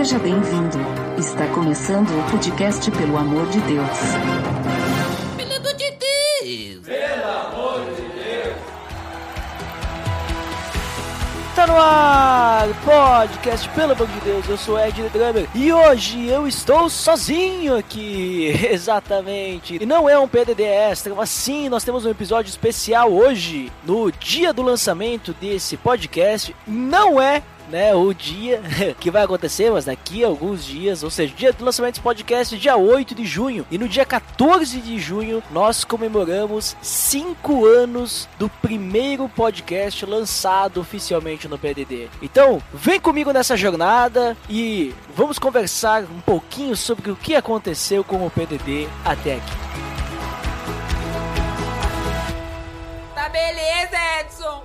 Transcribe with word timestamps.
Seja 0.00 0.18
bem-vindo. 0.18 0.78
Está 1.18 1.46
começando 1.48 2.08
o 2.08 2.30
podcast 2.30 2.90
Pelo 2.90 3.18
Amor 3.18 3.46
de 3.50 3.60
Deus. 3.60 3.98
Pelo 5.36 5.52
amor 7.28 7.84
de 7.94 8.02
Deus! 8.08 8.56
Tá 11.54 11.66
no 11.66 11.76
ar, 11.76 12.68
podcast, 12.82 13.68
pelo 13.68 13.92
amor 13.92 14.06
de 14.06 14.20
Deus, 14.20 14.48
eu 14.48 14.56
sou 14.56 14.80
Ed 14.80 15.02
Drummer 15.10 15.46
e 15.54 15.70
hoje 15.70 16.26
eu 16.26 16.48
estou 16.48 16.88
sozinho 16.88 17.76
aqui, 17.76 18.58
exatamente. 18.72 19.76
E 19.82 19.84
não 19.84 20.08
é 20.08 20.18
um 20.18 20.26
PDD 20.26 20.62
extra, 20.62 21.14
mas 21.14 21.28
sim, 21.28 21.68
nós 21.68 21.84
temos 21.84 22.06
um 22.06 22.10
episódio 22.10 22.48
especial 22.48 23.12
hoje, 23.12 23.70
no 23.84 24.10
dia 24.10 24.50
do 24.50 24.62
lançamento 24.62 25.34
desse 25.34 25.76
podcast. 25.76 26.56
Não 26.66 27.20
é 27.20 27.42
né, 27.70 27.94
o 27.94 28.12
dia 28.12 28.60
que 28.98 29.10
vai 29.10 29.22
acontecer, 29.22 29.70
mas 29.70 29.84
daqui 29.84 30.24
a 30.24 30.28
alguns 30.28 30.64
dias, 30.64 31.02
ou 31.02 31.10
seja, 31.10 31.34
dia 31.34 31.52
do 31.52 31.64
lançamento 31.64 31.94
desse 31.94 32.02
podcast, 32.02 32.58
dia 32.58 32.76
8 32.76 33.14
de 33.14 33.24
junho, 33.24 33.66
e 33.70 33.78
no 33.78 33.88
dia 33.88 34.04
14 34.04 34.80
de 34.80 34.98
junho 34.98 35.42
nós 35.50 35.84
comemoramos 35.84 36.76
5 36.82 37.64
anos 37.64 38.28
do 38.38 38.48
primeiro 38.48 39.28
podcast 39.28 40.04
lançado 40.04 40.80
oficialmente 40.80 41.48
no 41.48 41.58
PDD. 41.58 42.08
Então, 42.20 42.60
vem 42.72 43.00
comigo 43.00 43.32
nessa 43.32 43.56
jornada 43.56 44.36
e 44.48 44.94
vamos 45.14 45.38
conversar 45.38 46.02
um 46.02 46.20
pouquinho 46.20 46.76
sobre 46.76 47.10
o 47.10 47.16
que 47.16 47.34
aconteceu 47.34 48.02
com 48.02 48.26
o 48.26 48.30
PDD 48.30 48.88
até 49.04 49.36
aqui. 49.36 49.52
Tá 53.14 53.28
beleza, 53.28 53.96
Edson! 54.20 54.64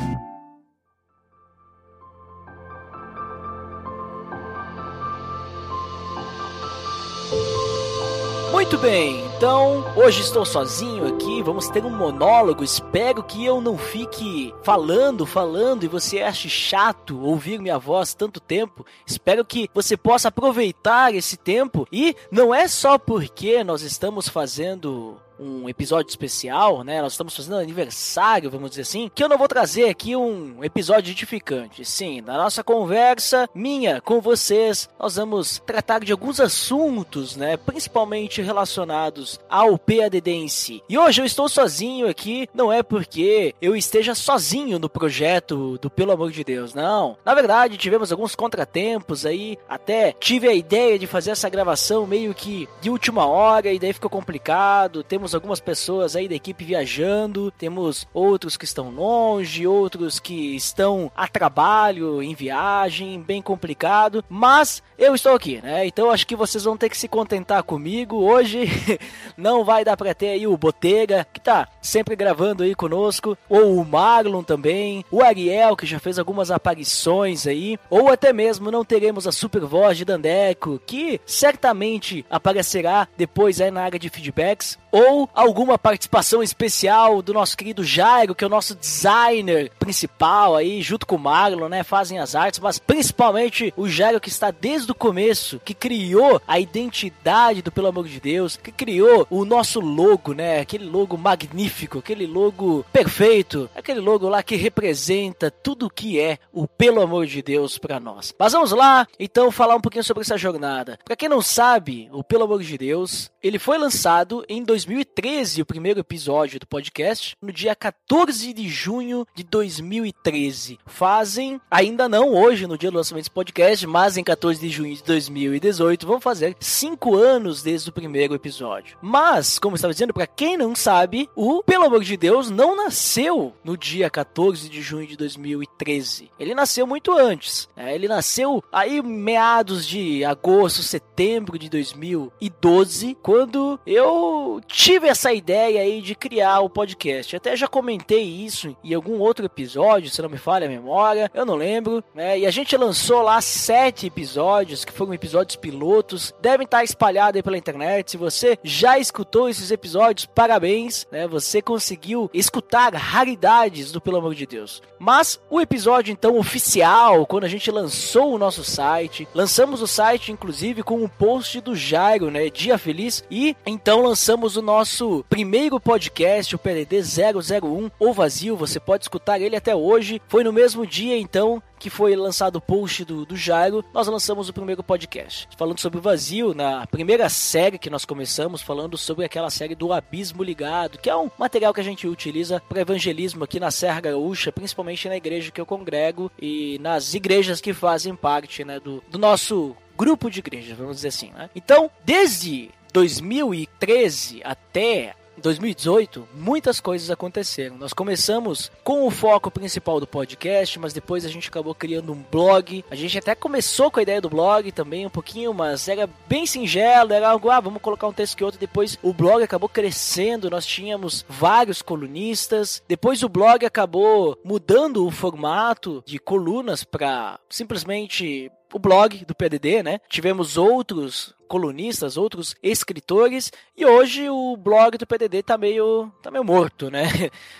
Muito 8.71 8.83
bem, 8.83 9.25
então 9.35 9.83
hoje 9.97 10.21
estou 10.21 10.45
sozinho 10.45 11.05
aqui, 11.05 11.43
vamos 11.43 11.67
ter 11.67 11.83
um 11.83 11.89
monólogo. 11.89 12.63
Espero 12.63 13.21
que 13.21 13.43
eu 13.43 13.59
não 13.59 13.77
fique 13.77 14.55
falando, 14.63 15.25
falando 15.25 15.83
e 15.83 15.89
você 15.89 16.21
ache 16.21 16.47
chato 16.47 17.21
ouvir 17.21 17.59
minha 17.59 17.77
voz 17.77 18.13
tanto 18.13 18.39
tempo. 18.39 18.85
Espero 19.05 19.43
que 19.43 19.69
você 19.73 19.97
possa 19.97 20.29
aproveitar 20.29 21.13
esse 21.13 21.35
tempo 21.35 21.85
e 21.91 22.15
não 22.31 22.55
é 22.55 22.65
só 22.65 22.97
porque 22.97 23.61
nós 23.61 23.81
estamos 23.81 24.29
fazendo 24.29 25.17
um 25.41 25.67
episódio 25.67 26.09
especial, 26.09 26.83
né? 26.83 27.01
Nós 27.01 27.13
estamos 27.13 27.35
fazendo 27.35 27.57
aniversário, 27.57 28.51
vamos 28.51 28.69
dizer 28.69 28.83
assim, 28.83 29.09
que 29.13 29.23
eu 29.23 29.29
não 29.29 29.37
vou 29.37 29.47
trazer 29.47 29.89
aqui 29.89 30.15
um 30.15 30.63
episódio 30.63 31.11
edificante. 31.11 31.83
Sim, 31.83 32.21
na 32.21 32.37
nossa 32.37 32.63
conversa 32.63 33.49
minha 33.55 33.99
com 33.99 34.21
vocês, 34.21 34.87
nós 34.99 35.15
vamos 35.15 35.61
tratar 35.65 35.99
de 35.99 36.11
alguns 36.11 36.39
assuntos, 36.39 37.35
né? 37.35 37.57
Principalmente 37.57 38.41
relacionados 38.41 39.39
ao 39.49 39.77
PADD 39.77 40.27
em 40.27 40.47
si. 40.47 40.83
E 40.87 40.97
hoje 40.97 41.21
eu 41.21 41.25
estou 41.25 41.49
sozinho 41.49 42.07
aqui, 42.07 42.47
não 42.53 42.71
é 42.71 42.83
porque 42.83 43.55
eu 43.61 43.75
esteja 43.75 44.13
sozinho 44.13 44.77
no 44.77 44.89
projeto 44.89 45.77
do 45.79 45.89
Pelo 45.89 46.11
Amor 46.11 46.31
de 46.31 46.43
Deus, 46.43 46.73
não. 46.73 47.17
Na 47.25 47.33
verdade, 47.33 47.77
tivemos 47.77 48.11
alguns 48.11 48.35
contratempos 48.35 49.25
aí, 49.25 49.57
até 49.67 50.11
tive 50.13 50.47
a 50.47 50.53
ideia 50.53 50.99
de 50.99 51.07
fazer 51.07 51.31
essa 51.31 51.49
gravação 51.49 52.05
meio 52.05 52.33
que 52.33 52.67
de 52.79 52.89
última 52.89 53.25
hora 53.25 53.71
e 53.71 53.79
daí 53.79 53.93
ficou 53.93 54.09
complicado. 54.09 55.03
Temos 55.03 55.30
algumas 55.33 55.59
pessoas 55.59 56.15
aí 56.15 56.27
da 56.27 56.35
equipe 56.35 56.63
viajando, 56.63 57.51
temos 57.51 58.07
outros 58.13 58.57
que 58.57 58.65
estão 58.65 58.89
longe, 58.89 59.67
outros 59.67 60.19
que 60.19 60.55
estão 60.55 61.11
a 61.15 61.27
trabalho, 61.27 62.21
em 62.21 62.33
viagem, 62.33 63.21
bem 63.21 63.41
complicado, 63.41 64.23
mas 64.29 64.81
eu 64.97 65.15
estou 65.15 65.33
aqui, 65.33 65.59
né? 65.61 65.85
Então 65.85 66.11
acho 66.11 66.27
que 66.27 66.35
vocês 66.35 66.63
vão 66.63 66.77
ter 66.77 66.89
que 66.89 66.97
se 66.97 67.07
contentar 67.07 67.63
comigo. 67.63 68.17
Hoje 68.17 68.69
não 69.35 69.63
vai 69.63 69.83
dar 69.83 69.97
pra 69.97 70.13
ter 70.13 70.29
aí 70.29 70.47
o 70.47 70.57
Botega, 70.57 71.25
que 71.33 71.39
tá 71.39 71.67
sempre 71.81 72.15
gravando 72.15 72.63
aí 72.63 72.75
conosco, 72.75 73.37
ou 73.49 73.77
o 73.77 73.85
Marlon 73.85 74.43
também, 74.43 75.03
o 75.09 75.21
Ariel, 75.21 75.75
que 75.75 75.85
já 75.85 75.99
fez 75.99 76.19
algumas 76.19 76.51
aparições 76.51 77.47
aí, 77.47 77.79
ou 77.89 78.09
até 78.09 78.31
mesmo 78.31 78.71
não 78.71 78.85
teremos 78.85 79.27
a 79.27 79.31
super 79.31 79.65
voz 79.65 79.97
de 79.97 80.05
Dandeco, 80.05 80.79
que 80.85 81.19
certamente 81.25 82.25
aparecerá 82.29 83.07
depois 83.17 83.59
aí 83.61 83.71
na 83.71 83.83
área 83.83 83.99
de 83.99 84.09
feedbacks, 84.09 84.77
ou 84.91 85.29
alguma 85.33 85.77
participação 85.77 86.43
especial 86.43 87.21
do 87.21 87.33
nosso 87.33 87.55
querido 87.55 87.83
Jairo, 87.83 88.35
que 88.35 88.43
é 88.43 88.47
o 88.47 88.49
nosso 88.49 88.75
designer 88.75 89.71
principal 89.79 90.55
aí, 90.55 90.81
junto 90.81 91.07
com 91.07 91.15
o 91.15 91.19
Marlon, 91.19 91.69
né? 91.69 91.83
Fazem 91.83 92.19
as 92.19 92.35
artes, 92.35 92.59
mas 92.59 92.77
principalmente 92.77 93.73
o 93.77 93.87
Jairo 93.87 94.19
que 94.19 94.29
está 94.29 94.51
desde 94.51 94.91
o 94.91 94.95
começo, 94.95 95.59
que 95.63 95.73
criou 95.73 96.41
a 96.47 96.59
identidade 96.59 97.61
do 97.61 97.71
Pelo 97.71 97.87
Amor 97.87 98.07
de 98.07 98.19
Deus, 98.19 98.57
que 98.57 98.71
criou 98.71 99.25
o 99.29 99.45
nosso 99.45 99.79
logo, 99.79 100.33
né? 100.33 100.59
Aquele 100.59 100.85
logo 100.85 101.17
magnífico, 101.17 101.99
aquele 101.99 102.27
logo 102.27 102.85
perfeito, 102.91 103.69
aquele 103.75 103.99
logo 103.99 104.27
lá 104.27 104.43
que 104.43 104.55
representa 104.55 105.49
tudo 105.49 105.85
o 105.85 105.89
que 105.89 106.19
é 106.19 106.37
o 106.51 106.67
Pelo 106.67 107.01
Amor 107.01 107.25
de 107.25 107.41
Deus 107.41 107.77
para 107.77 107.99
nós. 107.99 108.33
Mas 108.37 108.53
vamos 108.53 108.71
lá, 108.71 109.07
então, 109.19 109.51
falar 109.51 109.75
um 109.75 109.81
pouquinho 109.81 110.03
sobre 110.03 110.21
essa 110.21 110.37
jornada. 110.37 110.99
Para 111.03 111.15
quem 111.15 111.29
não 111.29 111.41
sabe, 111.41 112.09
o 112.11 112.23
Pelo 112.23 112.43
Amor 112.43 112.61
de 112.61 112.77
Deus, 112.77 113.31
ele 113.41 113.59
foi 113.59 113.77
lançado 113.77 114.43
em 114.47 114.63
2013, 114.85 115.61
o 115.61 115.65
primeiro 115.65 115.99
episódio 115.99 116.59
do 116.59 116.65
podcast, 116.65 117.35
no 117.41 117.51
dia 117.51 117.75
14 117.75 118.51
de 118.51 118.67
junho 118.67 119.27
de 119.35 119.43
2013. 119.43 120.79
Fazem, 120.87 121.61
ainda 121.69 122.09
não 122.09 122.33
hoje, 122.33 122.65
no 122.65 122.77
dia 122.77 122.89
do 122.89 122.97
lançamento 122.97 123.23
desse 123.23 123.31
podcast, 123.31 123.85
mas 123.85 124.17
em 124.17 124.23
14 124.23 124.59
de 124.59 124.69
junho 124.69 124.95
de 124.95 125.03
2018, 125.03 126.07
vão 126.07 126.19
fazer 126.19 126.55
cinco 126.59 127.15
anos 127.15 127.61
desde 127.61 127.89
o 127.89 127.93
primeiro 127.93 128.33
episódio. 128.33 128.97
Mas, 129.01 129.59
como 129.59 129.73
eu 129.73 129.75
estava 129.75 129.93
dizendo, 129.93 130.13
para 130.13 130.25
quem 130.25 130.57
não 130.57 130.75
sabe, 130.75 131.29
o 131.35 131.61
Pelo 131.63 131.85
Amor 131.85 132.03
de 132.03 132.17
Deus 132.17 132.49
não 132.49 132.75
nasceu 132.75 133.53
no 133.63 133.77
dia 133.77 134.09
14 134.09 134.67
de 134.67 134.81
junho 134.81 135.05
de 135.05 135.15
2013. 135.15 136.31
Ele 136.39 136.55
nasceu 136.55 136.87
muito 136.87 137.13
antes. 137.13 137.69
Né? 137.75 137.93
Ele 137.93 138.07
nasceu 138.07 138.63
aí 138.71 139.01
meados 139.01 139.85
de 139.85 140.25
agosto, 140.25 140.81
setembro 140.81 141.59
de 141.59 141.69
2012, 141.69 143.15
quando 143.21 143.79
eu 143.85 144.59
tive 144.71 145.07
essa 145.07 145.33
ideia 145.33 145.81
aí 145.81 146.01
de 146.01 146.15
criar 146.15 146.61
o 146.61 146.69
podcast. 146.69 147.35
Até 147.35 147.55
já 147.55 147.67
comentei 147.67 148.23
isso 148.23 148.75
em 148.83 148.93
algum 148.93 149.19
outro 149.19 149.45
episódio, 149.45 150.09
se 150.09 150.21
não 150.21 150.29
me 150.29 150.37
falha 150.37 150.65
a 150.65 150.69
memória, 150.69 151.29
eu 151.33 151.45
não 151.45 151.55
lembro, 151.55 152.03
né? 152.15 152.39
E 152.39 152.45
a 152.45 152.51
gente 152.51 152.75
lançou 152.77 153.21
lá 153.21 153.41
sete 153.41 154.07
episódios, 154.07 154.85
que 154.85 154.91
foram 154.91 155.13
episódios 155.13 155.55
pilotos, 155.55 156.33
devem 156.41 156.65
estar 156.65 156.83
espalhados 156.83 157.35
aí 157.35 157.43
pela 157.43 157.57
internet. 157.57 158.11
Se 158.11 158.17
você 158.17 158.57
já 158.63 158.97
escutou 158.97 159.49
esses 159.49 159.71
episódios, 159.71 160.25
parabéns, 160.25 161.05
né? 161.11 161.27
Você 161.27 161.61
conseguiu 161.61 162.29
escutar 162.33 162.93
raridades 162.93 163.91
do 163.91 164.01
Pelo 164.01 164.17
Amor 164.17 164.33
de 164.33 164.45
Deus. 164.45 164.81
Mas 164.97 165.39
o 165.49 165.59
episódio 165.59 166.11
então 166.11 166.37
oficial, 166.37 167.25
quando 167.25 167.43
a 167.43 167.49
gente 167.49 167.69
lançou 167.71 168.33
o 168.33 168.37
nosso 168.37 168.63
site, 168.63 169.27
lançamos 169.33 169.81
o 169.81 169.87
site 169.87 170.31
inclusive 170.31 170.83
com 170.83 171.03
um 171.03 171.07
post 171.07 171.59
do 171.61 171.75
Jairo, 171.75 172.31
né? 172.31 172.49
Dia 172.49 172.77
Feliz, 172.77 173.23
e 173.29 173.55
então 173.65 174.01
lançamos 174.01 174.55
o 174.55 174.60
nosso 174.61 175.25
primeiro 175.29 175.79
podcast, 175.79 176.55
o 176.55 176.59
PDD 176.59 177.01
001, 177.01 177.91
ou 177.99 178.13
vazio, 178.13 178.55
você 178.55 178.79
pode 178.79 179.03
escutar 179.03 179.39
ele 179.39 179.55
até 179.55 179.75
hoje. 179.75 180.21
Foi 180.27 180.43
no 180.43 180.53
mesmo 180.53 180.85
dia 180.85 181.17
então 181.17 181.61
que 181.81 181.89
foi 181.89 182.15
lançado 182.15 182.57
o 182.57 182.61
post 182.61 183.03
do, 183.03 183.25
do 183.25 183.35
Jairo, 183.35 183.83
nós 183.91 184.07
lançamos 184.07 184.47
o 184.47 184.53
primeiro 184.53 184.83
podcast. 184.83 185.47
Falando 185.57 185.79
sobre 185.79 185.97
o 185.97 186.01
vazio, 186.01 186.53
na 186.53 186.85
primeira 186.85 187.27
série 187.27 187.79
que 187.79 187.89
nós 187.89 188.05
começamos, 188.05 188.61
falando 188.61 188.95
sobre 188.99 189.25
aquela 189.25 189.49
série 189.49 189.73
do 189.73 189.91
Abismo 189.91 190.43
Ligado, 190.43 190.99
que 190.99 191.09
é 191.09 191.15
um 191.15 191.31
material 191.39 191.73
que 191.73 191.81
a 191.81 191.83
gente 191.83 192.07
utiliza 192.07 192.61
para 192.69 192.81
evangelismo 192.81 193.43
aqui 193.43 193.59
na 193.59 193.71
Serra 193.71 193.99
Gaúcha, 193.99 194.51
principalmente 194.51 195.09
na 195.09 195.17
igreja 195.17 195.49
que 195.49 195.59
eu 195.59 195.65
congrego 195.65 196.31
e 196.39 196.77
nas 196.79 197.15
igrejas 197.15 197.59
que 197.59 197.73
fazem 197.73 198.15
parte 198.15 198.63
né, 198.63 198.79
do, 198.79 199.03
do 199.09 199.17
nosso 199.17 199.75
grupo 199.97 200.29
de 200.29 200.39
igrejas, 200.39 200.77
vamos 200.77 200.97
dizer 200.97 201.07
assim. 201.07 201.31
Né? 201.31 201.49
Então, 201.55 201.89
desde 202.05 202.69
2013 202.91 204.41
até 204.43 205.15
2018, 205.41 206.27
muitas 206.33 206.79
coisas 206.79 207.09
aconteceram. 207.09 207.77
Nós 207.77 207.91
começamos 207.93 208.71
com 208.83 209.05
o 209.05 209.11
foco 209.11 209.49
principal 209.49 209.99
do 209.99 210.07
podcast, 210.07 210.79
mas 210.79 210.93
depois 210.93 211.25
a 211.25 211.29
gente 211.29 211.49
acabou 211.49 211.73
criando 211.73 212.13
um 212.13 212.23
blog. 212.31 212.85
A 212.89 212.95
gente 212.95 213.17
até 213.17 213.35
começou 213.35 213.91
com 213.91 213.99
a 213.99 214.03
ideia 214.03 214.21
do 214.21 214.29
blog 214.29 214.71
também 214.71 215.05
um 215.05 215.09
pouquinho, 215.09 215.53
mas 215.53 215.87
era 215.87 216.07
bem 216.27 216.45
singelo, 216.45 217.13
era 217.13 217.29
algo, 217.29 217.49
ah, 217.49 217.59
vamos 217.59 217.81
colocar 217.81 218.07
um 218.07 218.13
texto 218.13 218.37
que 218.37 218.43
outro. 218.43 218.59
Depois 218.59 218.97
o 219.01 219.13
blog 219.13 219.43
acabou 219.43 219.67
crescendo, 219.67 220.49
nós 220.49 220.65
tínhamos 220.65 221.25
vários 221.27 221.81
colunistas. 221.81 222.81
Depois 222.87 223.23
o 223.23 223.29
blog 223.29 223.65
acabou 223.65 224.37
mudando 224.43 225.05
o 225.05 225.11
formato 225.11 226.03
de 226.05 226.19
colunas 226.19 226.83
para 226.83 227.39
simplesmente 227.49 228.51
o 228.73 228.79
blog 228.79 229.25
do 229.25 229.35
PDD, 229.35 229.83
né? 229.83 229.99
Tivemos 230.09 230.57
outros 230.57 231.35
colunistas, 231.47 232.15
outros 232.15 232.55
escritores, 232.63 233.51
e 233.75 233.85
hoje 233.85 234.29
o 234.29 234.55
blog 234.55 234.97
do 234.97 235.05
PDD 235.05 235.43
tá 235.43 235.57
meio, 235.57 236.09
tá 236.23 236.31
meio 236.31 236.45
morto, 236.45 236.89
né? 236.89 237.03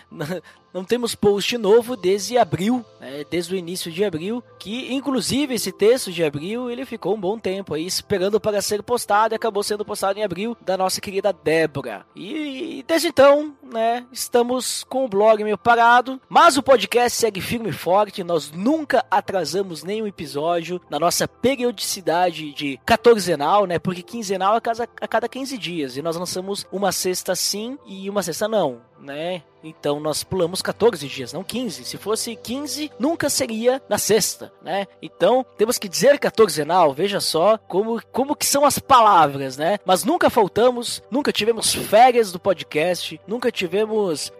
Não 0.74 0.86
temos 0.86 1.14
post 1.14 1.58
novo 1.58 1.98
desde 1.98 2.38
abril, 2.38 2.86
né? 2.98 3.26
desde 3.30 3.54
o 3.54 3.58
início 3.58 3.92
de 3.92 4.06
abril, 4.06 4.42
que 4.58 4.94
inclusive 4.94 5.54
esse 5.54 5.70
texto 5.70 6.14
de 6.14 6.24
abril 6.24 6.72
ele 6.72 6.86
ficou 6.86 7.14
um 7.14 7.20
bom 7.20 7.38
tempo 7.38 7.74
aí 7.74 7.86
esperando 7.86 8.40
para 8.40 8.62
ser 8.62 8.82
postado 8.82 9.34
e 9.34 9.36
acabou 9.36 9.64
sendo 9.64 9.84
postado 9.84 10.18
em 10.18 10.24
abril 10.24 10.56
da 10.62 10.78
nossa 10.78 11.02
querida 11.02 11.34
Débora. 11.34 12.06
E 12.16 12.86
desde 12.88 13.10
então, 13.10 13.54
né, 13.72 14.06
estamos 14.12 14.84
com 14.84 15.06
o 15.06 15.08
blog 15.08 15.44
meio 15.44 15.58
parado, 15.58 16.20
mas 16.28 16.58
o 16.58 16.64
podcast 16.64 17.18
segue 17.18 17.42
firme 17.42 17.70
e 17.70 17.74
forte, 17.74 18.24
nós 18.24 18.52
nunca 18.52 19.06
atrasamos 19.10 19.84
nenhum 19.84 20.06
episódio 20.06 20.82
na 20.90 21.00
nossa 21.00 21.28
periodicidade 21.28 22.54
de 22.54 22.78
quatorzenal, 22.86 23.66
né? 23.66 23.80
Porque 23.80 24.02
quinzenal 24.02 24.56
é 24.56 24.58
a 24.58 24.62
cada, 24.62 24.84
a 24.84 25.08
cada 25.08 25.30
15 25.30 25.58
dias. 25.58 25.98
E 25.98 26.02
nós 26.02 26.16
lançamos 26.16 26.66
uma 26.72 26.92
sexta 26.92 27.36
sim 27.36 27.78
e 27.86 28.10
uma 28.10 28.22
sexta 28.22 28.48
não, 28.48 28.82
né? 29.00 29.44
Então 29.64 30.00
nós 30.00 30.24
pulamos 30.24 30.62
14 30.62 31.08
dias, 31.08 31.34
não 31.34 31.44
15. 31.44 31.86
Se 31.86 31.98
fosse 31.98 32.36
15, 32.36 32.92
nunca 33.00 33.30
seria 33.30 33.82
na 33.88 33.98
sexta, 33.98 34.52
né? 34.62 34.88
Então 35.02 35.46
temos 35.58 35.78
que 35.78 35.88
dizer 35.88 36.20
quatorzenal, 36.20 36.94
veja 36.94 37.20
só 37.20 37.58
como, 37.68 38.02
como 38.12 38.36
que 38.36 38.46
são 38.46 38.66
as 38.66 38.80
palavras, 38.80 39.58
né? 39.58 39.78
Mas 39.86 40.04
nunca 40.04 40.30
faltamos, 40.30 41.02
nunca 41.12 41.32
tivemos 41.32 41.74
férias 41.74 42.32
do 42.32 42.40
podcast, 42.40 43.20
nunca 43.28 43.52
tivemos 43.52 43.61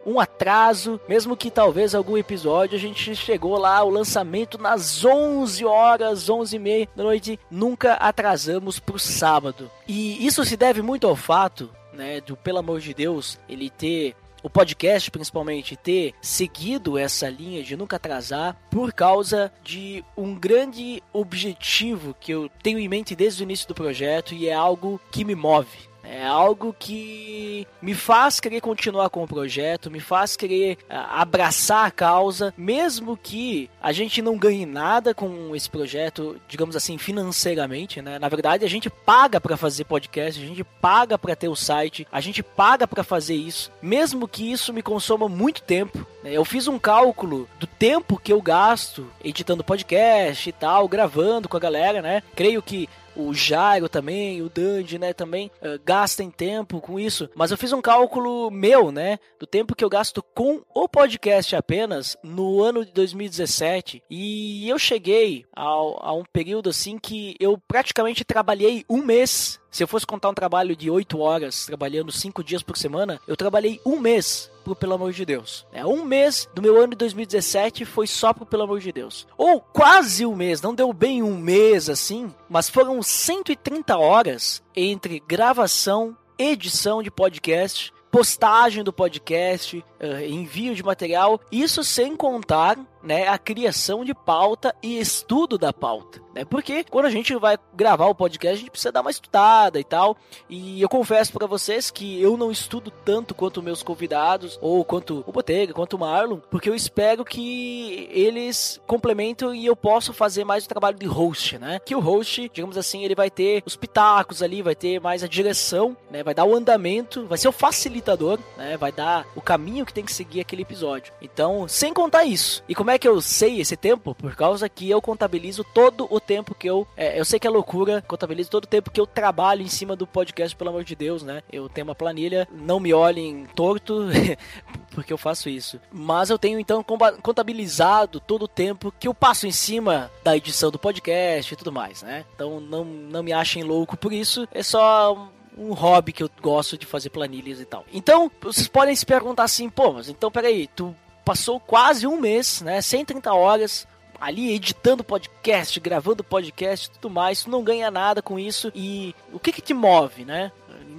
um 0.06 0.20
atraso, 0.20 1.00
mesmo 1.08 1.36
que 1.38 1.52
talvez 1.52 1.94
algum 1.94 2.18
episódio 2.18 2.76
a 2.78 2.80
gente 2.80 3.16
chegou 3.16 3.58
lá, 3.58 3.84
o 3.84 3.90
lançamento 3.90 4.58
nas 4.58 5.04
11 5.04 5.66
horas, 5.66 6.30
11 6.30 6.56
e 6.56 6.60
meia 6.60 6.88
da 6.96 7.04
noite, 7.04 7.40
nunca 7.50 7.94
atrasamos 7.94 8.80
pro 8.80 9.00
sábado. 9.00 9.70
E 9.88 10.26
isso 10.26 10.44
se 10.46 10.56
deve 10.58 10.82
muito 10.82 11.08
ao 11.08 11.16
fato 11.16 11.70
né, 11.94 12.22
do 12.22 12.36
pelo 12.36 12.60
amor 12.60 12.80
de 12.80 12.94
Deus, 12.94 13.38
ele 13.48 13.70
ter 13.70 14.16
o 14.44 14.50
podcast 14.50 15.12
principalmente 15.12 15.76
ter 15.76 16.14
seguido 16.22 16.98
essa 16.98 17.30
linha 17.30 17.64
de 17.64 17.78
nunca 17.78 17.98
atrasar 17.98 18.58
por 18.70 18.92
causa 18.92 19.52
de 19.64 20.04
um 20.18 20.34
grande 20.34 21.02
objetivo 21.14 22.16
que 22.20 22.32
eu 22.32 22.50
tenho 22.64 22.80
em 22.80 22.88
mente 22.88 23.16
desde 23.16 23.44
o 23.44 23.46
início 23.46 23.68
do 23.68 23.76
projeto 23.76 24.34
e 24.34 24.48
é 24.48 24.54
algo 24.54 25.00
que 25.12 25.24
me 25.24 25.36
move. 25.36 25.91
É 26.12 26.26
algo 26.26 26.76
que 26.78 27.66
me 27.82 27.94
faz 27.94 28.42
querer 28.42 28.60
continuar 28.60 29.10
com 29.10 29.24
o 29.24 29.28
projeto, 29.28 29.90
me 29.90 30.02
faz 30.02 30.36
querer 30.36 30.78
uh, 30.90 31.08
abraçar 31.10 31.86
a 31.86 31.92
causa, 31.92 32.54
mesmo 32.58 33.16
que 33.16 33.70
a 33.82 33.94
gente 33.94 34.22
não 34.22 34.38
ganhe 34.38 34.66
nada 34.66 35.14
com 35.14 35.56
esse 35.56 35.70
projeto, 35.70 36.36
digamos 36.50 36.76
assim, 36.76 36.98
financeiramente, 36.98 38.02
né? 38.02 38.20
Na 38.20 38.28
verdade, 38.28 38.66
a 38.66 38.70
gente 38.70 38.90
paga 38.90 39.40
para 39.40 39.56
fazer 39.56 39.86
podcast, 39.86 40.44
a 40.44 40.46
gente 40.46 40.66
paga 40.66 41.18
para 41.18 41.34
ter 41.34 41.48
o 41.48 41.56
site, 41.56 42.06
a 42.12 42.20
gente 42.20 42.44
paga 42.44 42.86
para 42.86 43.06
fazer 43.06 43.36
isso, 43.36 43.72
mesmo 43.82 44.28
que 44.28 44.52
isso 44.52 44.74
me 44.74 44.82
consuma 44.82 45.30
muito 45.30 45.62
tempo. 45.62 46.06
Né? 46.22 46.34
Eu 46.34 46.44
fiz 46.44 46.68
um 46.68 46.78
cálculo 46.78 47.48
do 47.58 47.66
tempo 47.66 48.20
que 48.22 48.34
eu 48.34 48.42
gasto 48.42 49.08
editando 49.24 49.64
podcast 49.64 50.50
e 50.50 50.52
tal, 50.52 50.90
gravando 50.90 51.48
com 51.48 51.56
a 51.56 51.62
galera, 51.62 52.02
né? 52.02 52.22
Creio 52.36 52.62
que 52.62 52.90
o 53.28 53.34
Jairo 53.34 53.88
também, 53.88 54.42
o 54.42 54.50
Dandy, 54.50 54.98
né, 54.98 55.14
também 55.14 55.52
uh, 55.62 55.80
gastem 55.86 56.30
tempo 56.30 56.82
com 56.82 57.00
isso. 57.00 57.30
Mas 57.36 57.52
eu 57.52 57.58
fiz 57.58 57.72
um 57.72 57.82
cálculo 57.82 58.50
meu, 58.52 58.92
né, 58.92 59.20
do 59.40 59.46
tempo 59.46 59.76
que 59.76 59.84
eu 59.84 59.90
gasto 59.90 60.24
com 60.34 60.62
o 60.74 60.88
podcast 60.88 61.56
apenas 61.56 62.18
no 62.24 62.62
ano 62.62 62.86
de 62.86 62.92
2017. 62.92 64.04
E 64.10 64.68
eu 64.68 64.80
cheguei 64.80 65.46
ao, 65.56 66.04
a 66.06 66.14
um 66.14 66.24
período 66.24 66.70
assim 66.70 66.98
que 66.98 67.36
eu 67.40 67.58
praticamente 67.68 68.26
trabalhei 68.26 68.84
um 68.90 68.98
mês 68.98 69.61
se 69.72 69.82
eu 69.82 69.88
fosse 69.88 70.06
contar 70.06 70.30
um 70.30 70.34
trabalho 70.34 70.76
de 70.76 70.90
8 70.90 71.18
horas, 71.18 71.66
trabalhando 71.66 72.12
5 72.12 72.44
dias 72.44 72.62
por 72.62 72.78
semana, 72.78 73.22
eu 73.26 73.38
trabalhei 73.38 73.80
um 73.86 73.98
mês 73.98 74.52
pro 74.66 74.76
Pelo 74.76 74.94
Amor 74.94 75.14
de 75.14 75.26
Deus. 75.26 75.66
É, 75.72 75.86
um 75.86 76.04
mês 76.04 76.48
do 76.54 76.62
meu 76.62 76.78
ano 76.78 76.90
de 76.90 76.98
2017 76.98 77.86
foi 77.86 78.06
só 78.06 78.34
pro 78.34 78.46
Pelo 78.46 78.64
Amor 78.64 78.82
de 78.82 78.92
Deus. 78.92 79.26
Ou 79.38 79.62
quase 79.62 80.26
um 80.26 80.36
mês, 80.36 80.62
não 80.62 80.76
deu 80.76 80.92
bem 80.92 81.24
um 81.24 81.38
mês 81.38 81.90
assim, 81.90 82.34
mas 82.50 82.70
foram 82.70 83.02
130 83.02 83.98
horas 83.98 84.62
entre 84.76 85.24
gravação, 85.26 86.18
edição 86.38 87.02
de 87.02 87.10
podcast, 87.10 87.94
postagem 88.12 88.84
do 88.84 88.92
podcast, 88.92 89.78
uh, 89.78 90.26
envio 90.26 90.76
de 90.76 90.84
material, 90.84 91.40
isso 91.50 91.82
sem 91.82 92.16
contar 92.18 92.78
né, 93.04 93.28
a 93.28 93.38
criação 93.38 94.06
de 94.06 94.14
pauta 94.14 94.76
e 94.82 95.00
estudo 95.00 95.58
da 95.58 95.74
pauta. 95.74 96.22
Né? 96.34 96.46
Porque 96.46 96.84
quando 96.84 97.06
a 97.06 97.10
gente 97.10 97.36
vai 97.36 97.58
gravar 97.74 98.08
o 98.08 98.16
podcast, 98.16 98.56
a 98.56 98.60
gente 98.60 98.72
precisa 98.72 98.92
dar 98.92 99.02
uma 99.02 99.12
estudada 99.12 99.80
e 99.80 99.84
tal. 99.84 100.16
E 100.50 100.82
eu 100.82 100.90
confesso 100.90 101.34
para 101.34 101.48
vocês 101.48 101.92
que 101.92 102.22
eu 102.22 102.38
não 102.38 102.52
estudo 102.52 102.92
tanto 103.04 103.36
quanto 103.36 103.62
meus 103.62 103.84
convidados, 103.84 104.58
ou 104.62 104.84
quanto 104.86 105.24
o 105.28 105.32
Botega, 105.32 105.74
quanto 105.74 105.96
o 105.96 106.00
Marlon, 106.00 106.40
porque 106.50 106.70
eu 106.70 106.76
espero 106.76 107.26
que 107.26 108.08
eles 108.12 108.80
complementem 108.88 109.62
e 109.62 109.66
eu 109.66 109.76
possa 109.76 110.14
fazer 110.14 110.44
mais 110.44 110.66
o 110.66 110.70
trabalho 110.70 110.98
de 110.98 111.06
host, 111.06 111.58
né? 111.58 111.80
Que 111.80 111.96
o 111.96 112.00
host, 112.00 112.50
digamos 112.54 112.78
assim, 112.78 113.04
ele 113.04 113.16
vai 113.16 113.30
ter 113.30 113.64
os 113.66 113.76
pitacos 113.76 114.42
ali, 114.42 114.62
vai 114.62 114.76
ter 114.76 115.00
mais 115.00 115.24
a 115.24 115.28
direção, 115.28 115.96
né? 116.10 116.24
Vai 116.24 116.34
dar 116.34 116.46
o 116.46 116.56
andamento, 116.56 117.26
vai 117.28 117.38
ser 117.38 117.48
o 117.48 117.52
facilitador, 117.52 118.40
né? 118.58 118.78
Vai 118.78 118.92
dar 118.92 119.26
o 119.36 119.42
caminho 119.42 119.86
que 119.86 119.94
tem 119.94 120.06
que 120.06 120.14
seguir 120.14 120.42
aquele 120.42 120.62
episódio. 120.62 121.14
Então, 121.22 121.68
sem 121.68 121.94
contar 121.94 122.24
isso. 122.24 122.64
E 122.68 122.76
como 122.76 122.91
é 122.92 123.00
que 123.00 123.08
eu 123.08 123.22
sei 123.22 123.60
esse 123.60 123.76
tempo? 123.76 124.14
Por 124.16 124.36
causa 124.36 124.70
que 124.70 124.90
eu 124.90 125.02
contabilizo 125.02 125.64
todo 125.64 126.08
o 126.10 126.20
tempo 126.20 126.56
que 126.56 126.70
eu. 126.70 126.88
É, 126.96 127.20
eu 127.20 127.26
sei 127.26 127.40
que 127.40 127.48
é 127.48 127.50
loucura, 127.50 128.04
contabilizo 128.08 128.50
todo 128.50 128.66
o 128.66 128.68
tempo 128.68 128.92
que 128.92 129.00
eu 129.00 129.08
trabalho 129.08 129.62
em 129.62 129.68
cima 129.68 129.96
do 129.96 130.08
podcast, 130.08 130.56
pelo 130.56 130.70
amor 130.70 130.84
de 130.84 130.96
Deus, 130.96 131.24
né? 131.24 131.42
Eu 131.52 131.70
tenho 131.70 131.88
uma 131.88 131.96
planilha, 131.96 132.48
não 132.52 132.80
me 132.80 132.94
olhem 132.94 133.46
torto, 133.56 134.08
porque 134.92 135.12
eu 135.12 135.18
faço 135.18 135.50
isso. 135.50 135.80
Mas 135.92 136.30
eu 136.30 136.38
tenho 136.38 136.60
então 136.60 136.84
contabilizado 137.22 138.20
todo 138.20 138.44
o 138.44 138.48
tempo 138.48 138.94
que 139.00 139.08
eu 139.08 139.14
passo 139.14 139.48
em 139.48 139.52
cima 139.52 140.12
da 140.24 140.36
edição 140.36 140.72
do 140.72 140.80
podcast 140.80 141.54
e 141.54 141.58
tudo 141.58 141.72
mais, 141.72 142.04
né? 142.04 142.26
Então 142.36 142.60
não, 142.60 142.84
não 142.84 143.24
me 143.24 143.34
achem 143.34 143.64
louco 143.64 143.98
por 143.98 144.14
isso, 144.14 144.48
é 144.52 144.64
só 144.64 145.30
um 145.58 145.74
hobby 145.74 146.14
que 146.14 146.24
eu 146.24 146.30
gosto 146.42 146.78
de 146.78 146.86
fazer 146.86 147.10
planilhas 147.10 147.60
e 147.60 147.66
tal. 147.66 147.86
Então, 147.94 148.32
vocês 148.42 148.68
podem 148.68 148.96
se 148.96 149.06
perguntar 149.06 149.44
assim, 149.44 149.70
pô, 149.70 149.94
mas 149.94 150.10
então 150.10 150.32
peraí, 150.32 150.68
tu 150.68 150.96
passou 151.24 151.60
quase 151.60 152.08
um 152.08 152.20
mês, 152.20 152.62
né? 152.62 152.82
130 152.82 153.34
horas 153.34 153.88
ali 154.20 154.54
editando 154.54 155.04
podcast, 155.04 155.80
gravando 155.80 156.24
podcast 156.24 156.92
tudo 156.92 157.10
mais, 157.10 157.44
tu 157.44 157.50
não 157.50 157.64
ganha 157.64 157.90
nada 157.90 158.22
com 158.22 158.38
isso 158.38 158.72
e 158.76 159.16
o 159.34 159.40
que 159.40 159.52
que 159.52 159.62
te 159.62 159.74
move, 159.74 160.24
né? 160.24 160.52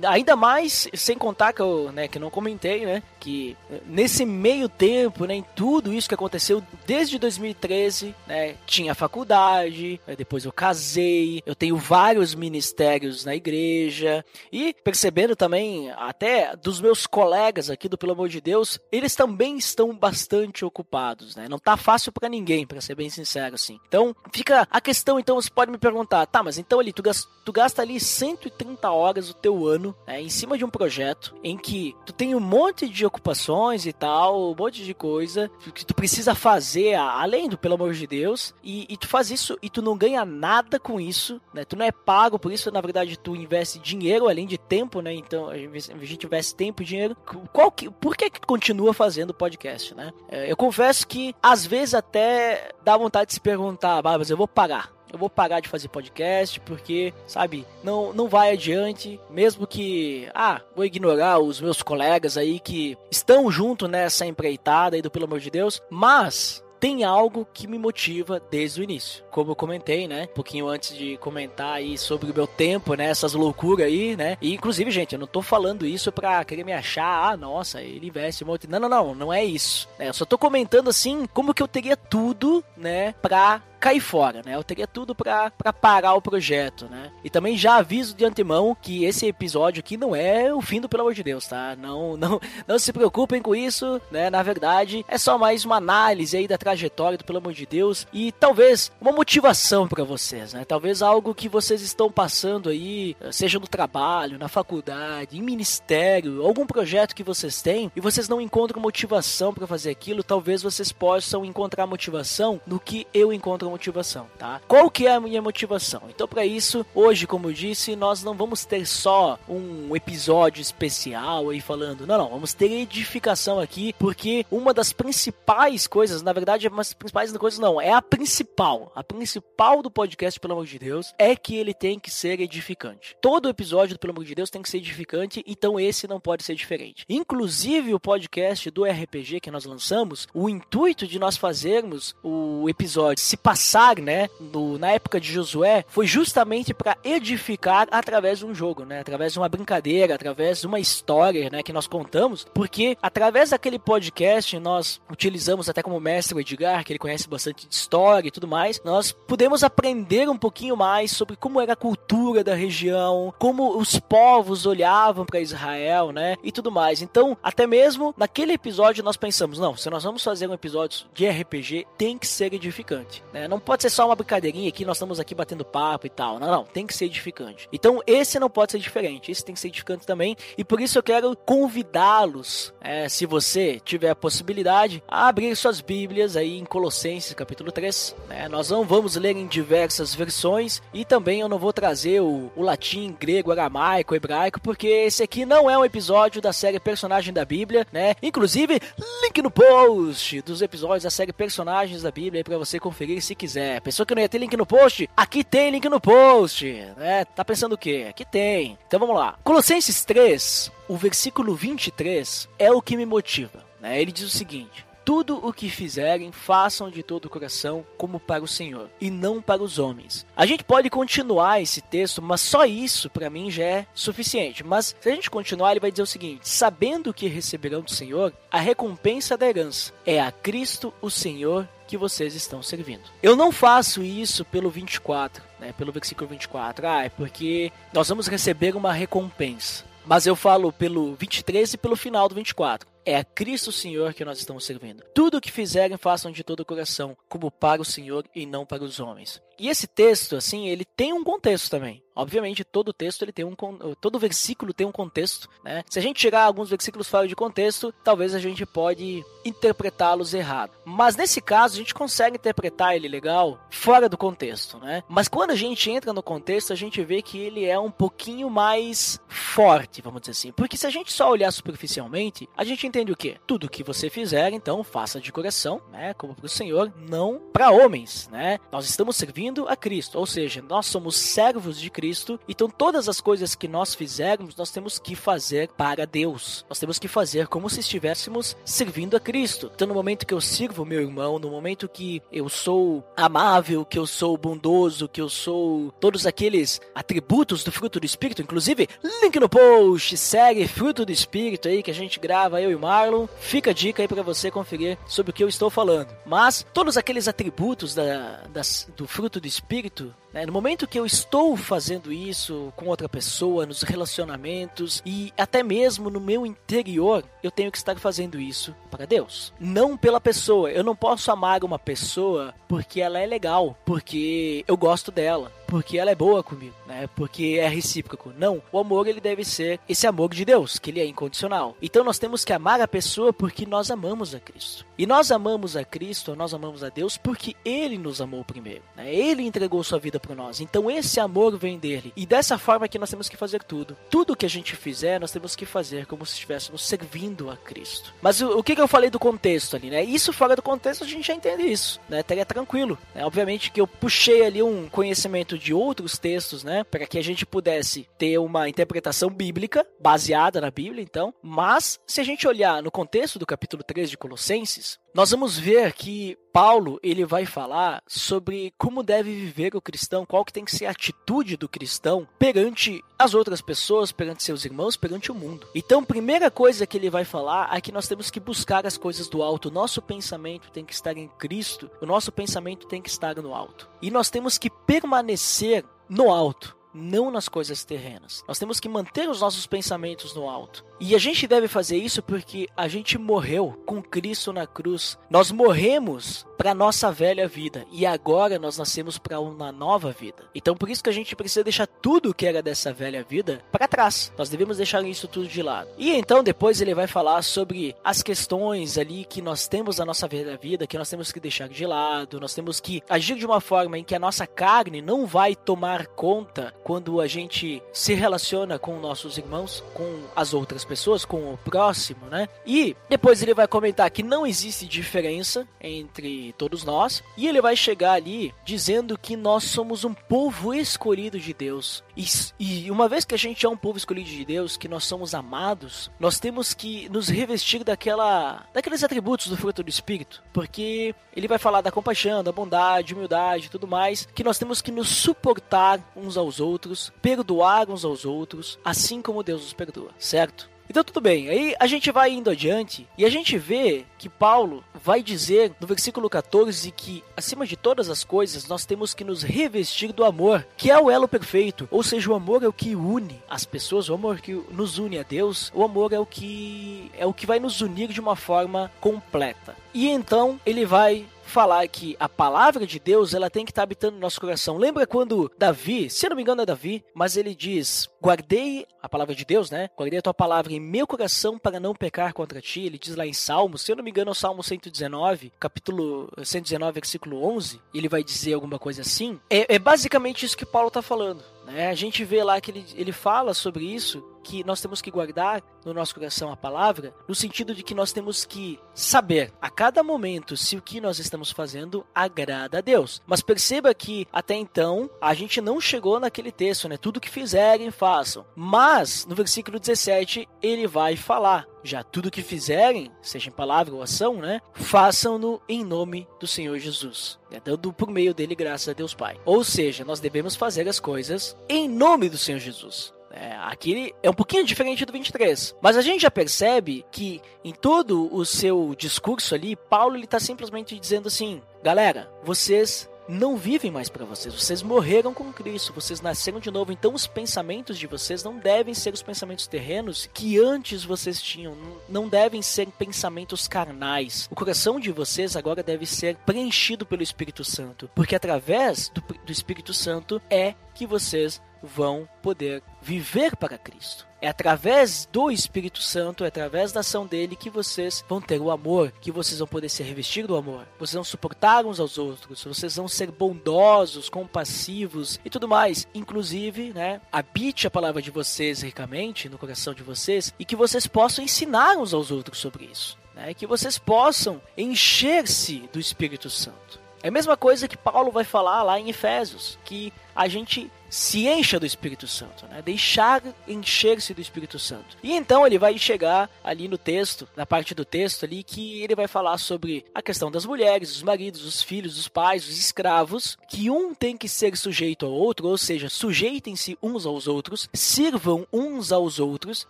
Ainda 0.09 0.35
mais, 0.35 0.89
sem 0.95 1.17
contar 1.17 1.53
que 1.53 1.63
eu, 1.63 1.93
né, 1.93 2.09
que 2.09 2.19
não 2.19 2.31
comentei, 2.31 2.85
né, 2.85 3.01
que 3.23 3.57
nesse 3.87 4.27
meio 4.27 4.69
tempo, 4.69 5.27
né, 5.27 5.37
em 5.37 5.45
tudo 5.55 5.93
isso 5.93 6.09
que 6.09 6.15
aconteceu 6.15 6.61
desde 6.85 7.21
2013, 7.21 8.13
né, 8.27 8.57
tinha 8.67 8.97
faculdade, 8.97 10.01
depois 10.19 10.45
eu 10.45 10.51
casei, 10.51 11.41
eu 11.47 11.55
tenho 11.55 11.77
vários 11.77 12.35
ministérios 12.35 13.25
na 13.25 13.37
igreja 13.37 14.25
e 14.51 14.75
percebendo 14.83 15.37
também 15.37 15.93
até 15.93 16.57
dos 16.57 16.81
meus 16.81 17.07
colegas 17.07 17.71
aqui 17.71 17.89
do 17.89 17.97
Pelo 17.97 18.11
Amor 18.11 18.29
de 18.29 18.41
Deus, 18.41 18.81
eles 18.91 19.15
também 19.15 19.57
estão 19.57 19.95
bastante 19.95 20.65
ocupados, 20.65 21.37
né? 21.37 21.47
Não 21.49 21.61
tá 21.61 21.77
fácil 21.77 22.11
para 22.11 22.29
ninguém, 22.29 22.67
para 22.67 22.81
ser 22.81 22.97
bem 22.97 23.09
sincero 23.09 23.55
assim. 23.55 23.79
Então, 23.87 24.17
fica 24.33 24.67
a 24.69 24.81
questão, 24.81 25.21
então 25.21 25.41
você 25.41 25.49
pode 25.49 25.71
me 25.71 25.79
perguntar, 25.79 26.27
tá, 26.27 26.43
mas 26.43 26.59
então 26.59 26.81
ali 26.81 26.93
tu 26.93 27.05
gasta, 27.05 27.31
tu 27.45 27.53
gasta 27.53 27.83
ali 27.83 28.01
130 28.01 28.91
horas 28.91 29.29
do 29.29 29.35
teu 29.35 29.65
ano 29.65 29.95
é, 30.09 30.21
em 30.21 30.29
cima 30.29 30.59
de 30.59 30.65
um 30.65 30.71
projeto 30.71 31.37
em 31.45 31.57
que 31.57 31.95
tu 32.05 32.13
tem 32.13 32.35
um 32.35 32.41
monte 32.41 32.89
de 32.89 33.12
ocupações 33.13 33.85
e 33.85 33.93
tal, 33.93 34.51
um 34.51 34.55
monte 34.55 34.83
de 34.83 34.95
coisa 34.95 35.51
que 35.75 35.85
tu 35.85 35.95
precisa 35.95 36.35
fazer 36.35 36.95
além 36.95 37.49
do 37.49 37.59
pelo 37.59 37.75
amor 37.75 37.93
de 37.93 38.07
Deus, 38.07 38.55
e, 38.63 38.87
e 38.89 38.97
tu 38.97 39.07
faz 39.07 39.31
isso 39.31 39.59
e 39.63 39.69
tu 39.69 39.83
não 39.83 39.97
ganha 39.97 40.25
nada 40.25 40.81
com 40.81 40.99
isso, 40.99 41.41
né? 41.53 41.65
Tu 41.65 41.77
não 41.77 41.85
é 41.85 41.93
pago 41.93 42.39
por 42.39 42.51
isso, 42.51 42.71
na 42.71 42.81
verdade 42.81 43.19
tu 43.19 43.37
investe 43.37 43.79
dinheiro 43.79 44.29
além 44.29 44.47
de 44.47 44.57
tempo, 44.57 45.01
né? 45.01 45.13
Então 45.13 45.49
a 45.49 45.57
gente 45.57 46.27
investe 46.27 46.55
tempo 46.55 46.83
e 46.83 46.87
dinheiro. 46.87 47.17
Qual 47.53 47.71
que, 47.71 47.91
por 47.91 48.17
que 48.17 48.31
que 48.31 48.41
continua 48.41 48.95
fazendo 48.95 49.35
podcast, 49.35 49.95
né? 49.95 50.13
É, 50.29 50.51
eu 50.51 50.57
confesso 50.57 51.07
que 51.07 51.35
às 51.43 51.67
vezes 51.67 51.95
até 51.95 52.71
dá 52.83 52.97
vontade 52.97 53.27
de 53.29 53.35
se 53.35 53.41
perguntar, 53.41 53.99
ah, 53.99 54.19
mas 54.19 54.31
eu 54.31 54.37
vou 54.37 54.49
pagar 54.49 54.91
eu 55.13 55.19
vou 55.19 55.31
parar 55.31 55.61
de 55.61 55.69
fazer 55.69 55.89
podcast 55.89 56.59
porque, 56.61 57.13
sabe, 57.27 57.67
não, 57.85 58.13
não 58.13 58.29
vai 58.29 58.53
adiante, 58.53 59.21
mesmo 59.31 59.67
que, 59.67 60.29
ah, 60.35 60.61
vou 60.75 60.85
ignorar 60.85 61.39
os 61.39 61.61
meus 61.61 61.83
colegas 61.83 62.37
aí 62.37 62.59
que 62.59 62.97
estão 63.11 63.51
junto 63.51 63.87
nessa 63.87 64.27
empreitada 64.27 64.97
aí 64.97 65.03
do 65.03 65.11
Pelo 65.11 65.27
Amor 65.27 65.41
de 65.41 65.51
Deus, 65.51 65.83
mas 65.91 66.63
tem 66.83 67.05
algo 67.05 67.47
que 67.55 67.69
me 67.69 67.79
motiva 67.79 68.43
desde 68.51 68.81
o 68.81 68.83
início. 68.83 69.23
Como 69.31 69.53
eu 69.53 69.55
comentei, 69.55 70.09
né? 70.09 70.25
Um 70.25 70.35
pouquinho 70.35 70.67
antes 70.67 70.97
de 70.97 71.17
comentar 71.19 71.75
aí 71.75 71.97
sobre 71.97 72.29
o 72.29 72.35
meu 72.35 72.45
tempo, 72.45 72.95
né? 72.95 73.05
Essas 73.05 73.35
loucuras 73.35 73.87
aí, 73.87 74.17
né? 74.17 74.37
E 74.43 74.53
inclusive, 74.53 74.91
gente, 74.91 75.13
eu 75.13 75.19
não 75.21 75.29
tô 75.29 75.41
falando 75.41 75.87
isso 75.87 76.11
pra 76.11 76.45
querer 76.45 76.65
me 76.65 76.73
achar, 76.73 77.31
ah, 77.31 77.37
nossa, 77.37 77.81
ele 77.81 78.09
investe 78.09 78.43
um 78.43 78.49
monte. 78.49 78.67
Não, 78.67 78.81
não, 78.81 78.89
não, 78.89 79.15
não 79.15 79.33
é 79.33 79.45
isso. 79.45 79.89
Né? 79.97 80.09
Eu 80.09 80.13
só 80.13 80.25
tô 80.25 80.37
comentando 80.37 80.91
assim 80.91 81.25
como 81.33 81.55
que 81.55 81.63
eu 81.63 81.69
teria 81.69 81.97
tudo, 81.97 82.65
né, 82.77 83.15
pra 83.23 83.63
cair 83.83 83.99
fora, 83.99 84.43
né? 84.47 84.55
Eu 84.55 84.63
teria 84.63 84.87
tudo 84.87 85.13
para 85.13 85.51
parar 85.73 86.15
o 86.15 86.23
projeto, 86.23 86.87
né? 86.89 87.11
E 87.25 87.29
também 87.29 87.57
já 87.57 87.77
aviso 87.79 88.15
de 88.15 88.25
antemão 88.25 88.77
que 88.81 89.05
esse 89.05 89.27
episódio 89.27 89.81
aqui 89.81 89.97
não 89.97 90.15
é 90.15 90.55
o 90.55 90.61
fim 90.61 90.81
do 90.81 90.89
pelo 90.89 91.03
amor 91.03 91.15
de 91.15 91.25
Deus, 91.25 91.49
tá? 91.49 91.75
Não, 91.75 92.17
não, 92.17 92.41
não 92.65 92.79
se 92.79 92.93
preocupem 92.93 93.43
com 93.43 93.57
isso, 93.57 94.01
né? 94.09 94.31
Na 94.31 94.41
verdade, 94.41 95.05
é 95.09 95.19
só 95.19 95.37
mais 95.37 95.65
uma 95.65 95.77
análise 95.77 96.37
aí 96.37 96.47
da 96.47 96.57
trajetória 96.57 97.19
do 97.19 97.25
pelo 97.25 97.39
amor 97.39 97.53
de 97.53 97.67
Deus 97.67 98.07
e 98.13 98.31
talvez 98.31 98.93
uma 99.01 99.11
motivação 99.11 99.89
para 99.89 100.05
vocês, 100.05 100.53
né? 100.53 100.65
Talvez 100.65 101.03
algo 101.03 101.35
que 101.35 101.49
vocês 101.49 101.83
estão 101.83 102.09
passando 102.09 102.69
aí, 102.69 103.17
seja 103.33 103.59
no 103.59 103.67
trabalho, 103.67 104.39
na 104.39 104.47
faculdade, 104.47 105.37
em 105.37 105.43
ministério, 105.43 106.47
algum 106.47 106.67
projeto 106.67 107.17
que 107.17 107.25
vocês 107.25 107.61
têm 107.61 107.91
e 107.97 108.01
vocês 108.01 108.29
não 108.29 108.41
encontram 108.41 108.81
motivação 108.81 109.53
para 109.53 109.67
fazer 109.67 109.91
aquilo, 109.91 110.23
talvez 110.23 110.63
vocês 110.63 110.93
possam 110.93 111.45
encontrar 111.45 111.85
motivação 111.85 112.61
no 112.65 112.79
que 112.79 113.09
eu 113.13 113.33
encontro 113.33 113.72
motivação, 113.73 114.29
tá? 114.39 114.61
Qual 114.69 114.91
que 114.91 115.07
é 115.07 115.15
a 115.15 115.21
minha 115.21 115.41
motivação? 115.41 116.03
Então, 116.09 116.29
para 116.29 116.45
isso, 116.45 116.85
hoje, 116.95 117.27
como 117.27 117.49
eu 117.49 117.53
disse, 117.53 117.97
nós 117.97 118.23
não 118.23 118.35
vamos 118.35 118.65
ter 118.65 118.87
só 118.87 119.39
um 119.49 119.97
episódio 119.97 120.61
especial 120.61 121.49
aí 121.49 121.61
falando, 121.61 122.07
não, 122.07 122.19
não, 122.19 122.29
vamos 122.29 122.53
ter 122.53 122.71
edificação 122.71 123.59
aqui, 123.59 123.95
porque 123.99 124.45
uma 124.51 124.75
das 124.75 124.93
principais 124.93 125.87
coisas, 125.87 126.23
na 126.23 126.33
verdade, 126.33 126.69
uma 126.69 126.77
das 126.79 126.93
principais 126.93 127.35
coisas 127.37 127.59
não, 127.59 127.81
é 127.81 127.93
a 127.93 128.03
principal, 128.03 128.93
a 128.95 129.03
principal 129.03 129.83
do 129.83 129.91
podcast, 129.91 130.39
pelo 130.39 130.53
amor 130.53 130.67
de 130.67 130.79
Deus, 130.79 131.15
é 131.19 131.35
que 131.35 131.57
ele 131.57 131.73
tem 131.73 131.99
que 131.99 132.11
ser 132.11 132.41
edificante. 132.41 133.17
Todo 133.21 133.49
episódio 133.49 133.99
Pelo 133.99 134.13
amor 134.13 134.25
de 134.25 134.35
Deus 134.35 134.51
tem 134.51 134.61
que 134.61 134.69
ser 134.69 134.79
edificante, 134.79 135.43
então 135.47 135.79
esse 135.79 136.07
não 136.09 136.21
pode 136.21 136.43
ser 136.43 136.55
diferente. 136.55 137.05
Inclusive 137.09 137.95
o 137.95 138.01
podcast 138.01 138.71
do 138.71 138.85
RPG 138.85 139.41
que 139.41 139.51
nós 139.51 139.65
lançamos, 139.65 140.29
o 140.35 140.49
intuito 140.49 141.07
de 141.07 141.19
nós 141.19 141.37
fazermos 141.37 142.15
o 142.23 142.69
episódio 142.69 143.23
se 143.23 143.37
passar 143.37 143.62
passar, 143.63 144.01
né, 144.01 144.29
no, 144.41 144.77
na 144.77 144.91
época 144.91 145.21
de 145.21 145.33
Josué, 145.33 145.85
foi 145.87 146.05
justamente 146.05 146.75
para 146.75 146.97
edificar 147.05 147.87
através 147.93 148.41
de 148.41 148.47
um 148.47 148.53
jogo, 148.53 148.85
né, 148.85 148.99
através 148.99 149.33
de 149.33 149.39
uma 149.39 149.49
brincadeira, 149.49 150.17
através 150.17 150.61
de 150.61 150.67
uma 150.67 150.81
história, 150.81 151.49
né, 151.49 151.63
que 151.63 151.73
nós 151.73 151.87
contamos, 151.87 152.45
porque 152.53 152.97
através 153.01 153.51
daquele 153.51 153.79
podcast 153.79 154.59
nós 154.59 155.01
utilizamos 155.09 155.69
até 155.69 155.81
como 155.81 156.01
mestre 156.01 156.35
o 156.35 156.41
Edgar, 156.41 156.85
que 156.85 156.93
ele 156.93 156.99
conhece 156.99 157.29
bastante 157.29 157.69
de 157.69 157.75
história 157.75 158.27
e 158.27 158.33
tudo 158.33 158.49
mais, 158.49 158.81
nós 158.85 159.13
pudemos 159.13 159.63
aprender 159.63 160.29
um 160.29 160.37
pouquinho 160.37 160.77
mais 160.77 161.13
sobre 161.13 161.37
como 161.37 161.61
era 161.61 161.75
a 161.75 161.77
cultura 161.77 162.43
da 162.43 162.57
região, 162.57 163.33
como 163.39 163.79
os 163.79 163.99
povos 164.01 164.67
olhavam 164.67 165.25
para 165.25 165.41
Israel, 165.41 166.11
né, 166.11 166.37
e 166.43 166.51
tudo 166.51 166.73
mais. 166.73 167.01
Então, 167.01 167.37
até 167.41 167.65
mesmo 167.65 168.13
naquele 168.17 168.55
episódio 168.55 169.05
nós 169.05 169.17
pensamos, 169.17 169.61
não, 169.61 169.77
se 169.77 169.89
nós 169.89 170.03
vamos 170.03 170.25
fazer 170.25 170.49
um 170.49 170.55
episódio 170.55 171.07
de 171.15 171.29
RPG, 171.29 171.87
tem 171.97 172.19
que 172.19 172.27
ser 172.27 172.53
edificante, 172.53 173.23
né? 173.33 173.52
Não 173.53 173.61
pode 173.61 173.83
ser 173.83 173.91
só 173.91 174.07
uma 174.07 174.17
brincadeirinha 174.17 174.67
aqui, 174.67 174.83
nós 174.83 174.97
estamos 174.97 175.21
aqui 175.21 175.35
batendo 175.35 175.63
papo 175.63 176.07
e 176.07 176.11
tal. 176.11 176.39
Não, 176.39 176.51
não, 176.51 176.65
tem 176.65 176.87
que 176.87 176.95
ser 176.95 177.05
edificante. 177.05 177.69
Então, 177.71 178.01
esse 178.07 178.39
não 178.39 178.49
pode 178.49 178.73
ser 178.73 178.79
diferente, 178.79 179.31
esse 179.31 179.45
tem 179.45 179.55
que 179.55 179.61
ser 179.61 179.69
edificante 179.69 180.07
também. 180.07 180.35
E 180.57 180.65
por 180.65 180.81
isso 180.81 180.97
eu 180.97 181.03
quero 181.03 181.37
convidá-los, 181.37 182.73
é, 182.81 183.11
se 183.11 183.27
você 183.27 183.79
tiver 183.79 184.09
a 184.09 184.17
possibilidade, 184.17 185.05
a 185.07 185.29
abrir 185.29 185.55
suas 185.55 185.83
Bíblias 185.83 186.35
aí 186.35 186.59
em 186.59 186.65
Colossenses 186.65 187.35
capítulo 187.35 187.71
3. 187.71 188.17
Né? 188.27 188.49
Nós 188.49 188.71
não 188.71 188.85
vamos 188.85 189.17
ler 189.17 189.37
em 189.37 189.47
diversas 189.47 190.15
versões 190.15 190.81
e 190.91 191.05
também 191.05 191.41
eu 191.41 191.49
não 191.49 191.59
vou 191.59 191.75
trazer 191.75 192.23
o, 192.23 192.51
o 192.57 192.63
latim, 192.63 193.15
grego, 193.21 193.53
aramaico, 193.53 194.15
hebraico, 194.15 194.63
porque 194.63 194.87
esse 194.87 195.23
aqui 195.23 195.45
não 195.45 195.69
é 195.69 195.77
um 195.77 195.85
episódio 195.85 196.41
da 196.41 196.55
série 196.55 196.81
Personagem 196.81 197.35
da 197.35 197.45
Bíblia, 197.45 197.87
né? 197.93 198.15
Inclusive, 198.23 198.81
link 199.23 199.43
no 199.43 199.51
post 199.51 200.41
dos 200.41 200.63
episódios 200.63 201.03
da 201.03 201.11
série 201.11 201.35
Personagens 201.35 202.01
da 202.01 202.11
Bíblia 202.11 202.43
para 202.43 202.57
você 202.57 202.81
conferir 202.81 203.21
se 203.21 203.42
quiser. 203.43 203.81
Pensou 203.81 204.07
que 204.07 204.15
não 204.15 204.23
ia 204.23 204.29
ter 204.29 204.39
link 204.39 204.57
no 204.57 204.65
post? 204.65 205.11
Aqui 205.17 205.43
tem 205.43 205.71
link 205.71 205.89
no 205.89 206.01
post, 206.01 206.65
né? 206.97 207.25
Tá 207.25 207.45
pensando 207.45 207.73
o 207.73 207.79
quê? 207.79 208.07
Aqui 208.09 208.25
tem. 208.25 208.79
Então 208.87 209.01
vamos 209.01 209.17
lá. 209.17 209.37
Colossenses 209.43 210.05
3, 210.05 210.71
o 210.89 210.97
versículo 210.97 211.55
23 211.55 212.49
é 212.57 212.71
o 212.71 212.81
que 212.81 212.97
me 212.97 213.05
motiva, 213.05 213.65
né? 213.81 214.01
Ele 214.01 214.13
diz 214.13 214.25
o 214.25 214.31
seguinte: 214.31 214.87
tudo 215.05 215.45
o 215.45 215.53
que 215.53 215.69
fizerem, 215.69 216.31
façam 216.31 216.89
de 216.89 217.03
todo 217.03 217.25
o 217.25 217.31
coração, 217.31 217.85
como 217.99 218.21
para 218.21 218.45
o 218.45 218.49
Senhor, 218.49 218.89
e 219.01 219.11
não 219.11 219.43
para 219.43 219.61
os 219.61 219.81
homens. 219.81 220.25
A 220.37 220.47
gente 220.47 220.63
pode 220.63 220.89
continuar 220.89 221.61
esse 221.61 221.81
texto, 221.81 222.23
mas 222.23 222.41
só 222.41 222.65
isso 222.65 223.11
para 223.11 223.29
mim 223.29 223.51
já 223.51 223.65
é 223.65 223.87
suficiente. 223.93 224.63
Mas 224.63 224.95
se 225.01 225.09
a 225.11 225.15
gente 225.15 225.31
continuar, 225.31 225.73
ele 225.73 225.81
vai 225.81 225.91
dizer 225.91 226.03
o 226.03 226.07
seguinte: 226.07 226.49
sabendo 226.49 227.13
que 227.13 227.27
receberão 227.27 227.81
do 227.81 227.91
Senhor 227.91 228.33
a 228.51 228.61
recompensa 228.61 229.37
da 229.37 229.49
herança, 229.49 229.93
é 230.07 230.21
a 230.21 230.31
Cristo 230.31 230.95
o 231.03 231.11
Senhor 231.11 231.69
que 231.93 231.97
vocês 231.99 232.35
estão 232.35 232.63
servindo. 232.63 233.03
Eu 233.23 233.37
não 233.37 233.53
faço 233.53 234.03
isso 234.03 234.47
pelo 234.47 234.71
24, 234.71 235.45
né, 235.61 235.75
pelo 235.77 235.93
versículo 235.93 236.27
24. 236.27 236.87
Ah, 236.89 237.05
é 237.05 237.11
porque 237.11 237.71
nós 237.93 238.09
vamos 238.09 238.29
receber 238.29 238.75
uma 238.75 238.95
recompensa. 238.95 239.85
Mas 240.07 240.27
eu 240.27 240.35
falo 240.35 240.73
pelo 240.73 241.15
23 241.15 241.75
e 241.75 241.77
pelo 241.77 241.95
final 241.95 242.31
do 242.31 242.35
24. 242.35 242.89
É 243.05 243.19
a 243.19 243.25
Cristo 243.25 243.71
Senhor 243.71 244.15
que 244.15 244.25
nós 244.25 244.39
estamos 244.39 244.65
servindo. 244.65 245.05
Tudo 245.15 245.37
o 245.37 245.41
que 245.41 245.53
fizerem, 245.53 245.99
façam 245.99 246.33
de 246.33 246.43
todo 246.43 246.61
o 246.61 246.65
coração, 246.65 247.15
como 247.29 247.51
para 247.51 247.83
o 247.83 247.85
Senhor 247.85 248.25
e 248.35 248.47
não 248.47 248.65
para 248.65 248.83
os 248.83 248.99
homens. 248.99 249.43
E 249.63 249.69
esse 249.69 249.87
texto, 249.87 250.35
assim, 250.35 250.67
ele 250.67 250.85
tem 250.85 251.13
um 251.13 251.23
contexto 251.23 251.71
também. 251.71 252.03
Obviamente, 252.15 252.63
todo 252.63 252.93
texto 252.93 253.23
ele 253.23 253.33
tem 253.33 253.45
um 253.45 253.55
todo 254.01 254.19
versículo 254.19 254.75
tem 254.75 254.87
um 254.87 254.93
contexto, 254.93 255.49
né? 255.65 255.83
Se 255.89 255.99
a 255.99 256.03
gente 256.03 256.19
tirar 256.19 256.45
alguns 256.45 256.69
versículos 256.69 257.09
fora 257.09 257.27
de 257.27 257.35
contexto, 257.35 257.95
talvez 258.05 258.35
a 258.35 258.39
gente 258.39 258.67
pode 258.67 259.25
interpretá-los 259.45 260.35
errado. 260.35 260.73
Mas 260.85 261.17
nesse 261.17 261.41
caso, 261.41 261.75
a 261.75 261.79
gente 261.79 261.95
consegue 261.95 262.37
interpretar 262.37 262.95
ele 262.95 263.09
legal 263.09 263.59
fora 263.71 264.11
do 264.11 264.19
contexto, 264.19 264.79
né? 264.79 265.03
Mas 265.09 265.27
quando 265.27 265.53
a 265.53 265.57
gente 265.57 265.91
entra 265.91 266.13
no 266.13 266.23
contexto, 266.23 266.73
a 266.73 266.77
gente 266.77 267.03
vê 267.03 267.23
que 267.23 267.39
ele 267.39 267.65
é 267.65 267.79
um 267.79 267.91
pouquinho 267.91 268.51
mais 268.51 269.19
forte, 269.27 270.03
vamos 270.03 270.21
dizer 270.21 270.33
assim. 270.33 270.53
Porque 270.53 270.77
se 270.77 270.87
a 270.87 270.91
gente 270.91 271.13
só 271.13 271.31
olhar 271.31 271.51
superficialmente, 271.51 272.47
a 272.57 272.65
gente 272.65 272.87
entende 272.87 273.13
o 273.13 273.17
quê? 273.17 273.39
Tudo 273.47 273.71
que 273.71 273.83
você 273.83 274.11
fizer, 274.11 274.53
então, 274.53 274.85
faça 274.85 275.19
de 275.19 275.33
coração, 275.33 275.81
né? 275.91 276.13
Como 276.15 276.35
para 276.35 276.47
o 276.47 276.49
Senhor, 276.49 276.93
não 277.09 277.41
para 277.53 277.71
homens, 277.71 278.29
né? 278.31 278.59
Nós 278.71 278.85
estamos 278.85 279.17
servindo 279.17 279.52
a 279.69 279.77
Cristo, 279.77 280.19
ou 280.19 280.27
seja, 280.27 280.63
nós 280.63 280.87
somos 280.87 281.17
servos 281.17 281.79
de 281.79 281.91
Cristo. 281.91 282.39
Então, 282.49 282.69
todas 282.69 283.09
as 283.09 283.21
coisas 283.21 283.55
que 283.55 283.69
nós 283.69 283.95
fizermos, 283.95 284.57
nós 284.57 284.71
temos 284.71 284.99
que 284.99 285.15
fazer 285.15 285.69
para 285.77 286.07
Deus. 286.07 286.65
Nós 286.69 286.79
temos 286.79 286.99
que 286.99 287.09
fazer 287.09 287.47
como 287.47 287.69
se 287.69 287.81
estivéssemos 287.81 288.57
servindo 288.65 289.17
a 289.17 289.21
Cristo. 289.21 289.71
Então, 289.75 289.89
no 289.89 289.95
momento 289.95 290.27
que 290.27 290.35
eu 290.35 290.41
sirvo 290.41 290.85
meu 290.85 291.01
irmão, 291.01 291.39
no 291.39 291.51
momento 291.51 291.89
que 291.89 292.23
eu 292.33 292.49
sou 292.49 293.05
amável, 293.17 293.85
que 293.85 293.99
eu 293.99 294.07
sou 294.07 294.37
bondoso, 294.37 295.09
que 295.09 295.21
eu 295.21 295.29
sou 295.29 295.93
todos 296.01 296.27
aqueles 296.27 296.81
atributos 296.95 297.63
do 297.63 297.71
fruto 297.71 298.01
do 298.01 298.07
Espírito, 298.07 298.43
inclusive, 298.43 298.89
link 299.23 299.39
no 299.39 299.49
post, 299.49 300.17
segue 300.17 300.67
Fruto 300.67 301.05
do 301.05 301.13
Espírito 301.13 301.69
aí 301.69 301.83
que 301.83 301.91
a 301.91 301.95
gente 301.95 302.19
grava, 302.19 302.61
eu 302.61 302.71
e 302.71 302.77
Marlon. 302.77 303.27
Fica 303.39 303.71
a 303.71 303.75
dica 303.75 304.03
aí 304.03 304.09
para 304.09 304.23
você 304.23 304.51
conferir 304.51 304.99
sobre 305.07 305.31
o 305.31 305.33
que 305.35 305.45
eu 305.45 305.49
estou 305.49 305.71
falando. 305.71 306.09
Mas, 306.25 306.67
todos 306.73 306.97
aqueles 306.97 307.29
atributos 307.29 307.95
da, 307.95 308.43
das, 308.49 308.89
do 308.97 309.07
fruto 309.07 309.41
do 309.43 309.49
Espírito, 309.49 310.15
né, 310.33 310.47
no 310.47 310.53
momento 310.53 310.87
que 310.87 310.99
eu 310.99 311.07
estou 311.07 311.57
fazendo 311.57 312.13
isso 312.13 312.73
com 312.77 312.87
outra 312.87 313.09
pessoa, 313.09 313.67
nos 313.67 313.83
relacionamentos 313.83 315.03
e 315.05 315.33
até 315.37 315.63
mesmo 315.63 316.11
no 316.11 316.21
meu 316.21 316.47
interior, 316.47 317.25
eu 317.43 317.51
tenho 317.51 317.71
que 317.71 317.79
estar 317.79 317.99
fazendo 317.99 318.41
isso 318.41 318.75
para 318.91 319.07
Deus. 319.07 319.53
Não 319.59 319.97
pela 319.97 320.21
pessoa. 320.21 320.71
Eu 320.71 320.85
não 320.85 320.97
posso 320.97 321.31
amar 321.31 321.65
uma 321.65 321.79
pessoa 321.79 322.55
porque 322.69 323.01
ela 323.01 323.19
é 323.19 323.27
legal, 323.27 323.77
porque 323.85 324.65
eu 324.67 324.77
gosto 324.77 325.11
dela 325.11 325.53
porque 325.73 325.97
ela 325.97 326.11
é 326.11 326.15
boa 326.15 326.43
comigo, 326.43 326.75
né? 326.87 327.09
Porque 327.17 327.59
é 327.59 327.67
recíproco. 327.67 328.31
Não, 328.37 328.61
o 328.71 328.79
amor 328.79 329.07
ele 329.07 329.23
deve 329.23 329.43
ser 329.43 329.81
esse 329.89 330.07
amor 330.07 330.35
de 330.35 330.45
Deus, 330.45 330.79
que 330.79 330.91
ele 330.91 331.01
é 331.01 331.07
incondicional. 331.07 331.75
Então 331.81 332.05
nós 332.05 332.19
temos 332.19 332.45
que 332.45 332.53
amar 332.53 332.79
a 332.83 332.87
pessoa 332.87 333.33
porque 333.33 333.65
nós 333.65 333.91
amamos 333.91 334.35
a 334.35 334.39
Cristo. 334.39 334.85
E 334.99 335.07
nós 335.07 335.33
amamos 335.33 335.75
a 335.75 335.83
Cristo, 335.83 336.37
nós 336.37 336.53
amamos 336.53 336.85
a 336.85 336.91
Deus 336.91 337.17
porque 337.17 337.57
ele 337.65 337.97
nos 337.97 338.21
amou 338.21 338.45
primeiro, 338.45 338.83
né? 338.95 339.15
Ele 339.15 339.45
entregou 339.45 339.83
sua 339.83 339.99
vida 339.99 340.21
por 340.23 340.37
nós. 340.37 340.61
Então 340.61 340.91
esse 340.91 341.21
amor 341.21 341.59
vem 341.59 341.79
dele. 341.79 342.13
E 342.17 342.25
dessa 342.25 342.57
forma 342.57 342.89
que 342.89 342.99
nós 342.99 343.11
temos 343.11 343.29
que 343.29 343.37
fazer 343.37 343.63
tudo. 343.63 343.97
Tudo 344.09 344.37
que 344.37 344.47
a 344.47 344.49
gente 344.49 344.77
fizer, 344.77 345.21
nós 345.21 345.33
temos 345.33 345.57
que 345.57 345.67
fazer 345.67 346.07
como 346.07 346.25
se 346.25 346.35
estivéssemos 346.35 346.87
servindo 346.87 347.51
a 347.51 347.57
Cristo. 347.57 348.15
Mas 348.23 348.41
o, 348.41 348.59
o 348.59 348.63
que, 348.63 348.75
que 348.75 348.81
eu 348.81 348.89
falei 348.89 349.11
do 349.11 349.19
contexto 349.19 349.77
ali, 349.77 349.91
né? 349.91 350.03
Isso 350.03 350.33
fora 350.33 350.57
do 350.57 350.63
contexto 350.63 351.05
a 351.05 351.07
gente 351.07 351.27
já 351.27 351.35
entende 351.35 351.65
isso, 351.65 352.01
né? 352.09 352.23
Teria 352.23 352.47
tranquilo. 352.47 352.99
Né? 353.15 353.25
Obviamente 353.25 353.71
que 353.71 353.81
eu 353.81 353.87
puxei 353.87 354.45
ali 354.45 354.63
um 354.63 354.89
conhecimento 354.89 355.59
de 355.59 355.75
outros 355.75 356.19
textos, 356.19 356.63
né? 356.63 356.85
Para 356.85 357.07
que 357.07 357.19
a 357.19 357.23
gente 357.23 357.45
pudesse 357.45 358.09
ter 358.17 358.39
uma 358.39 358.69
interpretação 358.69 359.29
bíblica, 359.29 359.87
baseada 360.01 360.61
na 360.61 360.71
Bíblia, 360.71 361.03
então. 361.03 361.35
Mas, 361.43 361.99
se 362.07 362.21
a 362.21 362.25
gente 362.25 362.47
olhar 362.47 362.83
no 362.83 362.91
contexto 362.91 363.39
do 363.39 363.47
capítulo 363.47 363.83
3 363.83 364.11
de 364.11 364.19
Colossenses, 364.19 364.99
nós 365.15 365.31
vamos 365.31 365.59
ver 365.59 365.93
que 365.93 366.39
Paulo 366.53 366.99
ele 367.03 367.25
vai 367.25 367.45
falar 367.45 368.03
sobre 368.07 368.73
como 368.79 369.03
deve 369.03 369.31
viver 369.35 369.77
o 369.77 369.81
cristão, 369.81 370.25
qual 370.25 370.45
que 370.45 370.53
tem 370.53 370.65
que 370.65 370.75
ser 370.75 370.87
a 370.87 370.91
atitude 370.91 371.57
do 371.57 371.69
cristão 371.69 372.27
perante 372.39 373.03
as 373.19 373.35
outras 373.35 373.61
pessoas, 373.61 374.11
perante 374.11 374.43
seus 374.43 374.65
irmãos, 374.65 374.97
perante 374.97 375.31
o 375.31 375.35
mundo. 375.35 375.67
Então, 375.75 376.03
primeira 376.03 376.51
coisa 376.51 376.87
que 376.87 376.97
ele 376.97 377.11
vai 377.11 377.25
falar 377.25 377.75
é 377.77 377.81
que 377.81 377.93
nós 377.93 378.09
temos 378.09 378.31
que 378.31 378.41
buscar 378.41 378.87
as 378.87 378.97
coisas 378.97 379.29
do 379.29 379.43
alto. 379.43 379.69
O 379.69 379.73
nosso 379.73 380.01
pensamento 380.01 380.71
tem 380.71 380.85
que 380.85 380.95
estar 380.95 381.17
em 381.17 381.29
Cristo, 381.39 381.91
o 382.01 382.07
nosso 382.07 382.33
pensamento 382.33 382.87
tem 382.87 383.03
que 383.03 383.11
estar 383.11 383.37
no 383.37 383.55
alto. 383.55 383.89
E 384.01 384.11
nós 384.11 384.31
temos 384.31 384.57
que 384.57 384.71
permanecer 384.71 385.85
no 386.09 386.31
alto 386.31 386.77
não 386.95 387.31
nas 387.31 387.49
coisas 387.49 387.85
terrenas. 387.85 388.45
Nós 388.47 388.59
temos 388.59 388.79
que 388.79 388.89
manter 388.89 389.29
os 389.29 389.41
nossos 389.41 389.67
pensamentos 389.67 390.35
no 390.35 390.49
alto. 390.49 390.85
E 391.05 391.17
a 391.17 391.19
gente 391.19 391.49
deve 391.49 391.67
fazer 391.67 391.97
isso 391.97 392.23
porque 392.23 392.69
a 392.77 392.87
gente 392.87 393.19
morreu 393.19 393.77
com 393.85 394.01
Cristo 394.01 394.53
na 394.53 394.69
cruz. 394.69 395.19
Nós 395.29 395.51
morremos 395.51 396.47
para 396.57 396.73
nossa 396.73 397.11
velha 397.11 397.49
vida 397.49 397.85
e 397.91 398.07
agora 398.07 398.57
nós 398.57 398.79
nascemos 398.79 399.19
para 399.19 399.41
uma 399.41 399.73
nova 399.73 400.13
vida. 400.13 400.45
Então 400.55 400.77
por 400.77 400.89
isso 400.89 401.03
que 401.03 401.11
a 401.11 401.13
gente 401.13 401.35
precisa 401.35 401.65
deixar 401.65 401.89
tudo 401.89 402.33
que 402.33 402.47
era 402.47 402.63
dessa 402.63 402.93
velha 402.93 403.25
vida 403.29 403.65
para 403.73 403.89
trás. 403.89 404.33
Nós 404.39 404.49
devemos 404.49 404.77
deixar 404.77 405.05
isso 405.05 405.27
tudo 405.27 405.49
de 405.49 405.61
lado. 405.61 405.91
E 405.99 406.13
então 406.13 406.41
depois 406.41 406.81
ele 406.81 406.95
vai 406.95 407.09
falar 407.09 407.43
sobre 407.43 407.97
as 408.05 408.23
questões 408.23 408.97
ali 408.97 409.25
que 409.25 409.43
nós 409.43 409.67
temos 409.67 409.99
na 409.99 410.05
nossa 410.05 410.29
velha 410.29 410.57
vida, 410.57 410.87
que 410.87 410.97
nós 410.97 411.11
temos 411.11 411.33
que 411.33 411.41
deixar 411.41 411.69
de 411.69 411.85
lado, 411.85 412.39
nós 412.39 412.55
temos 412.55 412.79
que 412.79 413.03
agir 413.09 413.35
de 413.35 413.45
uma 413.45 413.61
forma 413.61 413.99
em 413.99 414.05
que 414.05 414.15
a 414.15 414.21
nossa 414.21 414.47
carne 414.47 415.03
não 415.03 415.27
vai 415.27 415.57
tomar 415.57 416.07
conta 416.07 416.73
quando 416.85 417.21
a 417.21 417.27
gente 417.27 417.83
se 417.93 418.15
relaciona 418.15 418.79
com 418.79 419.01
nossos 419.01 419.37
irmãos, 419.37 419.83
com 419.93 420.23
as 420.37 420.55
outras 420.55 420.85
pessoas, 420.85 420.92
com 421.25 421.53
o 421.53 421.59
próximo, 421.59 422.27
né? 422.27 422.49
E 422.67 422.97
depois 423.09 423.43
ele 423.43 423.55
vai 423.55 423.67
comentar 423.67 424.11
que 424.11 424.23
não 424.23 424.47
existe 424.47 424.87
diferença 424.87 425.67
entre 425.81 426.53
todos 426.59 426.85
nós, 426.85 427.23
e 427.37 427.49
ele 427.49 427.61
vai 427.61 427.77
chegar 427.77 428.13
ali 428.13 428.55
dizendo 428.65 429.19
que 429.19 429.37
nós 429.37 429.65
somos 429.65 430.05
um 430.05 430.15
povo 430.15 430.75
escolhido 430.75 431.39
de 431.39 431.53
Deus. 431.53 432.03
E, 432.17 432.25
e 432.59 432.91
uma 432.91 433.09
vez 433.09 433.25
que 433.25 433.35
a 433.35 433.39
gente 433.39 433.65
é 433.65 433.69
um 433.69 433.77
povo 433.77 433.99
escolhido 433.99 434.29
de 434.29 434.45
Deus, 434.45 434.77
que 434.77 434.89
nós 434.89 435.05
somos 435.05 435.35
amados, 435.35 436.11
nós 436.19 436.39
temos 436.39 436.75
que 436.75 437.09
nos 437.09 437.29
revestir 437.29 437.85
daquela 437.85 438.67
daqueles 438.73 439.03
atributos 439.03 439.49
do 439.49 439.57
fruto 439.57 439.83
do 439.83 439.89
espírito, 439.89 440.43
porque 440.53 441.15
ele 441.35 441.49
vai 441.49 441.59
falar 441.59 441.81
da 441.81 441.91
compaixão, 441.91 442.45
da 442.45 442.53
bondade, 442.53 443.15
humildade, 443.15 443.71
tudo 443.71 443.87
mais, 443.87 444.29
que 444.35 444.45
nós 444.45 444.59
temos 444.59 444.83
que 444.83 444.91
nos 444.91 445.09
suportar 445.09 446.01
uns 446.15 446.37
aos 446.37 446.61
outros 446.61 447.13
perdoar 447.21 447.89
uns 447.89 448.05
aos 448.05 448.25
outros, 448.25 448.79
assim 448.85 449.23
como 449.23 449.43
Deus 449.43 449.65
os 449.65 449.73
perdoa, 449.73 450.11
certo? 450.19 450.71
Então 450.89 451.05
tudo 451.05 451.21
bem, 451.21 451.49
aí 451.49 451.75
a 451.79 451.87
gente 451.87 452.11
vai 452.11 452.33
indo 452.33 452.51
adiante 452.51 453.07
e 453.17 453.25
a 453.25 453.31
gente 453.31 453.57
vê 453.57 454.05
que 454.19 454.29
Paulo 454.29 454.85
vai 454.95 455.23
dizer 455.23 455.73
no 455.81 455.87
versículo 455.87 456.29
14 456.29 456.91
que, 456.93 457.25
acima 457.37 457.67
de 457.67 457.77
todas 457.77 458.09
as 458.09 458.23
coisas, 458.23 458.69
nós 458.69 458.85
temos 458.85 459.15
que 459.15 459.25
nos 459.25 459.43
revestir 459.43 460.13
do 460.13 460.25
amor, 460.25 460.67
que 460.77 460.91
é 460.91 460.99
o 460.99 461.11
elo 461.11 461.27
perfeito. 461.27 461.89
Ou 461.91 462.03
seja, 462.03 462.31
o 462.31 462.35
amor 462.35 462.63
é 462.63 462.69
o 462.69 462.73
que 462.73 462.95
une 462.95 463.41
as 463.49 463.65
pessoas, 463.65 464.09
o 464.09 464.15
amor 464.15 464.41
que 464.41 464.53
nos 464.71 464.99
une 464.99 465.19
a 465.19 465.23
Deus, 465.23 465.73
o 465.75 465.83
amor 465.83 466.13
é 466.13 466.19
o 466.19 466.27
que 466.27 467.11
é 467.19 467.27
o 467.27 467.33
que 467.33 467.47
vai 467.47 467.59
nos 467.59 467.81
unir 467.81 468.09
de 468.09 468.21
uma 468.21 468.37
forma 468.37 468.91
completa. 469.01 469.77
E 469.95 470.09
então 470.09 470.61
ele 470.65 470.87
vai 470.87 471.27
falar 471.53 471.87
que 471.87 472.17
a 472.19 472.29
palavra 472.29 472.87
de 472.87 472.99
Deus 472.99 473.35
ela 473.35 473.51
tem 473.51 473.65
que 473.65 473.71
estar 473.71 473.83
tá 473.83 473.85
habitando 473.85 474.15
no 474.15 474.21
nosso 474.21 474.41
coração. 474.41 474.79
Lembra 474.79 475.07
quando 475.07 475.51
Davi, 475.59 476.09
se 476.09 476.29
não 476.29 476.35
me 476.35 476.43
engano 476.43 476.63
é 476.63 476.67
Davi, 476.67 477.05
mas 477.15 477.37
ele 477.37 477.55
diz: 477.55 478.09
Guardei 478.21 478.87
a 479.03 479.09
palavra 479.09 479.35
de 479.35 479.45
Deus, 479.45 479.71
né? 479.71 479.91
Guardei 479.97 480.19
a 480.19 480.23
tua 480.23 480.33
palavra 480.35 480.73
em 480.73 480.81
meu 480.81 481.07
coração 481.07 481.59
para 481.59 481.79
não 481.79 481.95
pecar 481.95 482.33
contra 482.33 482.61
ti. 482.61 482.81
Ele 482.81 482.99
diz 482.99 483.15
lá 483.15 483.27
em 483.27 483.33
Salmos, 483.33 483.83
se 483.83 483.93
eu 483.93 483.97
não 483.97 484.03
me 484.03 484.11
engano 484.11 484.31
é 484.31 484.33
o 484.33 484.35
Salmo 484.35 484.63
119, 484.63 485.53
capítulo 485.61 486.33
119, 486.43 486.93
versículo 486.93 487.45
11. 487.45 487.81
Ele 487.93 488.09
vai 488.09 488.25
dizer 488.25 488.55
alguma 488.55 488.79
coisa 488.79 489.03
assim. 489.03 489.39
É, 489.51 489.75
é 489.75 489.79
basicamente 489.79 490.47
isso 490.47 490.57
que 490.57 490.65
Paulo 490.65 490.89
está 490.89 491.03
falando. 491.03 491.45
Né? 491.67 491.89
A 491.89 491.95
gente 491.95 492.25
vê 492.25 492.43
lá 492.43 492.61
que 492.61 492.71
ele, 492.71 492.85
ele 492.95 493.13
fala 493.13 493.55
sobre 493.55 493.85
isso, 493.85 494.25
que 494.43 494.65
nós 494.65 494.81
temos 494.81 495.01
que 495.01 495.11
guardar 495.11 495.63
no 495.85 495.95
nosso 495.95 496.15
coração 496.15 496.51
a 496.53 496.57
palavra, 496.57 497.15
no 497.27 497.35
sentido 497.35 497.75
de 497.75 497.83
que 497.83 497.95
nós 497.95 498.13
temos 498.13 498.45
que 498.45 498.79
saber 498.95 499.53
a 499.61 499.71
cada 499.71 500.03
momento 500.03 500.57
se 500.57 500.77
o 500.77 500.83
que 500.83 501.01
nós 501.01 501.19
estamos 501.19 501.51
fazendo 501.51 502.07
agrada 502.15 502.79
a 502.79 502.81
Deus. 502.81 503.23
Mas 503.27 503.41
perceba 503.41 503.95
que 503.95 504.27
até 504.33 504.55
então 504.55 505.11
a 505.21 505.35
gente 505.35 505.61
não 505.61 505.81
chegou 505.81 506.21
naquele 506.21 506.53
texto, 506.53 506.89
né? 506.89 506.97
Tudo 506.97 507.21
que 507.21 507.31
fizerem, 507.31 507.91
façam. 507.91 508.45
Mas 508.55 509.27
no 509.27 509.35
versículo 509.35 509.79
17 509.79 510.49
ele 510.63 510.87
vai 510.87 511.17
falar 511.17 511.67
já 511.85 512.03
tudo 512.03 512.31
que 512.31 512.43
fizerem, 512.43 513.11
seja 513.21 513.49
em 513.49 513.53
palavra 513.53 513.95
ou 513.95 514.03
ação, 514.03 514.37
né, 514.37 514.61
façam-no 514.73 515.61
em 515.69 515.85
nome 515.85 516.29
do 516.39 516.47
Senhor 516.47 516.79
Jesus, 516.79 517.39
né, 517.51 517.61
dando 517.65 517.93
por 517.93 518.11
meio 518.11 518.33
dele 518.33 518.55
graças 518.55 518.89
a 518.89 518.93
Deus 518.93 519.15
Pai. 519.15 519.37
Ou 519.45 519.65
seja, 519.65 520.05
nós 520.05 520.21
devemos 520.21 520.55
fazer 520.55 520.89
as 520.89 521.01
coisas 521.01 521.57
em 521.69 521.89
nome 521.89 522.29
do 522.29 522.39
Senhor 522.39 522.59
Jesus. 522.59 523.13
É, 523.33 523.57
aqui 523.63 524.15
é 524.23 524.29
um 524.29 524.35
pouquinho 524.35 524.65
diferente 524.65 525.05
do 525.05 525.13
23. 525.13 525.75
Mas 525.81 525.97
a 525.97 526.03
gente 526.03 526.23
já 526.23 526.31
percebe 526.31 527.05
que 527.11 527.41
em 527.65 527.73
todo 527.73 528.33
o 528.35 528.45
seu 528.45 528.95
discurso 528.97 529.55
ali, 529.55 529.75
Paulo 529.75 530.17
está 530.17 530.39
simplesmente 530.39 530.99
dizendo 530.99 531.29
assim: 531.29 531.63
galera, 531.83 532.31
vocês 532.45 533.09
não 533.29 533.57
vivem 533.57 533.91
mais 533.91 534.09
para 534.09 534.25
vocês. 534.25 534.55
Vocês 534.55 534.83
morreram 534.83 535.33
com 535.33 535.53
Cristo, 535.53 535.93
vocês 535.93 536.21
nasceram 536.21 536.61
de 536.61 536.71
novo. 536.71 536.93
Então 536.93 537.15
os 537.15 537.27
pensamentos 537.27 537.99
de 537.99 538.07
vocês 538.07 538.45
não 538.45 538.59
devem 538.59 538.95
ser 538.95 539.15
os 539.15 539.23
pensamentos 539.23 539.67
terrenos 539.67 540.29
que 540.33 540.59
antes 540.59 541.05
vocês 541.05 541.41
tinham. 541.41 541.77
Não 542.09 542.29
devem 542.29 542.61
ser 542.61 542.89
pensamentos 542.89 543.67
carnais. 543.67 544.49
O 544.51 544.55
coração 544.55 545.01
de 545.01 545.11
vocês 545.11 545.57
agora 545.57 545.83
deve 545.83 546.05
ser 546.05 546.37
preenchido 546.37 547.07
pelo 547.07 547.23
Espírito 547.23 547.65
Santo, 547.65 548.11
porque 548.15 548.37
através 548.37 549.09
do, 549.09 549.23
do 549.23 549.53
Espírito 549.53 549.95
Santo 549.95 550.41
é 550.51 550.75
que 550.95 551.07
vocês 551.07 551.61
vão 551.83 552.29
poder 552.43 552.83
viver 553.01 553.57
para 553.57 553.79
Cristo. 553.79 554.27
É 554.41 554.49
através 554.49 555.29
do 555.31 555.53
Espírito 555.53 556.03
Santo, 556.03 556.43
é 556.43 556.49
através 556.49 556.91
da 556.91 556.99
ação 556.99 557.25
dele 557.25 557.55
que 557.55 557.71
vocês 557.71 558.25
vão 558.29 558.41
ter 558.41 558.61
o 558.61 558.73
amor, 558.73 559.13
que 559.21 559.31
vocês 559.31 559.61
vão 559.61 559.69
poder 559.69 559.89
se 559.89 560.03
revestir 560.03 560.49
do 560.49 560.57
amor. 560.57 560.85
Vocês 560.99 561.15
vão 561.15 561.23
suportar 561.23 561.87
uns 561.87 562.01
aos 562.01 562.19
outros, 562.19 562.65
vocês 562.65 562.97
vão 562.97 563.07
ser 563.07 563.31
bondosos, 563.31 564.29
compassivos 564.29 565.39
e 565.45 565.51
tudo 565.51 565.69
mais. 565.69 566.09
Inclusive, 566.13 566.93
né, 566.93 567.21
habite 567.31 567.87
a 567.87 567.91
palavra 567.91 568.21
de 568.21 568.33
vocês 568.33 568.83
ricamente 568.83 569.49
no 569.49 569.59
coração 569.59 569.95
de 569.95 570.03
vocês 570.03 570.53
e 570.59 570.65
que 570.65 570.75
vocês 570.75 571.07
possam 571.07 571.45
ensinar 571.45 571.97
uns 571.97 572.13
aos 572.13 572.33
outros 572.33 572.59
sobre 572.59 572.87
isso. 572.87 573.17
Né, 573.37 573.55
que 573.55 573.67
vocês 573.67 573.97
possam 573.97 574.61
encher-se 574.77 575.89
do 575.93 576.01
Espírito 576.01 576.51
Santo. 576.51 577.01
É 577.23 577.29
a 577.29 577.33
mesma 577.33 577.57
coisa 577.57 577.87
que 577.87 577.97
Paulo 577.97 578.33
vai 578.33 578.43
falar 578.43 578.83
lá 578.83 578.99
em 578.99 579.09
Efésios, 579.09 579.79
que 579.85 580.13
a 580.35 580.49
gente 580.49 580.91
se 581.13 581.47
encha 581.47 581.79
do 581.79 581.85
Espírito 581.85 582.27
Santo, 582.27 582.67
né? 582.67 582.81
Deixar 582.81 583.43
encher-se 583.69 584.33
do 584.33 584.41
Espírito 584.41 584.79
Santo. 584.79 585.19
E 585.23 585.35
então 585.35 585.67
ele 585.67 585.79
vai 585.79 585.99
chegar 585.99 586.49
ali 586.65 586.89
no 586.89 586.97
texto, 586.97 587.47
na 587.55 587.67
parte 587.67 587.95
do 587.95 588.03
texto 588.03 588.45
ali, 588.45 588.63
que 588.63 589.03
ele 589.03 589.15
vai 589.15 589.29
falar 589.29 589.59
sobre 589.59 590.07
a 590.15 590.23
questão 590.23 590.51
das 590.51 590.65
mulheres, 590.65 591.15
os 591.15 591.23
maridos, 591.23 591.67
os 591.67 591.83
filhos, 591.83 592.19
os 592.19 592.29
pais, 592.29 592.67
os 592.67 592.79
escravos, 592.79 593.59
que 593.69 593.91
um 593.91 594.15
tem 594.15 594.39
que 594.39 594.49
ser 594.49 594.75
sujeito 594.75 595.27
ao 595.27 595.33
outro, 595.33 595.69
ou 595.69 595.77
seja, 595.77 596.09
sujeitem-se 596.09 596.97
uns 597.03 597.27
aos 597.27 597.47
outros, 597.47 597.91
sirvam 597.93 598.67
uns 598.73 599.13
aos 599.13 599.39
outros, 599.39 599.87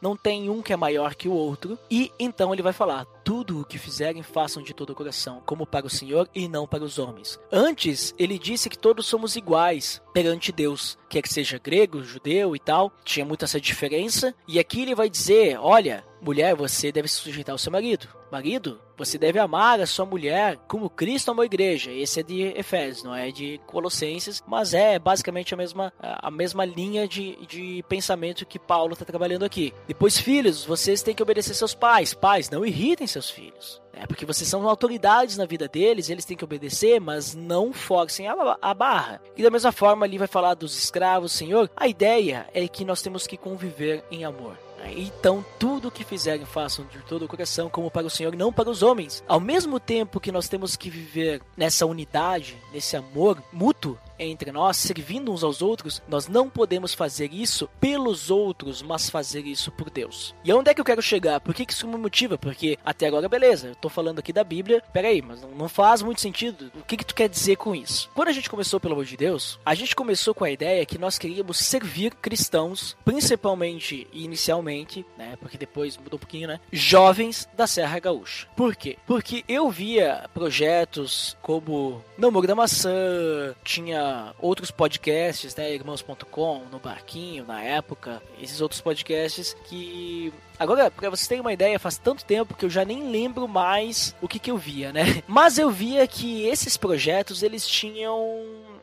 não 0.00 0.16
tem 0.16 0.48
um 0.48 0.62
que 0.62 0.72
é 0.72 0.76
maior 0.76 1.14
que 1.14 1.28
o 1.28 1.32
outro. 1.32 1.78
E 1.90 2.10
então 2.18 2.54
ele 2.54 2.62
vai 2.62 2.72
falar: 2.72 3.04
tudo 3.22 3.60
o 3.60 3.64
que 3.64 3.78
fizerem, 3.78 4.22
façam 4.22 4.62
de 4.62 4.72
todo 4.72 4.90
o 4.90 4.94
coração, 4.94 5.42
como 5.44 5.66
para 5.66 5.86
o 5.86 5.90
Senhor 5.90 6.28
e 6.34 6.48
não 6.48 6.66
para 6.66 6.82
os 6.82 6.98
homens. 6.98 7.38
Antes, 7.52 8.14
ele 8.18 8.38
disse 8.38 8.70
que 8.70 8.78
todos 8.78 9.06
somos 9.06 9.36
iguais 9.36 10.00
perante 10.12 10.52
Deus 10.52 10.98
quer 11.08 11.22
que 11.22 11.32
seja 11.32 11.58
grego, 11.58 12.02
judeu 12.02 12.54
e 12.54 12.58
tal, 12.58 12.92
tinha 13.04 13.24
muita 13.24 13.44
essa 13.44 13.60
diferença. 13.60 14.34
E 14.46 14.58
aqui 14.58 14.82
ele 14.82 14.94
vai 14.94 15.08
dizer: 15.08 15.58
olha, 15.58 16.04
mulher, 16.20 16.54
você 16.54 16.92
deve 16.92 17.08
se 17.08 17.16
sujeitar 17.16 17.52
ao 17.52 17.58
seu 17.58 17.72
marido. 17.72 18.08
Marido, 18.30 18.80
você 18.96 19.18
deve 19.18 19.38
amar 19.38 19.80
a 19.80 19.86
sua 19.86 20.06
mulher 20.06 20.56
como 20.68 20.88
Cristo 20.88 21.30
amou 21.30 21.42
a 21.42 21.46
igreja. 21.46 21.90
Esse 21.90 22.20
é 22.20 22.22
de 22.22 22.42
Efésios, 22.56 23.02
não 23.02 23.14
é 23.14 23.30
de 23.30 23.60
Colossenses, 23.66 24.42
mas 24.46 24.72
é 24.72 24.98
basicamente 24.98 25.52
a 25.52 25.56
mesma, 25.56 25.92
a 25.98 26.30
mesma 26.30 26.64
linha 26.64 27.08
de, 27.08 27.36
de 27.46 27.84
pensamento 27.88 28.46
que 28.46 28.58
Paulo 28.58 28.92
está 28.92 29.04
trabalhando 29.04 29.44
aqui. 29.44 29.74
Depois, 29.88 30.18
filhos, 30.18 30.64
vocês 30.64 31.02
têm 31.02 31.14
que 31.14 31.22
obedecer 31.22 31.54
seus 31.54 31.74
pais. 31.74 32.14
Pais, 32.14 32.48
não 32.50 32.64
irritem 32.64 33.06
seus 33.06 33.28
filhos. 33.28 33.80
É 33.92 34.06
porque 34.06 34.24
vocês 34.24 34.48
são 34.48 34.68
autoridades 34.68 35.36
na 35.36 35.44
vida 35.44 35.66
deles, 35.66 36.08
eles 36.08 36.24
têm 36.24 36.36
que 36.36 36.44
obedecer, 36.44 37.00
mas 37.00 37.34
não 37.34 37.72
forcem 37.72 38.28
a, 38.28 38.58
a 38.62 38.72
barra. 38.72 39.20
E 39.36 39.42
da 39.42 39.50
mesma 39.50 39.72
forma, 39.72 40.06
ali 40.06 40.16
vai 40.16 40.28
falar 40.28 40.54
dos 40.54 40.78
escravos, 40.78 41.32
Senhor. 41.32 41.68
A 41.76 41.88
ideia 41.88 42.48
é 42.54 42.66
que 42.68 42.84
nós 42.84 43.02
temos 43.02 43.26
que 43.26 43.36
conviver 43.36 44.04
em 44.10 44.24
amor. 44.24 44.56
Então, 44.86 45.44
tudo 45.58 45.88
o 45.88 45.90
que 45.90 46.04
fizerem, 46.04 46.44
façam 46.44 46.84
de 46.86 46.98
todo 47.00 47.24
o 47.24 47.28
coração, 47.28 47.68
como 47.68 47.90
para 47.90 48.06
o 48.06 48.10
Senhor, 48.10 48.34
não 48.34 48.52
para 48.52 48.70
os 48.70 48.82
homens. 48.82 49.22
Ao 49.26 49.40
mesmo 49.40 49.78
tempo 49.78 50.20
que 50.20 50.32
nós 50.32 50.48
temos 50.48 50.76
que 50.76 50.90
viver 50.90 51.42
nessa 51.56 51.86
unidade, 51.86 52.56
nesse 52.72 52.96
amor 52.96 53.42
mútuo, 53.52 53.98
entre 54.20 54.52
nós, 54.52 54.76
servindo 54.76 55.32
uns 55.32 55.42
aos 55.42 55.62
outros, 55.62 56.02
nós 56.08 56.28
não 56.28 56.48
podemos 56.48 56.94
fazer 56.94 57.32
isso 57.32 57.68
pelos 57.80 58.30
outros, 58.30 58.82
mas 58.82 59.08
fazer 59.08 59.46
isso 59.46 59.72
por 59.72 59.90
Deus. 59.90 60.34
E 60.44 60.52
onde 60.52 60.70
é 60.70 60.74
que 60.74 60.80
eu 60.80 60.84
quero 60.84 61.02
chegar? 61.02 61.40
Por 61.40 61.54
que, 61.54 61.66
isso 61.70 61.88
me 61.88 61.96
motiva? 61.96 62.36
Porque 62.36 62.78
até 62.84 63.06
agora, 63.06 63.28
beleza, 63.28 63.68
eu 63.68 63.74
tô 63.74 63.88
falando 63.88 64.18
aqui 64.18 64.32
da 64.32 64.44
Bíblia, 64.44 64.82
peraí, 64.92 65.22
mas 65.22 65.40
não, 65.40 65.50
não 65.50 65.68
faz 65.68 66.02
muito 66.02 66.20
sentido. 66.20 66.70
O 66.74 66.84
que, 66.84 66.96
que 66.96 67.06
tu 67.06 67.14
quer 67.14 67.28
dizer 67.28 67.56
com 67.56 67.74
isso? 67.74 68.10
Quando 68.14 68.28
a 68.28 68.32
gente 68.32 68.50
começou, 68.50 68.78
pelo 68.80 68.94
amor 68.94 69.04
de 69.04 69.16
Deus, 69.16 69.58
a 69.64 69.74
gente 69.74 69.96
começou 69.96 70.34
com 70.34 70.44
a 70.44 70.50
ideia 70.50 70.84
que 70.84 70.98
nós 70.98 71.18
queríamos 71.18 71.58
servir 71.58 72.14
cristãos, 72.14 72.96
principalmente 73.04 74.06
e 74.12 74.24
inicialmente, 74.24 75.06
né? 75.16 75.36
Porque 75.40 75.56
depois 75.56 75.96
mudou 75.96 76.16
um 76.16 76.20
pouquinho, 76.20 76.48
né? 76.48 76.60
Jovens 76.72 77.48
da 77.56 77.66
Serra 77.66 77.98
Gaúcha. 77.98 78.46
Por 78.56 78.76
quê? 78.76 78.98
Porque 79.06 79.44
eu 79.48 79.70
via 79.70 80.28
projetos 80.34 81.36
como 81.40 82.02
Namoro 82.18 82.46
da 82.46 82.54
Maçã, 82.54 83.54
tinha 83.64 84.09
outros 84.38 84.70
podcasts, 84.70 85.54
né, 85.56 85.72
irmãos.com, 85.74 86.64
no 86.70 86.78
Barquinho, 86.78 87.44
na 87.46 87.62
época, 87.62 88.22
esses 88.40 88.60
outros 88.60 88.80
podcasts 88.80 89.54
que 89.64 90.32
Agora, 90.58 90.90
pra 90.90 91.08
vocês 91.08 91.26
terem 91.26 91.40
uma 91.40 91.54
ideia, 91.54 91.78
faz 91.78 91.96
tanto 91.96 92.22
tempo 92.22 92.54
que 92.54 92.66
eu 92.66 92.70
já 92.70 92.84
nem 92.84 93.10
lembro 93.10 93.48
mais 93.48 94.14
o 94.20 94.28
que, 94.28 94.38
que 94.38 94.50
eu 94.50 94.58
via, 94.58 94.92
né? 94.92 95.22
Mas 95.26 95.56
eu 95.56 95.70
via 95.70 96.06
que 96.06 96.46
esses 96.46 96.76
projetos, 96.76 97.42
eles 97.42 97.66
tinham... 97.66 98.20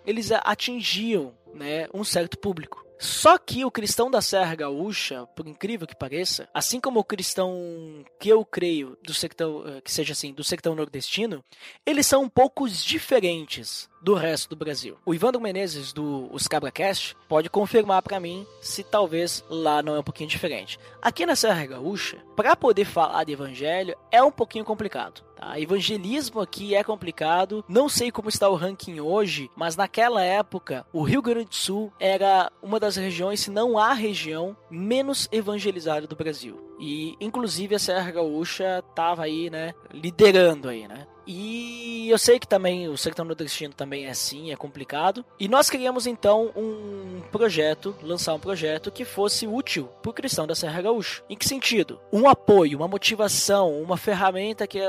Eles 0.03 0.31
atingiam, 0.31 1.33
né, 1.53 1.87
um 1.93 2.03
certo 2.03 2.35
público. 2.39 2.87
Só 2.99 3.37
que 3.37 3.63
o 3.63 3.69
cristão 3.69 4.09
da 4.09 4.21
Serra 4.21 4.55
Gaúcha, 4.55 5.27
por 5.35 5.47
incrível 5.47 5.85
que 5.85 5.95
pareça, 5.95 6.49
assim 6.51 6.79
como 6.79 6.99
o 6.99 7.03
cristão 7.03 8.03
que 8.19 8.29
eu 8.29 8.43
creio 8.43 8.97
do 9.03 9.13
sertão, 9.13 9.63
eh, 9.67 9.81
que 9.81 9.91
seja 9.91 10.13
assim, 10.13 10.33
do 10.33 10.43
sertão 10.43 10.73
nordestino, 10.73 11.43
eles 11.85 12.07
são 12.07 12.23
um 12.23 12.29
pouco 12.29 12.67
diferentes 12.67 13.87
do 14.01 14.13
resto 14.13 14.49
do 14.49 14.55
Brasil. 14.55 14.97
O 15.05 15.13
Ivandro 15.13 15.41
Menezes 15.41 15.93
do 15.93 16.29
Os 16.31 16.47
Cabracast 16.47 17.15
pode 17.27 17.49
confirmar 17.49 18.01
para 18.01 18.19
mim 18.19 18.45
se 18.61 18.83
talvez 18.83 19.43
lá 19.49 19.81
não 19.81 19.95
é 19.95 19.99
um 19.99 20.03
pouquinho 20.03 20.29
diferente. 20.29 20.79
Aqui 21.01 21.25
na 21.25 21.35
Serra 21.35 21.65
Gaúcha, 21.65 22.17
para 22.35 22.55
poder 22.55 22.85
falar 22.85 23.23
de 23.23 23.33
evangelho 23.33 23.95
é 24.11 24.21
um 24.23 24.31
pouquinho 24.31 24.65
complicado. 24.65 25.23
Tá? 25.35 25.59
Evangelismo 25.59 26.41
aqui 26.41 26.75
é 26.75 26.83
complicado. 26.83 27.63
Não 27.67 27.87
sei 27.87 28.11
como 28.11 28.29
está 28.29 28.49
o 28.49 28.55
ranking 28.55 28.99
hoje, 28.99 29.49
mas 29.55 29.75
naquela 29.75 30.23
época 30.23 30.85
o 30.91 31.03
Rio 31.03 31.21
Grande 31.21 31.49
do 31.49 31.55
Sul 31.55 31.93
era 31.99 32.51
uma 32.61 32.79
das 32.79 32.95
regiões, 32.95 33.39
se 33.39 33.51
não 33.51 33.77
a 33.77 33.93
região 33.93 34.57
menos 34.69 35.27
evangelizada 35.31 36.07
do 36.07 36.15
Brasil. 36.15 36.59
E 36.79 37.15
inclusive 37.19 37.75
a 37.75 37.79
Serra 37.79 38.11
Gaúcha 38.11 38.83
estava 38.87 39.23
aí, 39.23 39.49
né, 39.49 39.73
liderando 39.91 40.69
aí, 40.69 40.87
né? 40.87 41.07
E 41.27 42.09
eu 42.09 42.17
sei 42.17 42.39
que 42.39 42.47
também 42.47 42.87
o 42.87 42.97
sertão 42.97 43.25
nordestino 43.25 43.73
também 43.73 44.05
é 44.05 44.11
assim, 44.11 44.51
é 44.51 44.55
complicado. 44.55 45.25
E 45.37 45.47
nós 45.47 45.69
queríamos 45.69 46.07
então 46.07 46.51
um 46.55 47.21
projeto, 47.31 47.93
lançar 48.01 48.33
um 48.33 48.39
projeto 48.39 48.89
que 48.89 49.03
fosse 49.03 49.45
útil 49.45 49.89
para 50.01 50.09
o 50.09 50.13
cristão 50.13 50.47
da 50.47 50.55
Serra 50.55 50.81
Gaúcha. 50.81 51.21
Em 51.29 51.35
que 51.35 51.47
sentido? 51.47 51.99
Um 52.13 52.29
apoio, 52.29 52.77
uma 52.77 52.87
motivação, 52.87 53.81
uma 53.81 53.97
ferramenta 53.97 54.65
que 54.65 54.79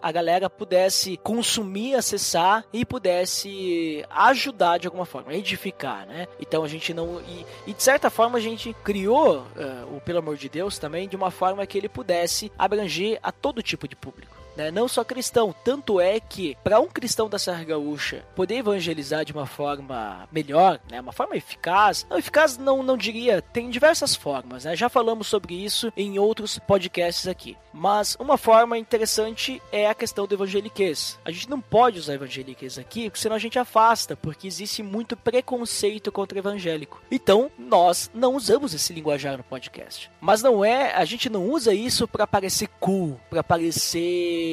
a 0.00 0.12
galera 0.12 0.48
pudesse 0.48 1.16
consumir, 1.16 1.96
acessar 1.96 2.64
e 2.72 2.84
pudesse 2.84 4.04
ajudar 4.08 4.78
de 4.78 4.86
alguma 4.86 5.04
forma, 5.04 5.34
edificar, 5.34 6.06
né? 6.06 6.28
Então 6.40 6.62
a 6.62 6.68
gente 6.68 6.94
não. 6.94 7.20
E, 7.22 7.44
e 7.66 7.74
de 7.74 7.82
certa 7.82 8.08
forma 8.08 8.38
a 8.38 8.40
gente 8.40 8.72
criou 8.84 9.38
uh, 9.38 9.96
o 9.96 10.00
Pelo 10.00 10.20
Amor 10.20 10.36
de 10.36 10.48
Deus 10.48 10.78
também 10.78 11.08
de 11.08 11.16
uma 11.16 11.32
forma 11.32 11.66
que 11.66 11.76
ele 11.76 11.88
pudesse 11.88 12.52
abranger 12.56 13.18
a 13.20 13.32
todo 13.32 13.62
tipo 13.62 13.88
de 13.88 13.96
público 13.96 14.37
né? 14.58 14.70
não 14.70 14.88
só 14.88 15.04
cristão. 15.04 15.54
Tanto 15.64 16.00
é 16.00 16.18
que, 16.18 16.56
para 16.64 16.80
um 16.80 16.88
cristão 16.88 17.28
da 17.28 17.38
Serra 17.38 17.64
Gaúcha 17.64 18.24
poder 18.34 18.56
evangelizar 18.56 19.24
de 19.24 19.32
uma 19.32 19.46
forma 19.46 20.28
melhor, 20.32 20.80
né? 20.90 21.00
uma 21.00 21.12
forma 21.12 21.36
eficaz, 21.36 22.06
não 22.10 22.18
eficaz 22.18 22.58
não, 22.58 22.82
não 22.82 22.96
diria, 22.96 23.40
tem 23.40 23.70
diversas 23.70 24.14
formas, 24.14 24.64
né? 24.64 24.74
já 24.74 24.88
falamos 24.88 25.28
sobre 25.28 25.54
isso 25.54 25.92
em 25.96 26.18
outros 26.18 26.58
podcasts 26.58 27.28
aqui. 27.28 27.56
Mas 27.72 28.16
uma 28.18 28.36
forma 28.36 28.76
interessante 28.76 29.62
é 29.70 29.88
a 29.88 29.94
questão 29.94 30.26
do 30.26 30.34
evangeliquez. 30.34 31.18
A 31.24 31.30
gente 31.30 31.48
não 31.48 31.60
pode 31.60 31.98
usar 31.98 32.14
evangeliquez 32.14 32.78
aqui, 32.78 33.04
porque 33.04 33.20
senão 33.20 33.36
a 33.36 33.38
gente 33.38 33.58
afasta, 33.58 34.16
porque 34.16 34.48
existe 34.48 34.82
muito 34.82 35.16
preconceito 35.16 36.10
contra 36.10 36.36
o 36.36 36.40
evangélico. 36.40 37.00
Então, 37.10 37.50
nós 37.56 38.10
não 38.12 38.34
usamos 38.34 38.74
esse 38.74 38.92
linguajar 38.92 39.36
no 39.36 39.44
podcast. 39.44 40.10
Mas 40.20 40.42
não 40.42 40.64
é, 40.64 40.92
a 40.94 41.04
gente 41.04 41.28
não 41.28 41.48
usa 41.48 41.72
isso 41.72 42.08
para 42.08 42.26
parecer 42.26 42.68
cool, 42.80 43.20
para 43.30 43.44
parecer 43.44 44.47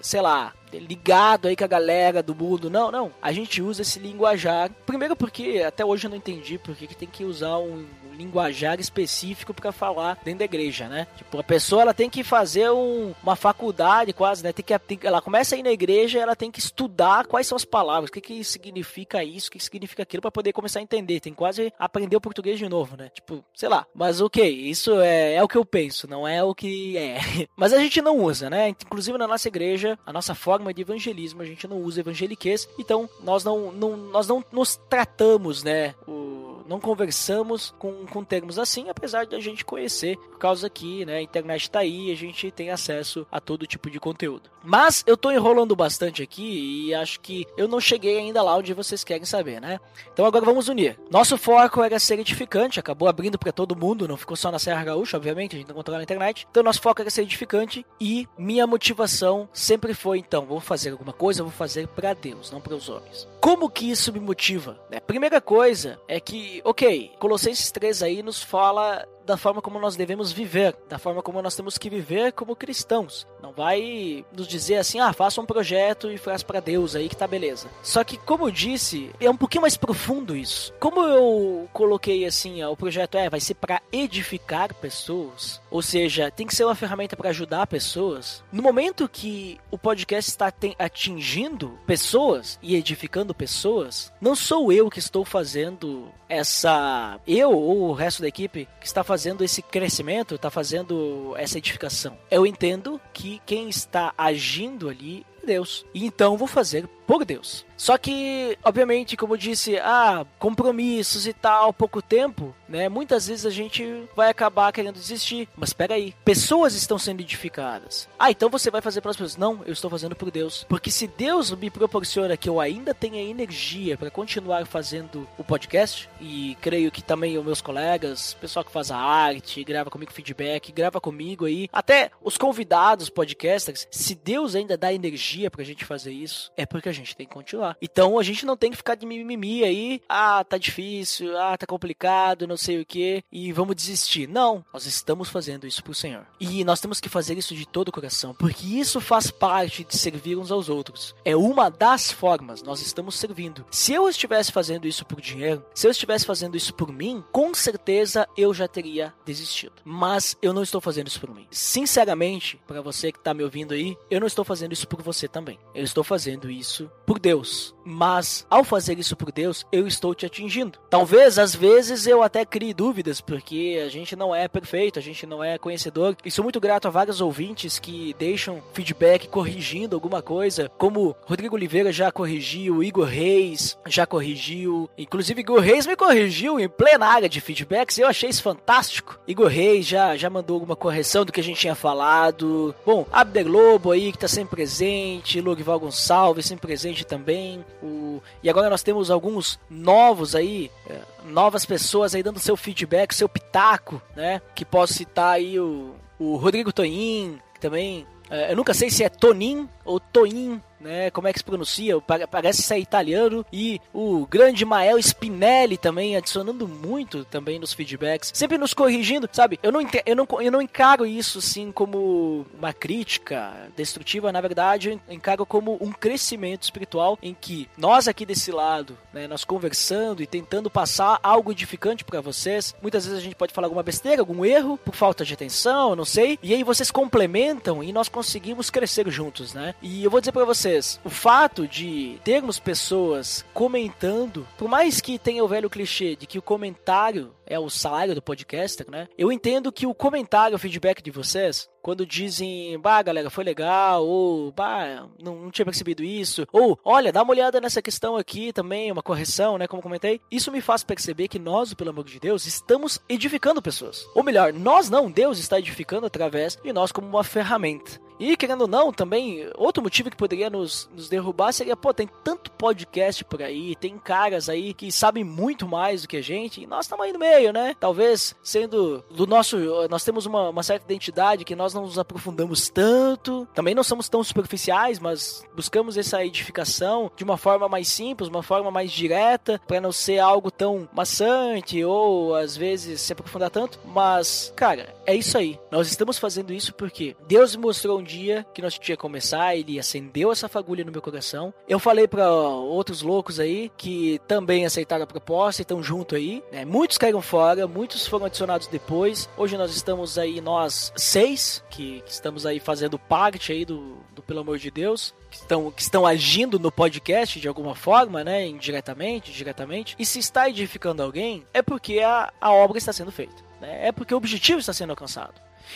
sei 0.00 0.20
lá, 0.20 0.52
ligado 0.72 1.48
aí 1.48 1.56
com 1.56 1.64
a 1.64 1.68
galera 1.68 2.22
do 2.22 2.34
mundo. 2.34 2.70
Não, 2.70 2.90
não. 2.90 3.12
A 3.20 3.32
gente 3.32 3.62
usa 3.62 3.82
esse 3.82 3.98
linguajar. 3.98 4.70
Primeiro 4.86 5.16
porque 5.16 5.62
até 5.66 5.84
hoje 5.84 6.06
eu 6.06 6.10
não 6.10 6.16
entendi 6.16 6.58
porque 6.58 6.86
que 6.86 6.96
tem 6.96 7.08
que 7.08 7.24
usar 7.24 7.58
um 7.58 7.86
linguajar 8.12 8.80
específico 8.80 9.54
para 9.54 9.72
falar 9.72 10.18
dentro 10.24 10.40
da 10.40 10.44
igreja, 10.44 10.88
né? 10.88 11.06
Tipo, 11.16 11.38
a 11.38 11.42
pessoa 11.42 11.82
ela 11.82 11.94
tem 11.94 12.08
que 12.08 12.22
fazer 12.22 12.70
um, 12.70 13.14
uma 13.22 13.36
faculdade 13.36 14.12
quase, 14.12 14.42
né? 14.42 14.52
Tem 14.52 14.64
que, 14.64 14.78
tem, 14.78 14.98
ela 15.02 15.20
começa 15.20 15.54
a 15.54 15.58
ir 15.58 15.62
na 15.62 15.72
igreja, 15.72 16.18
ela 16.18 16.36
tem 16.36 16.50
que 16.50 16.60
estudar 16.60 17.26
quais 17.26 17.46
são 17.46 17.56
as 17.56 17.64
palavras, 17.64 18.10
o 18.10 18.12
que 18.12 18.20
que 18.20 18.44
significa 18.44 19.24
isso, 19.24 19.48
o 19.48 19.52
que 19.52 19.60
significa 19.60 20.02
aquilo 20.02 20.22
para 20.22 20.30
poder 20.30 20.52
começar 20.52 20.80
a 20.80 20.82
entender. 20.82 21.20
Tem 21.20 21.34
quase 21.34 21.72
aprender 21.78 22.16
o 22.16 22.20
português 22.20 22.58
de 22.58 22.68
novo, 22.68 22.96
né? 22.96 23.08
Tipo, 23.08 23.44
sei 23.54 23.68
lá. 23.68 23.86
Mas 23.94 24.20
ok, 24.20 24.48
isso 24.48 25.00
é, 25.00 25.34
é 25.34 25.42
o 25.42 25.48
que 25.48 25.56
eu 25.56 25.64
penso, 25.64 26.08
não 26.08 26.26
é 26.26 26.42
o 26.42 26.54
que 26.54 26.96
é. 26.96 27.18
Mas 27.56 27.72
a 27.72 27.78
gente 27.78 28.00
não 28.00 28.18
usa, 28.18 28.48
né? 28.48 28.68
Inclusive 28.68 29.18
na 29.18 29.26
nossa 29.26 29.48
igreja, 29.48 29.98
a 30.04 30.12
nossa 30.12 30.34
forma 30.34 30.72
de 30.72 30.82
evangelismo, 30.82 31.42
a 31.42 31.46
gente 31.46 31.66
não 31.66 31.78
usa 31.78 32.00
evangeliquez, 32.00 32.68
então 32.78 33.08
nós 33.22 33.44
não, 33.44 33.72
não 33.72 33.96
nós 33.96 34.26
não 34.26 34.44
nos 34.52 34.76
tratamos, 34.88 35.62
né? 35.62 35.94
O 36.06 36.41
não 36.72 36.80
conversamos 36.80 37.74
com, 37.78 38.06
com 38.06 38.24
termos 38.24 38.58
assim, 38.58 38.88
apesar 38.88 39.26
de 39.26 39.36
a 39.36 39.40
gente 39.40 39.62
conhecer, 39.62 40.16
por 40.16 40.38
causa 40.38 40.70
que 40.70 41.04
né, 41.04 41.16
a 41.16 41.22
internet 41.22 41.64
está 41.64 41.80
aí 41.80 42.10
a 42.10 42.16
gente 42.16 42.50
tem 42.50 42.70
acesso 42.70 43.26
a 43.30 43.38
todo 43.38 43.66
tipo 43.66 43.90
de 43.90 44.00
conteúdo. 44.00 44.50
Mas 44.64 45.04
eu 45.06 45.14
estou 45.14 45.30
enrolando 45.30 45.76
bastante 45.76 46.22
aqui 46.22 46.86
e 46.86 46.94
acho 46.94 47.20
que 47.20 47.46
eu 47.58 47.68
não 47.68 47.78
cheguei 47.78 48.16
ainda 48.16 48.42
lá 48.42 48.56
onde 48.56 48.72
vocês 48.72 49.04
querem 49.04 49.26
saber, 49.26 49.60
né? 49.60 49.78
Então 50.12 50.24
agora 50.24 50.46
vamos 50.46 50.68
unir. 50.68 50.98
Nosso 51.10 51.36
foco 51.36 51.82
era 51.82 51.98
ser 51.98 52.18
edificante, 52.18 52.80
acabou 52.80 53.08
abrindo 53.08 53.38
para 53.38 53.52
todo 53.52 53.76
mundo, 53.76 54.08
não 54.08 54.16
ficou 54.16 54.36
só 54.36 54.50
na 54.50 54.58
Serra 54.58 54.84
Gaúcha, 54.84 55.18
obviamente, 55.18 55.56
a 55.56 55.58
gente 55.58 55.72
controla 55.72 55.98
na 55.98 56.04
internet. 56.04 56.46
Então 56.50 56.62
nosso 56.62 56.80
foco 56.80 57.02
era 57.02 57.10
ser 57.10 57.22
edificante 57.22 57.84
e 58.00 58.26
minha 58.38 58.66
motivação 58.66 59.46
sempre 59.52 59.92
foi, 59.92 60.18
então, 60.18 60.46
vou 60.46 60.60
fazer 60.60 60.90
alguma 60.90 61.12
coisa, 61.12 61.42
vou 61.42 61.52
fazer 61.52 61.86
para 61.88 62.14
Deus, 62.14 62.50
não 62.50 62.60
para 62.60 62.74
os 62.74 62.88
homens. 62.88 63.28
Como 63.40 63.68
que 63.68 63.90
isso 63.90 64.12
me 64.12 64.20
motiva? 64.20 64.78
Né? 64.88 65.00
Primeira 65.00 65.40
coisa 65.40 66.00
é 66.06 66.20
que, 66.20 66.61
ok, 66.64 67.12
Colossenses 67.18 67.70
3 67.70 68.02
aí 68.02 68.22
nos 68.22 68.42
fala 68.42 69.06
da 69.24 69.36
forma 69.36 69.62
como 69.62 69.78
nós 69.78 69.96
devemos 69.96 70.32
viver, 70.32 70.76
da 70.88 70.98
forma 70.98 71.22
como 71.22 71.40
nós 71.42 71.56
temos 71.56 71.78
que 71.78 71.88
viver 71.88 72.32
como 72.32 72.56
cristãos. 72.56 73.26
Não 73.42 73.52
vai 73.52 74.24
nos 74.36 74.46
dizer 74.46 74.76
assim, 74.76 75.00
ah, 75.00 75.12
faça 75.12 75.40
um 75.40 75.46
projeto 75.46 76.10
e 76.10 76.18
faz 76.18 76.42
para 76.42 76.60
Deus 76.60 76.94
aí 76.94 77.08
que 77.08 77.16
tá 77.16 77.26
beleza. 77.26 77.68
Só 77.82 78.04
que, 78.04 78.16
como 78.16 78.46
eu 78.46 78.50
disse, 78.50 79.10
é 79.20 79.30
um 79.30 79.36
pouquinho 79.36 79.62
mais 79.62 79.76
profundo 79.76 80.36
isso. 80.36 80.72
Como 80.78 81.00
eu 81.00 81.68
coloquei 81.72 82.24
assim, 82.24 82.62
ó, 82.62 82.72
o 82.72 82.76
projeto 82.76 83.16
é, 83.16 83.28
vai 83.28 83.40
ser 83.40 83.54
para 83.54 83.80
edificar 83.92 84.74
pessoas, 84.74 85.60
ou 85.70 85.82
seja, 85.82 86.30
tem 86.30 86.46
que 86.46 86.54
ser 86.54 86.64
uma 86.64 86.74
ferramenta 86.74 87.16
para 87.16 87.30
ajudar 87.30 87.66
pessoas. 87.66 88.42
No 88.52 88.62
momento 88.62 89.08
que 89.08 89.58
o 89.70 89.78
podcast 89.78 90.30
está 90.30 90.52
atingindo 90.78 91.78
pessoas 91.86 92.58
e 92.62 92.76
edificando 92.76 93.34
pessoas, 93.34 94.12
não 94.20 94.34
sou 94.34 94.72
eu 94.72 94.90
que 94.90 94.98
estou 94.98 95.24
fazendo 95.24 96.08
essa, 96.28 97.20
eu 97.26 97.50
ou 97.50 97.90
o 97.90 97.92
resto 97.92 98.22
da 98.22 98.28
equipe 98.28 98.66
que 98.80 98.86
está 98.86 99.04
fazendo 99.04 99.11
fazendo 99.12 99.44
esse 99.44 99.60
crescimento, 99.60 100.36
está 100.36 100.48
fazendo 100.48 101.34
essa 101.36 101.58
edificação. 101.58 102.16
Eu 102.30 102.46
entendo 102.46 102.98
que 103.12 103.42
quem 103.44 103.68
está 103.68 104.14
agindo 104.16 104.88
ali 104.88 105.26
é 105.42 105.46
Deus. 105.48 105.84
E 105.92 106.06
então 106.06 106.38
vou 106.38 106.48
fazer 106.48 106.88
por 107.12 107.26
Deus. 107.26 107.66
Só 107.76 107.98
que, 107.98 108.56
obviamente, 108.64 109.16
como 109.16 109.34
eu 109.34 109.36
disse, 109.36 109.76
ah, 109.78 110.24
compromissos 110.38 111.26
e 111.26 111.32
tal, 111.32 111.72
pouco 111.72 112.00
tempo, 112.00 112.54
né? 112.68 112.88
Muitas 112.88 113.26
vezes 113.26 113.44
a 113.44 113.50
gente 113.50 114.04
vai 114.14 114.30
acabar 114.30 114.72
querendo 114.72 114.94
desistir. 114.94 115.48
Mas 115.56 115.70
espera 115.70 115.94
aí, 115.94 116.14
pessoas 116.24 116.74
estão 116.74 116.96
sendo 116.96 117.20
edificadas. 117.20 118.08
Ah, 118.16 118.30
então 118.30 118.48
você 118.48 118.70
vai 118.70 118.80
fazer 118.80 119.00
para 119.00 119.10
as 119.10 119.16
pessoas? 119.16 119.36
Não, 119.36 119.62
eu 119.66 119.72
estou 119.72 119.90
fazendo 119.90 120.14
por 120.14 120.30
Deus. 120.30 120.64
Porque 120.68 120.92
se 120.92 121.08
Deus 121.08 121.50
me 121.50 121.70
proporciona 121.70 122.36
que 122.36 122.48
eu 122.48 122.60
ainda 122.60 122.94
tenha 122.94 123.20
energia 123.20 123.98
para 123.98 124.10
continuar 124.10 124.64
fazendo 124.64 125.28
o 125.36 125.42
podcast, 125.42 126.08
e 126.20 126.56
creio 126.60 126.92
que 126.92 127.02
também 127.02 127.36
os 127.36 127.44
meus 127.44 127.60
colegas, 127.60 128.34
pessoal 128.34 128.64
que 128.64 128.70
faz 128.70 128.92
a 128.92 128.96
arte, 128.96 129.64
grava 129.64 129.90
comigo 129.90 130.12
feedback, 130.12 130.70
grava 130.70 131.00
comigo 131.00 131.46
aí, 131.46 131.68
até 131.72 132.12
os 132.22 132.38
convidados 132.38 133.10
podcasters, 133.10 133.88
se 133.90 134.14
Deus 134.14 134.54
ainda 134.54 134.78
dá 134.78 134.92
energia 134.92 135.50
pra 135.50 135.64
gente 135.64 135.84
fazer 135.84 136.12
isso, 136.12 136.52
é 136.56 136.64
porque 136.64 136.88
a 136.88 136.92
gente 136.92 137.01
tem 137.14 137.26
que 137.26 137.34
continuar. 137.34 137.76
Então 137.80 138.18
a 138.18 138.22
gente 138.22 138.46
não 138.46 138.56
tem 138.56 138.70
que 138.70 138.76
ficar 138.76 138.94
de 138.94 139.06
mimimi 139.06 139.64
aí, 139.64 140.02
ah, 140.08 140.44
tá 140.44 140.56
difícil, 140.56 141.36
ah, 141.38 141.56
tá 141.56 141.66
complicado, 141.66 142.46
não 142.46 142.56
sei 142.56 142.80
o 142.80 142.86
que, 142.86 143.24
e 143.30 143.52
vamos 143.52 143.76
desistir. 143.76 144.28
Não, 144.28 144.64
nós 144.72 144.86
estamos 144.86 145.28
fazendo 145.28 145.66
isso 145.66 145.82
pro 145.82 145.94
Senhor. 145.94 146.26
E 146.40 146.64
nós 146.64 146.80
temos 146.80 147.00
que 147.00 147.08
fazer 147.08 147.36
isso 147.36 147.54
de 147.54 147.66
todo 147.66 147.88
o 147.88 147.92
coração, 147.92 148.34
porque 148.34 148.66
isso 148.66 149.00
faz 149.00 149.30
parte 149.30 149.84
de 149.84 149.96
servir 149.96 150.36
uns 150.36 150.50
aos 150.50 150.68
outros. 150.68 151.14
É 151.24 151.36
uma 151.36 151.70
das 151.70 152.10
formas, 152.10 152.62
nós 152.62 152.80
estamos 152.80 153.16
servindo. 153.16 153.64
Se 153.70 153.92
eu 153.92 154.08
estivesse 154.08 154.52
fazendo 154.52 154.86
isso 154.86 155.04
por 155.04 155.20
dinheiro, 155.20 155.64
se 155.74 155.86
eu 155.86 155.90
estivesse 155.90 156.24
fazendo 156.24 156.56
isso 156.56 156.74
por 156.74 156.92
mim, 156.92 157.24
com 157.32 157.52
certeza 157.54 158.28
eu 158.36 158.52
já 158.54 158.68
teria 158.68 159.12
desistido. 159.24 159.74
Mas 159.84 160.36
eu 160.42 160.52
não 160.52 160.62
estou 160.62 160.80
fazendo 160.80 161.08
isso 161.08 161.20
por 161.20 161.34
mim. 161.34 161.46
Sinceramente, 161.50 162.60
para 162.66 162.80
você 162.80 163.10
que 163.12 163.18
tá 163.18 163.32
me 163.34 163.42
ouvindo 163.42 163.74
aí, 163.74 163.96
eu 164.10 164.20
não 164.20 164.26
estou 164.26 164.44
fazendo 164.44 164.72
isso 164.72 164.86
por 164.86 165.02
você 165.02 165.26
também. 165.26 165.58
Eu 165.74 165.84
estou 165.84 166.04
fazendo 166.04 166.50
isso 166.50 166.90
por 167.06 167.18
Deus. 167.18 167.74
Mas 167.84 168.46
ao 168.48 168.62
fazer 168.62 168.98
isso 168.98 169.16
por 169.16 169.32
Deus, 169.32 169.66
eu 169.72 169.86
estou 169.86 170.14
te 170.14 170.24
atingindo. 170.24 170.78
Talvez 170.88 171.38
às 171.38 171.54
vezes 171.54 172.06
eu 172.06 172.22
até 172.22 172.44
crie 172.44 172.72
dúvidas, 172.72 173.20
porque 173.20 173.82
a 173.84 173.88
gente 173.88 174.14
não 174.14 174.34
é 174.34 174.46
perfeito, 174.46 174.98
a 174.98 175.02
gente 175.02 175.26
não 175.26 175.42
é 175.42 175.58
conhecedor. 175.58 176.16
E 176.24 176.30
sou 176.30 176.44
muito 176.44 176.60
grato 176.60 176.86
a 176.86 176.90
vários 176.90 177.20
ouvintes 177.20 177.78
que 177.78 178.14
deixam 178.18 178.62
feedback 178.72 179.26
corrigindo 179.28 179.96
alguma 179.96 180.22
coisa, 180.22 180.70
como 180.78 181.16
Rodrigo 181.24 181.56
Oliveira 181.56 181.92
já 181.92 182.12
corrigiu, 182.12 182.84
Igor 182.84 183.06
Reis 183.06 183.76
já 183.86 184.06
corrigiu, 184.06 184.88
inclusive 184.96 185.40
Igor 185.40 185.60
Reis 185.60 185.86
me 185.86 185.96
corrigiu 185.96 186.60
em 186.60 186.68
plena 186.68 187.06
área 187.06 187.28
de 187.28 187.40
feedbacks, 187.40 187.98
eu 187.98 188.06
achei 188.06 188.30
isso 188.30 188.42
fantástico. 188.42 189.18
Igor 189.26 189.48
Reis 189.48 189.86
já, 189.86 190.16
já 190.16 190.30
mandou 190.30 190.54
alguma 190.54 190.76
correção 190.76 191.24
do 191.24 191.32
que 191.32 191.40
a 191.40 191.44
gente 191.44 191.60
tinha 191.60 191.74
falado. 191.74 192.74
Bom, 192.86 193.06
Abder 193.10 193.48
Lobo 193.48 193.90
aí 193.90 194.12
que 194.12 194.18
tá 194.18 194.28
sempre 194.28 194.56
presente, 194.56 195.40
Logival 195.40 195.80
Gonçalves 195.80 196.46
sempre 196.46 196.62
presente 196.72 197.04
também. 197.04 197.64
O... 197.82 198.22
E 198.42 198.48
agora 198.48 198.70
nós 198.70 198.82
temos 198.82 199.10
alguns 199.10 199.60
novos 199.68 200.34
aí, 200.34 200.70
é, 200.88 201.00
novas 201.26 201.66
pessoas 201.66 202.14
aí 202.14 202.22
dando 202.22 202.40
seu 202.40 202.56
feedback, 202.56 203.14
seu 203.14 203.28
pitaco, 203.28 204.00
né? 204.16 204.40
Que 204.54 204.64
posso 204.64 204.94
citar 204.94 205.34
aí 205.34 205.60
o, 205.60 205.94
o 206.18 206.36
Rodrigo 206.36 206.72
Toin, 206.72 207.38
que 207.54 207.60
também. 207.60 208.06
É, 208.30 208.52
eu 208.52 208.56
nunca 208.56 208.72
sei 208.72 208.88
se 208.88 209.04
é 209.04 209.10
Tonin 209.10 209.68
ou 209.84 210.00
Toin, 210.00 210.60
né? 210.82 211.10
Como 211.10 211.28
é 211.28 211.32
que 211.32 211.38
se 211.38 211.44
pronuncia? 211.44 212.00
Parece 212.30 212.62
ser 212.62 212.78
italiano. 212.78 213.44
E 213.52 213.80
o 213.92 214.26
grande 214.26 214.64
Mael 214.64 214.98
Spinelli 214.98 215.76
também 215.76 216.16
adicionando 216.16 216.66
muito 216.66 217.24
também 217.24 217.58
nos 217.58 217.72
feedbacks, 217.72 218.32
sempre 218.34 218.58
nos 218.58 218.74
corrigindo, 218.74 219.28
sabe? 219.32 219.58
Eu 219.62 219.72
não, 219.72 219.80
eu 220.04 220.16
não, 220.16 220.26
eu 220.40 220.52
não 220.52 220.62
encaro 220.62 221.06
isso 221.06 221.38
assim 221.38 221.70
como 221.70 222.46
uma 222.56 222.72
crítica 222.72 223.52
destrutiva, 223.76 224.32
na 224.32 224.40
verdade, 224.40 225.00
eu 225.08 225.14
encaro 225.14 225.46
como 225.46 225.78
um 225.80 225.92
crescimento 225.92 226.62
espiritual 226.62 227.18
em 227.22 227.34
que 227.34 227.68
nós 227.76 228.08
aqui 228.08 228.26
desse 228.26 228.50
lado, 228.50 228.96
né, 229.12 229.26
nós 229.26 229.44
conversando 229.44 230.22
e 230.22 230.26
tentando 230.26 230.70
passar 230.70 231.18
algo 231.22 231.52
edificante 231.52 232.04
para 232.04 232.20
vocês. 232.20 232.74
Muitas 232.82 233.04
vezes 233.04 233.18
a 233.18 233.22
gente 233.22 233.36
pode 233.36 233.52
falar 233.52 233.66
alguma 233.66 233.82
besteira, 233.82 234.22
algum 234.22 234.44
erro, 234.44 234.78
por 234.78 234.94
falta 234.94 235.24
de 235.24 235.34
atenção, 235.34 235.94
não 235.94 236.04
sei. 236.04 236.38
E 236.42 236.54
aí 236.54 236.64
vocês 236.64 236.90
complementam 236.90 237.82
e 237.82 237.92
nós 237.92 238.08
conseguimos 238.08 238.70
crescer 238.70 239.08
juntos, 239.10 239.54
né? 239.54 239.74
E 239.82 240.04
eu 240.04 240.10
vou 240.10 240.20
dizer 240.20 240.32
para 240.32 240.44
vocês 240.44 240.71
o 241.04 241.10
fato 241.10 241.66
de 241.66 242.18
termos 242.24 242.58
pessoas 242.58 243.44
comentando, 243.52 244.46
por 244.56 244.68
mais 244.68 245.00
que 245.00 245.18
tenha 245.18 245.44
o 245.44 245.48
velho 245.48 245.70
clichê 245.70 246.16
de 246.16 246.26
que 246.26 246.38
o 246.38 246.42
comentário 246.42 247.32
é 247.46 247.58
o 247.58 247.68
salário 247.68 248.14
do 248.14 248.22
podcaster, 248.22 248.90
né? 248.90 249.08
Eu 249.16 249.30
entendo 249.30 249.70
que 249.70 249.86
o 249.86 249.94
comentário, 249.94 250.56
o 250.56 250.58
feedback 250.58 251.02
de 251.02 251.10
vocês, 251.10 251.68
quando 251.82 252.06
dizem, 252.06 252.78
bah, 252.78 253.02
galera, 253.02 253.28
foi 253.28 253.44
legal, 253.44 254.06
ou 254.06 254.52
bah, 254.52 255.08
não, 255.22 255.36
não, 255.36 255.50
tinha 255.50 255.66
percebido 255.66 256.02
isso, 256.02 256.46
ou 256.52 256.78
olha, 256.84 257.12
dá 257.12 257.22
uma 257.22 257.32
olhada 257.32 257.60
nessa 257.60 257.82
questão 257.82 258.16
aqui 258.16 258.52
também, 258.52 258.90
uma 258.90 259.02
correção, 259.02 259.58
né? 259.58 259.66
Como 259.66 259.82
comentei, 259.82 260.20
isso 260.30 260.50
me 260.50 260.60
faz 260.60 260.82
perceber 260.82 261.28
que 261.28 261.38
nós, 261.38 261.74
pelo 261.74 261.90
amor 261.90 262.04
de 262.04 262.18
Deus, 262.18 262.46
estamos 262.46 263.00
edificando 263.08 263.60
pessoas. 263.60 264.06
Ou 264.14 264.22
melhor, 264.22 264.52
nós 264.52 264.88
não, 264.88 265.10
Deus 265.10 265.38
está 265.38 265.58
edificando 265.58 266.06
através 266.06 266.56
de 266.56 266.72
nós 266.72 266.92
como 266.92 267.06
uma 267.06 267.24
ferramenta. 267.24 268.00
E 268.18 268.36
querendo 268.36 268.62
ou 268.62 268.68
não, 268.68 268.92
também, 268.92 269.48
outro 269.56 269.82
motivo 269.82 270.10
que 270.10 270.16
poderia 270.16 270.48
nos, 270.48 270.88
nos 270.94 271.08
derrubar 271.08 271.52
seria, 271.52 271.76
pô, 271.76 271.92
tem 271.92 272.08
tanto 272.22 272.50
podcast 272.52 273.24
por 273.24 273.42
aí, 273.42 273.74
tem 273.76 273.98
caras 273.98 274.48
aí 274.48 274.72
que 274.74 274.92
sabem 274.92 275.24
muito 275.24 275.66
mais 275.66 276.02
do 276.02 276.08
que 276.08 276.16
a 276.16 276.22
gente, 276.22 276.62
e 276.62 276.66
nós 276.66 276.84
estamos 276.84 277.04
aí 277.04 277.12
no 277.12 277.18
meio, 277.18 277.52
né? 277.52 277.74
Talvez 277.78 278.34
sendo 278.42 279.04
do 279.10 279.26
nosso. 279.26 279.58
Nós 279.88 280.04
temos 280.04 280.26
uma, 280.26 280.50
uma 280.50 280.62
certa 280.62 280.84
identidade 280.84 281.44
que 281.44 281.56
nós 281.56 281.74
não 281.74 281.82
nos 281.82 281.98
aprofundamos 281.98 282.68
tanto, 282.68 283.46
também 283.54 283.74
não 283.74 283.82
somos 283.82 284.08
tão 284.08 284.22
superficiais, 284.22 284.98
mas 284.98 285.44
buscamos 285.54 285.96
essa 285.96 286.24
edificação 286.24 287.10
de 287.16 287.24
uma 287.24 287.36
forma 287.36 287.68
mais 287.68 287.88
simples, 287.88 288.28
uma 288.28 288.42
forma 288.42 288.70
mais 288.70 288.92
direta, 288.92 289.60
para 289.66 289.80
não 289.80 289.92
ser 289.92 290.18
algo 290.18 290.50
tão 290.50 290.88
maçante 290.92 291.82
ou 291.84 292.34
às 292.34 292.56
vezes 292.56 293.00
se 293.00 293.12
aprofundar 293.12 293.50
tanto. 293.50 293.78
Mas, 293.84 294.52
cara, 294.54 294.94
é 295.06 295.14
isso 295.14 295.36
aí. 295.36 295.58
Nós 295.70 295.88
estamos 295.88 296.18
fazendo 296.18 296.52
isso 296.52 296.72
porque 296.74 297.16
Deus 297.26 297.56
mostrou 297.56 297.98
um 297.98 298.02
dia 298.02 298.11
que 298.54 298.62
nós 298.62 298.78
tinha 298.78 298.96
começar, 298.96 299.56
ele 299.56 299.78
acendeu 299.78 300.30
essa 300.32 300.48
fagulha 300.48 300.84
no 300.84 300.92
meu 300.92 301.02
coração. 301.02 301.52
Eu 301.68 301.78
falei 301.78 302.06
para 302.06 302.30
outros 302.30 303.02
loucos 303.02 303.40
aí 303.40 303.70
que 303.76 304.20
também 304.26 304.64
aceitaram 304.64 305.04
a 305.04 305.06
proposta 305.06 305.60
e 305.60 305.64
estão 305.64 305.82
junto 305.82 306.14
aí. 306.14 306.42
Né? 306.52 306.64
Muitos 306.64 306.98
caíram 306.98 307.22
fora, 307.22 307.66
muitos 307.66 308.06
foram 308.06 308.26
adicionados 308.26 308.66
depois. 308.66 309.28
Hoje 309.36 309.56
nós 309.56 309.74
estamos 309.74 310.18
aí, 310.18 310.40
nós 310.40 310.92
seis, 310.96 311.62
que, 311.70 312.02
que 312.02 312.10
estamos 312.10 312.46
aí 312.46 312.60
fazendo 312.60 312.98
parte 312.98 313.52
aí 313.52 313.64
do, 313.64 313.96
do 314.14 314.22
Pelo 314.22 314.40
Amor 314.40 314.58
de 314.58 314.70
Deus 314.70 315.14
que 315.32 315.38
estão, 315.38 315.70
que 315.70 315.82
estão 315.82 316.06
agindo 316.06 316.58
no 316.58 316.70
podcast 316.70 317.40
de 317.40 317.48
alguma 317.48 317.74
forma, 317.74 318.22
né? 318.22 318.46
Indiretamente, 318.46 319.32
diretamente. 319.32 319.96
E 319.98 320.04
se 320.04 320.18
está 320.18 320.48
edificando 320.48 321.02
alguém, 321.02 321.46
é 321.54 321.62
porque 321.62 322.00
a, 322.00 322.30
a 322.38 322.52
obra 322.52 322.76
está 322.76 322.92
sendo 322.92 323.10
feita. 323.10 323.42
Né? 323.60 323.88
É 323.88 323.92
porque 323.92 324.12
o 324.12 324.16
objetivo 324.18 324.60
está 324.60 324.72
sendo 324.72 324.90
alcançado. 324.90 325.34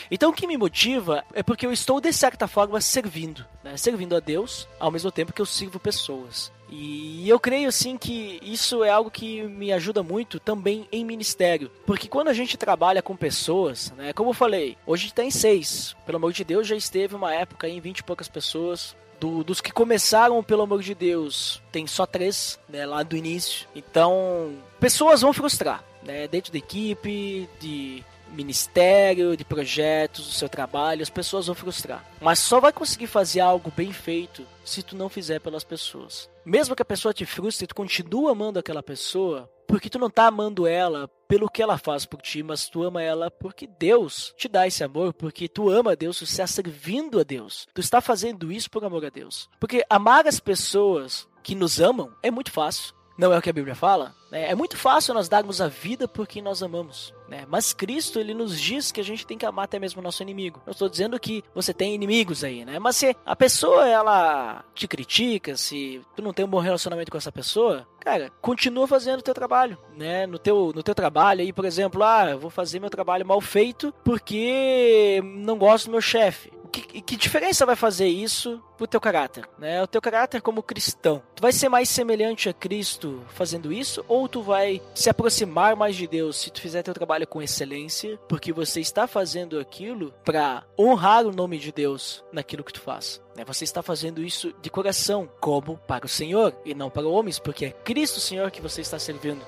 Então 0.09 0.29
o 0.29 0.33
que 0.33 0.47
me 0.47 0.57
motiva 0.57 1.23
é 1.33 1.41
porque 1.43 1.65
eu 1.65 1.71
estou, 1.71 1.99
de 2.01 2.11
certa 2.13 2.47
forma, 2.47 2.79
servindo. 2.81 3.45
Né? 3.63 3.77
Servindo 3.77 4.15
a 4.15 4.19
Deus, 4.19 4.67
ao 4.79 4.91
mesmo 4.91 5.11
tempo 5.11 5.33
que 5.33 5.41
eu 5.41 5.45
sirvo 5.45 5.79
pessoas. 5.79 6.51
E 6.69 7.27
eu 7.29 7.39
creio 7.39 7.69
assim 7.69 7.97
que 7.97 8.39
isso 8.41 8.83
é 8.83 8.89
algo 8.89 9.09
que 9.09 9.41
me 9.43 9.71
ajuda 9.71 10.03
muito 10.03 10.37
também 10.39 10.85
em 10.91 11.05
ministério. 11.05 11.71
Porque 11.85 12.09
quando 12.09 12.27
a 12.27 12.33
gente 12.33 12.57
trabalha 12.57 13.01
com 13.01 13.15
pessoas, 13.15 13.93
né, 13.95 14.11
como 14.11 14.31
eu 14.31 14.33
falei, 14.33 14.77
hoje 14.85 15.13
tem 15.13 15.31
seis. 15.31 15.95
Pelo 16.05 16.17
amor 16.17 16.33
de 16.33 16.43
Deus, 16.43 16.67
já 16.67 16.75
esteve 16.75 17.15
uma 17.15 17.33
época 17.33 17.69
em 17.69 17.79
vinte 17.79 17.99
e 17.99 18.03
poucas 18.03 18.27
pessoas. 18.27 18.95
Do, 19.19 19.43
dos 19.43 19.59
que 19.59 19.71
começaram, 19.71 20.43
pelo 20.43 20.61
amor 20.61 20.83
de 20.83 20.93
Deus, 20.93 21.59
tem 21.71 21.87
só 21.87 22.05
três, 22.05 22.59
né, 22.69 22.85
lá 22.85 23.01
do 23.01 23.17
início. 23.17 23.65
Então, 23.75 24.53
pessoas 24.79 25.21
vão 25.21 25.33
frustrar, 25.33 25.83
né, 26.03 26.27
dentro 26.27 26.51
da 26.51 26.59
equipe, 26.59 27.49
de 27.59 28.03
ministério, 28.31 29.35
de 29.37 29.43
projetos, 29.43 30.25
do 30.25 30.31
seu 30.31 30.49
trabalho, 30.49 31.01
as 31.01 31.09
pessoas 31.09 31.47
vão 31.47 31.55
frustrar. 31.55 32.05
Mas 32.21 32.39
só 32.39 32.59
vai 32.59 32.71
conseguir 32.71 33.07
fazer 33.07 33.39
algo 33.39 33.71
bem 33.75 33.91
feito 33.91 34.45
se 34.63 34.83
tu 34.83 34.95
não 34.95 35.09
fizer 35.09 35.39
pelas 35.39 35.63
pessoas. 35.63 36.29
Mesmo 36.45 36.75
que 36.75 36.81
a 36.81 36.85
pessoa 36.85 37.13
te 37.13 37.25
frustre, 37.25 37.67
tu 37.67 37.75
continua 37.75 38.31
amando 38.31 38.59
aquela 38.59 38.81
pessoa, 38.81 39.49
porque 39.67 39.89
tu 39.89 39.99
não 39.99 40.09
tá 40.09 40.27
amando 40.27 40.65
ela 40.65 41.09
pelo 41.27 41.49
que 41.49 41.61
ela 41.61 41.77
faz 41.77 42.05
por 42.05 42.21
ti, 42.21 42.41
mas 42.41 42.69
tu 42.69 42.83
ama 42.83 43.01
ela 43.01 43.29
porque 43.29 43.67
Deus 43.67 44.33
te 44.37 44.47
dá 44.47 44.65
esse 44.65 44.83
amor, 44.83 45.13
porque 45.13 45.49
tu 45.49 45.69
ama 45.69 45.91
a 45.91 45.95
Deus, 45.95 46.19
tu 46.19 46.23
está 46.23 46.47
servindo 46.47 47.19
a 47.19 47.23
Deus. 47.23 47.67
Tu 47.73 47.81
está 47.81 47.99
fazendo 47.99 48.51
isso 48.51 48.69
por 48.69 48.83
amor 48.83 49.05
a 49.05 49.09
Deus. 49.09 49.49
Porque 49.59 49.83
amar 49.89 50.25
as 50.25 50.39
pessoas 50.39 51.27
que 51.43 51.53
nos 51.53 51.79
amam 51.79 52.13
é 52.23 52.31
muito 52.31 52.51
fácil. 52.51 52.93
Não 53.17 53.33
é 53.33 53.37
o 53.37 53.41
que 53.41 53.49
a 53.49 53.53
Bíblia 53.53 53.73
fala? 53.75 54.15
É 54.31 54.53
muito 54.53 54.77
fácil 54.77 55.13
nós 55.13 55.27
darmos 55.27 55.59
a 55.59 55.67
vida 55.67 56.07
por 56.07 56.27
quem 56.27 56.41
nós 56.41 56.61
amamos. 56.61 57.13
Né? 57.27 57.45
Mas 57.47 57.73
Cristo 57.73 58.19
ele 58.19 58.33
nos 58.33 58.59
diz 58.59 58.91
que 58.91 59.01
a 59.01 59.03
gente 59.03 59.25
tem 59.25 59.37
que 59.37 59.45
amar 59.45 59.65
até 59.65 59.79
mesmo 59.79 59.99
o 59.99 60.03
nosso 60.03 60.21
inimigo. 60.21 60.61
Eu 60.65 60.71
estou 60.71 60.87
dizendo 60.87 61.19
que 61.19 61.43
você 61.53 61.73
tem 61.73 61.93
inimigos 61.93 62.43
aí, 62.43 62.63
né? 62.63 62.79
Mas 62.79 62.95
se 62.95 63.15
a 63.25 63.35
pessoa 63.35 63.87
ela 63.87 64.63
te 64.73 64.87
critica, 64.87 65.57
se 65.57 66.01
tu 66.15 66.21
não 66.21 66.31
tem 66.33 66.45
um 66.45 66.49
bom 66.49 66.59
relacionamento 66.59 67.11
com 67.11 67.17
essa 67.17 67.31
pessoa, 67.31 67.87
cara, 67.99 68.31
continua 68.41 68.87
fazendo 68.87 69.19
o 69.19 69.23
teu 69.23 69.33
trabalho, 69.33 69.77
né? 69.95 70.25
No 70.25 70.39
teu, 70.39 70.71
no 70.73 70.83
teu 70.83 70.95
trabalho 70.95 71.41
aí, 71.41 71.51
por 71.51 71.65
exemplo, 71.65 72.03
ah, 72.03 72.29
eu 72.29 72.39
vou 72.39 72.49
fazer 72.49 72.79
meu 72.79 72.89
trabalho 72.89 73.25
mal 73.25 73.41
feito 73.41 73.93
porque 74.03 75.21
não 75.23 75.57
gosto 75.57 75.85
do 75.85 75.91
meu 75.91 76.01
chefe. 76.01 76.51
Que, 76.81 77.01
que 77.01 77.15
diferença 77.15 77.65
vai 77.65 77.75
fazer 77.75 78.07
isso 78.07 78.61
pro 78.77 78.87
teu 78.87 79.01
caráter, 79.01 79.47
né? 79.57 79.81
O 79.81 79.87
teu 79.87 80.01
caráter 80.01 80.41
como 80.41 80.61
cristão. 80.61 81.21
Tu 81.35 81.41
vai 81.41 81.51
ser 81.51 81.69
mais 81.69 81.89
semelhante 81.89 82.49
a 82.49 82.53
Cristo 82.53 83.23
fazendo 83.29 83.73
isso 83.73 84.03
ou 84.07 84.27
tu 84.27 84.41
vai 84.41 84.81
se 84.93 85.09
aproximar 85.09 85.75
mais 85.75 85.95
de 85.95 86.07
Deus 86.07 86.37
se 86.37 86.51
tu 86.51 86.61
fizer 86.61 86.83
teu 86.83 86.93
trabalho 86.93 87.27
com 87.27 87.41
excelência, 87.41 88.19
porque 88.29 88.53
você 88.53 88.79
está 88.79 89.07
fazendo 89.07 89.59
aquilo 89.59 90.13
para 90.23 90.63
honrar 90.77 91.25
o 91.25 91.31
nome 91.31 91.57
de 91.57 91.71
Deus 91.71 92.23
naquilo 92.31 92.63
que 92.63 92.73
tu 92.73 92.81
faz. 92.81 93.21
Né? 93.37 93.45
Você 93.45 93.63
está 93.63 93.83
fazendo 93.83 94.23
isso 94.23 94.51
de 94.61 94.69
coração, 94.69 95.29
como 95.39 95.77
para 95.87 96.07
o 96.07 96.09
Senhor 96.09 96.55
e 96.65 96.73
não 96.73 96.89
para 96.89 97.07
homens, 97.07 97.37
porque 97.37 97.65
é 97.65 97.69
Cristo 97.69 98.19
Senhor 98.19 98.49
que 98.49 98.59
você 98.59 98.81
está 98.81 98.97
servindo. 98.97 99.45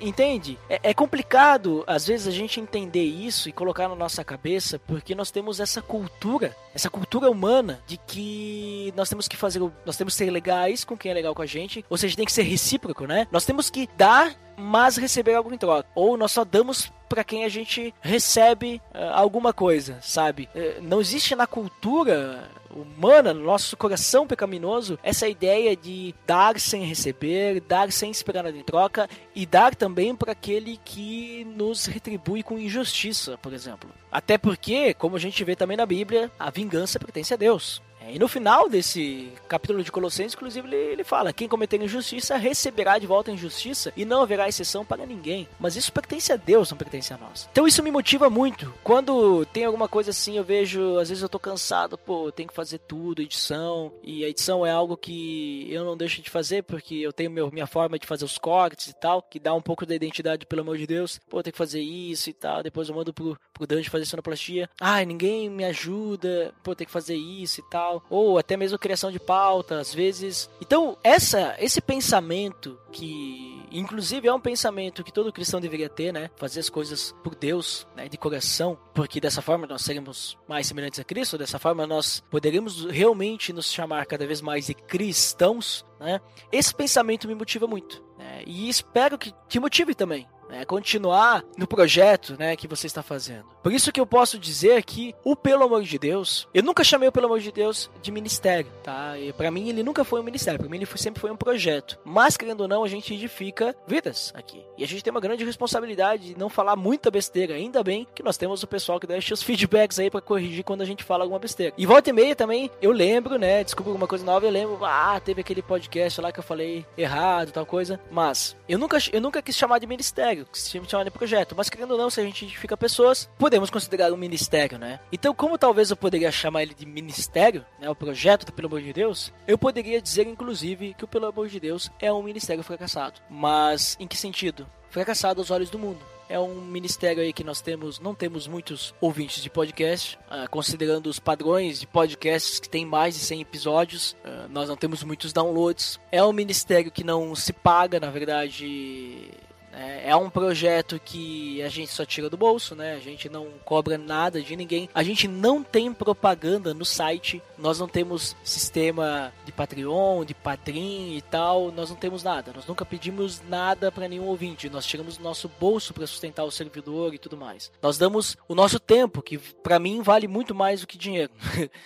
Entende? 0.00 0.58
É, 0.70 0.80
é 0.90 0.94
complicado 0.94 1.84
às 1.86 2.06
vezes 2.06 2.26
a 2.26 2.30
gente 2.30 2.58
entender 2.58 3.04
isso 3.04 3.48
e 3.48 3.52
colocar 3.52 3.88
na 3.88 3.94
nossa 3.94 4.24
cabeça, 4.24 4.78
porque 4.78 5.14
nós 5.14 5.30
temos 5.30 5.60
essa 5.60 5.82
cultura, 5.82 6.56
essa 6.74 6.88
cultura 6.88 7.30
humana 7.30 7.82
de 7.86 7.98
que 7.98 8.92
nós 8.96 9.10
temos 9.10 9.28
que 9.28 9.36
fazer, 9.36 9.60
nós 9.84 9.96
temos 9.96 10.14
que 10.14 10.24
ser 10.24 10.30
legais 10.30 10.82
com 10.82 10.96
quem 10.96 11.10
é 11.10 11.14
legal 11.14 11.34
com 11.34 11.42
a 11.42 11.46
gente, 11.46 11.84
ou 11.90 11.98
seja, 11.98 12.16
tem 12.16 12.24
que 12.24 12.32
ser 12.32 12.42
recíproco, 12.42 13.04
né? 13.04 13.28
Nós 13.30 13.44
temos 13.44 13.68
que 13.68 13.86
dar 13.96 14.34
mas 14.56 14.96
receber 14.96 15.34
algo 15.34 15.52
em 15.52 15.58
troca. 15.58 15.88
Ou 15.94 16.16
nós 16.16 16.32
só 16.32 16.44
damos 16.44 16.92
para 17.10 17.24
quem 17.24 17.44
a 17.44 17.48
gente 17.48 17.92
recebe 18.00 18.80
uh, 18.94 19.10
alguma 19.14 19.52
coisa, 19.52 19.98
sabe? 20.00 20.48
Uh, 20.54 20.80
não 20.80 21.00
existe 21.00 21.34
na 21.34 21.44
cultura 21.44 22.48
humana, 22.70 23.34
no 23.34 23.44
nosso 23.44 23.76
coração 23.76 24.28
pecaminoso, 24.28 24.96
essa 25.02 25.26
ideia 25.28 25.74
de 25.74 26.14
dar 26.24 26.60
sem 26.60 26.84
receber, 26.84 27.60
dar 27.60 27.90
sem 27.90 28.12
esperar 28.12 28.44
nada 28.44 28.56
em 28.56 28.62
troca 28.62 29.10
e 29.34 29.44
dar 29.44 29.74
também 29.74 30.14
para 30.14 30.30
aquele 30.30 30.78
que 30.84 31.44
nos 31.56 31.86
retribui 31.86 32.44
com 32.44 32.56
injustiça, 32.56 33.36
por 33.38 33.52
exemplo. 33.52 33.90
Até 34.10 34.38
porque, 34.38 34.94
como 34.94 35.16
a 35.16 35.18
gente 35.18 35.42
vê 35.42 35.56
também 35.56 35.76
na 35.76 35.84
Bíblia, 35.86 36.30
a 36.38 36.48
vingança 36.48 37.00
pertence 37.00 37.34
a 37.34 37.36
Deus. 37.36 37.82
E 38.08 38.18
no 38.18 38.28
final 38.28 38.68
desse 38.68 39.32
capítulo 39.48 39.82
de 39.82 39.92
Colossenses, 39.92 40.34
inclusive, 40.34 40.66
ele, 40.66 40.76
ele 40.76 41.04
fala: 41.04 41.32
quem 41.32 41.48
cometer 41.48 41.80
injustiça 41.80 42.36
receberá 42.36 42.98
de 42.98 43.06
volta 43.06 43.30
a 43.30 43.34
injustiça 43.34 43.92
e 43.96 44.04
não 44.04 44.22
haverá 44.22 44.48
exceção 44.48 44.84
para 44.84 45.06
ninguém. 45.06 45.48
Mas 45.58 45.76
isso 45.76 45.92
pertence 45.92 46.32
a 46.32 46.36
Deus, 46.36 46.70
não 46.70 46.78
pertence 46.78 47.12
a 47.12 47.18
nós. 47.18 47.48
Então 47.52 47.66
isso 47.66 47.82
me 47.82 47.90
motiva 47.90 48.30
muito. 48.30 48.72
Quando 48.82 49.44
tem 49.46 49.64
alguma 49.64 49.88
coisa 49.88 50.10
assim, 50.10 50.36
eu 50.36 50.44
vejo, 50.44 50.98
às 50.98 51.08
vezes 51.08 51.22
eu 51.22 51.28
tô 51.28 51.38
cansado, 51.38 51.98
pô, 51.98 52.32
tenho 52.32 52.48
que 52.48 52.54
fazer 52.54 52.78
tudo, 52.78 53.22
edição, 53.22 53.92
e 54.02 54.24
a 54.24 54.28
edição 54.28 54.64
é 54.64 54.70
algo 54.70 54.96
que 54.96 55.68
eu 55.70 55.84
não 55.84 55.96
deixo 55.96 56.22
de 56.22 56.30
fazer 56.30 56.62
porque 56.62 56.94
eu 56.94 57.12
tenho 57.12 57.30
meu, 57.30 57.50
minha 57.50 57.66
forma 57.66 57.98
de 57.98 58.06
fazer 58.06 58.24
os 58.24 58.38
cortes 58.38 58.88
e 58.88 58.94
tal, 58.94 59.22
que 59.22 59.38
dá 59.38 59.54
um 59.54 59.62
pouco 59.62 59.86
da 59.86 59.94
identidade, 59.94 60.46
pelo 60.46 60.62
amor 60.62 60.78
de 60.78 60.86
Deus. 60.86 61.20
Pô, 61.28 61.42
tenho 61.42 61.52
que 61.52 61.58
fazer 61.58 61.80
isso 61.80 62.30
e 62.30 62.32
tal. 62.32 62.62
Depois 62.62 62.88
eu 62.88 62.94
mando 62.94 63.12
pro, 63.12 63.38
pro 63.52 63.66
Dante 63.66 63.90
fazer 63.90 64.04
sonoplastia. 64.06 64.68
Ai, 64.80 65.04
ninguém 65.04 65.48
me 65.48 65.64
ajuda, 65.64 66.54
pô, 66.62 66.74
tem 66.74 66.86
que 66.86 66.92
fazer 66.92 67.16
isso 67.16 67.60
e 67.60 67.70
tal 67.70 67.89
ou 68.08 68.38
até 68.38 68.56
mesmo 68.56 68.78
criação 68.78 69.10
de 69.10 69.18
pauta, 69.18 69.78
às 69.80 69.94
vezes. 69.94 70.50
Então, 70.60 70.96
essa 71.02 71.56
esse 71.58 71.80
pensamento 71.80 72.78
que 72.92 73.60
inclusive 73.70 74.26
é 74.26 74.32
um 74.32 74.40
pensamento 74.40 75.04
que 75.04 75.12
todo 75.12 75.32
cristão 75.32 75.60
deveria 75.60 75.88
ter, 75.88 76.12
né? 76.12 76.30
Fazer 76.36 76.60
as 76.60 76.68
coisas 76.68 77.14
por 77.22 77.34
Deus, 77.34 77.86
né, 77.96 78.08
de 78.08 78.16
coração, 78.16 78.76
porque 78.92 79.20
dessa 79.20 79.40
forma 79.40 79.66
nós 79.66 79.82
seremos 79.82 80.36
mais 80.48 80.66
semelhantes 80.66 80.98
a 80.98 81.04
Cristo, 81.04 81.38
dessa 81.38 81.58
forma 81.58 81.86
nós 81.86 82.22
poderemos 82.30 82.84
realmente 82.86 83.52
nos 83.52 83.70
chamar 83.72 84.06
cada 84.06 84.26
vez 84.26 84.40
mais 84.40 84.66
de 84.66 84.74
cristãos, 84.74 85.84
né? 85.98 86.20
Esse 86.50 86.74
pensamento 86.74 87.28
me 87.28 87.34
motiva 87.34 87.66
muito, 87.66 88.02
né? 88.18 88.42
E 88.46 88.68
espero 88.68 89.16
que 89.16 89.32
te 89.48 89.60
motive 89.60 89.94
também, 89.94 90.26
né, 90.50 90.64
continuar 90.64 91.44
no 91.56 91.66
projeto 91.66 92.36
né, 92.38 92.56
que 92.56 92.68
você 92.68 92.86
está 92.86 93.02
fazendo. 93.02 93.44
Por 93.62 93.72
isso 93.72 93.92
que 93.92 94.00
eu 94.00 94.06
posso 94.06 94.38
dizer 94.38 94.82
que 94.84 95.14
o 95.22 95.36
Pelo 95.36 95.64
Amor 95.64 95.82
de 95.82 95.98
Deus, 95.98 96.48
eu 96.52 96.62
nunca 96.62 96.82
chamei 96.82 97.08
o 97.08 97.12
Pelo 97.12 97.26
Amor 97.26 97.40
de 97.40 97.52
Deus 97.52 97.90
de 98.02 98.10
ministério, 98.10 98.70
tá? 98.82 99.18
E 99.18 99.32
para 99.32 99.50
mim 99.50 99.68
ele 99.68 99.82
nunca 99.82 100.02
foi 100.02 100.20
um 100.20 100.24
ministério, 100.24 100.58
para 100.58 100.68
mim 100.68 100.78
ele 100.78 100.86
foi, 100.86 100.98
sempre 100.98 101.20
foi 101.20 101.30
um 101.30 101.36
projeto. 101.36 101.98
Mas 102.04 102.36
querendo 102.36 102.62
ou 102.62 102.68
não, 102.68 102.82
a 102.82 102.88
gente 102.88 103.12
edifica 103.14 103.76
vidas 103.86 104.32
aqui. 104.34 104.64
E 104.76 104.84
a 104.84 104.86
gente 104.86 105.04
tem 105.04 105.10
uma 105.10 105.20
grande 105.20 105.44
responsabilidade 105.44 106.28
de 106.28 106.38
não 106.38 106.48
falar 106.48 106.74
muita 106.74 107.10
besteira. 107.10 107.54
Ainda 107.54 107.82
bem 107.82 108.06
que 108.14 108.22
nós 108.22 108.36
temos 108.36 108.62
o 108.62 108.66
pessoal 108.66 108.98
que 108.98 109.06
deixa 109.06 109.34
os 109.34 109.42
feedbacks 109.42 109.98
aí 109.98 110.10
para 110.10 110.20
corrigir 110.20 110.64
quando 110.64 110.80
a 110.80 110.86
gente 110.86 111.04
fala 111.04 111.24
alguma 111.24 111.38
besteira. 111.38 111.74
E 111.76 111.84
volta 111.84 112.10
e 112.10 112.12
meia 112.12 112.34
também, 112.34 112.70
eu 112.80 112.90
lembro, 112.90 113.38
né? 113.38 113.62
Desculpa 113.62 113.90
alguma 113.90 114.06
coisa 114.06 114.24
nova, 114.24 114.46
eu 114.46 114.50
lembro, 114.50 114.84
ah, 114.84 115.20
teve 115.22 115.42
aquele 115.42 115.62
podcast 115.62 116.20
lá 116.20 116.32
que 116.32 116.38
eu 116.38 116.44
falei 116.44 116.86
errado, 116.96 117.52
tal 117.52 117.66
coisa. 117.66 118.00
Mas 118.10 118.56
eu 118.68 118.78
nunca, 118.78 118.98
eu 119.12 119.20
nunca 119.20 119.42
quis 119.42 119.56
chamar 119.56 119.78
de 119.78 119.86
ministério 119.86 120.39
ministério, 120.40 120.46
que 120.46 120.58
se 120.58 120.70
chama 120.70 121.04
de 121.04 121.10
projeto. 121.10 121.54
Mas 121.56 121.68
querendo 121.68 121.92
ou 121.92 121.98
não, 121.98 122.10
se 122.10 122.20
a 122.20 122.24
gente 122.24 122.44
identifica 122.44 122.76
pessoas, 122.76 123.28
podemos 123.38 123.70
considerar 123.70 124.12
um 124.12 124.16
ministério, 124.16 124.78
né? 124.78 125.00
Então, 125.12 125.34
como 125.34 125.58
talvez 125.58 125.90
eu 125.90 125.96
poderia 125.96 126.30
chamar 126.30 126.62
ele 126.62 126.74
de 126.74 126.86
ministério, 126.86 127.64
né? 127.78 127.88
O 127.88 127.94
projeto 127.94 128.46
do 128.46 128.52
Pelo 128.52 128.68
Amor 128.68 128.82
de 128.82 128.92
Deus, 128.92 129.32
eu 129.46 129.58
poderia 129.58 130.00
dizer, 130.00 130.26
inclusive, 130.26 130.94
que 130.94 131.04
o 131.04 131.08
Pelo 131.08 131.26
Amor 131.26 131.48
de 131.48 131.60
Deus 131.60 131.90
é 132.00 132.12
um 132.12 132.22
ministério 132.22 132.62
fracassado. 132.62 133.20
Mas 133.28 133.96
em 134.00 134.06
que 134.06 134.16
sentido? 134.16 134.66
Fracassado 134.90 135.40
aos 135.40 135.50
olhos 135.50 135.70
do 135.70 135.78
mundo 135.78 136.00
é 136.30 136.38
um 136.38 136.60
ministério 136.60 137.20
aí 137.20 137.32
que 137.32 137.42
nós 137.42 137.60
temos, 137.60 137.98
não 137.98 138.14
temos 138.14 138.46
muitos 138.46 138.94
ouvintes 139.00 139.42
de 139.42 139.50
podcast, 139.50 140.16
uh, 140.30 140.48
considerando 140.48 141.08
os 141.08 141.18
padrões 141.18 141.80
de 141.80 141.88
podcasts 141.88 142.60
que 142.60 142.68
tem 142.68 142.86
mais 142.86 143.16
de 143.16 143.20
100 143.20 143.40
episódios, 143.40 144.12
uh, 144.24 144.48
nós 144.48 144.68
não 144.68 144.76
temos 144.76 145.02
muitos 145.02 145.32
downloads. 145.32 145.98
É 146.12 146.22
um 146.22 146.32
ministério 146.32 146.92
que 146.92 147.02
não 147.02 147.34
se 147.34 147.52
paga, 147.52 147.98
na 147.98 148.10
verdade, 148.10 149.28
é, 149.72 150.10
é 150.10 150.16
um 150.16 150.28
projeto 150.28 151.00
que 151.02 151.62
a 151.62 151.68
gente 151.68 151.92
só 151.92 152.04
tira 152.04 152.28
do 152.28 152.36
bolso, 152.36 152.74
né? 152.74 152.94
A 152.94 152.98
gente 152.98 153.28
não 153.28 153.48
cobra 153.64 153.96
nada 153.96 154.42
de 154.42 154.56
ninguém. 154.56 154.88
A 154.94 155.02
gente 155.02 155.28
não 155.28 155.62
tem 155.62 155.92
propaganda 155.92 156.74
no 156.74 156.84
site. 156.84 157.42
Nós 157.56 157.78
não 157.78 157.88
temos 157.88 158.36
sistema 158.42 159.32
de 159.44 159.52
Patreon, 159.52 160.24
de 160.24 160.34
Patrim 160.34 161.16
e 161.16 161.22
tal. 161.22 161.70
Nós 161.70 161.90
não 161.90 161.96
temos 161.96 162.22
nada. 162.22 162.52
Nós 162.54 162.66
nunca 162.66 162.84
pedimos 162.84 163.42
nada 163.48 163.92
para 163.92 164.08
nenhum 164.08 164.26
ouvinte. 164.26 164.68
Nós 164.68 164.86
tiramos 164.86 165.16
do 165.16 165.22
nosso 165.22 165.50
bolso 165.60 165.94
para 165.94 166.06
sustentar 166.06 166.44
o 166.44 166.50
servidor 166.50 167.14
e 167.14 167.18
tudo 167.18 167.36
mais. 167.36 167.70
Nós 167.82 167.98
damos 167.98 168.36
o 168.48 168.54
nosso 168.54 168.80
tempo, 168.80 169.22
que 169.22 169.38
para 169.38 169.78
mim 169.78 170.02
vale 170.02 170.26
muito 170.26 170.54
mais 170.54 170.80
do 170.80 170.86
que 170.86 170.98
dinheiro. 170.98 171.32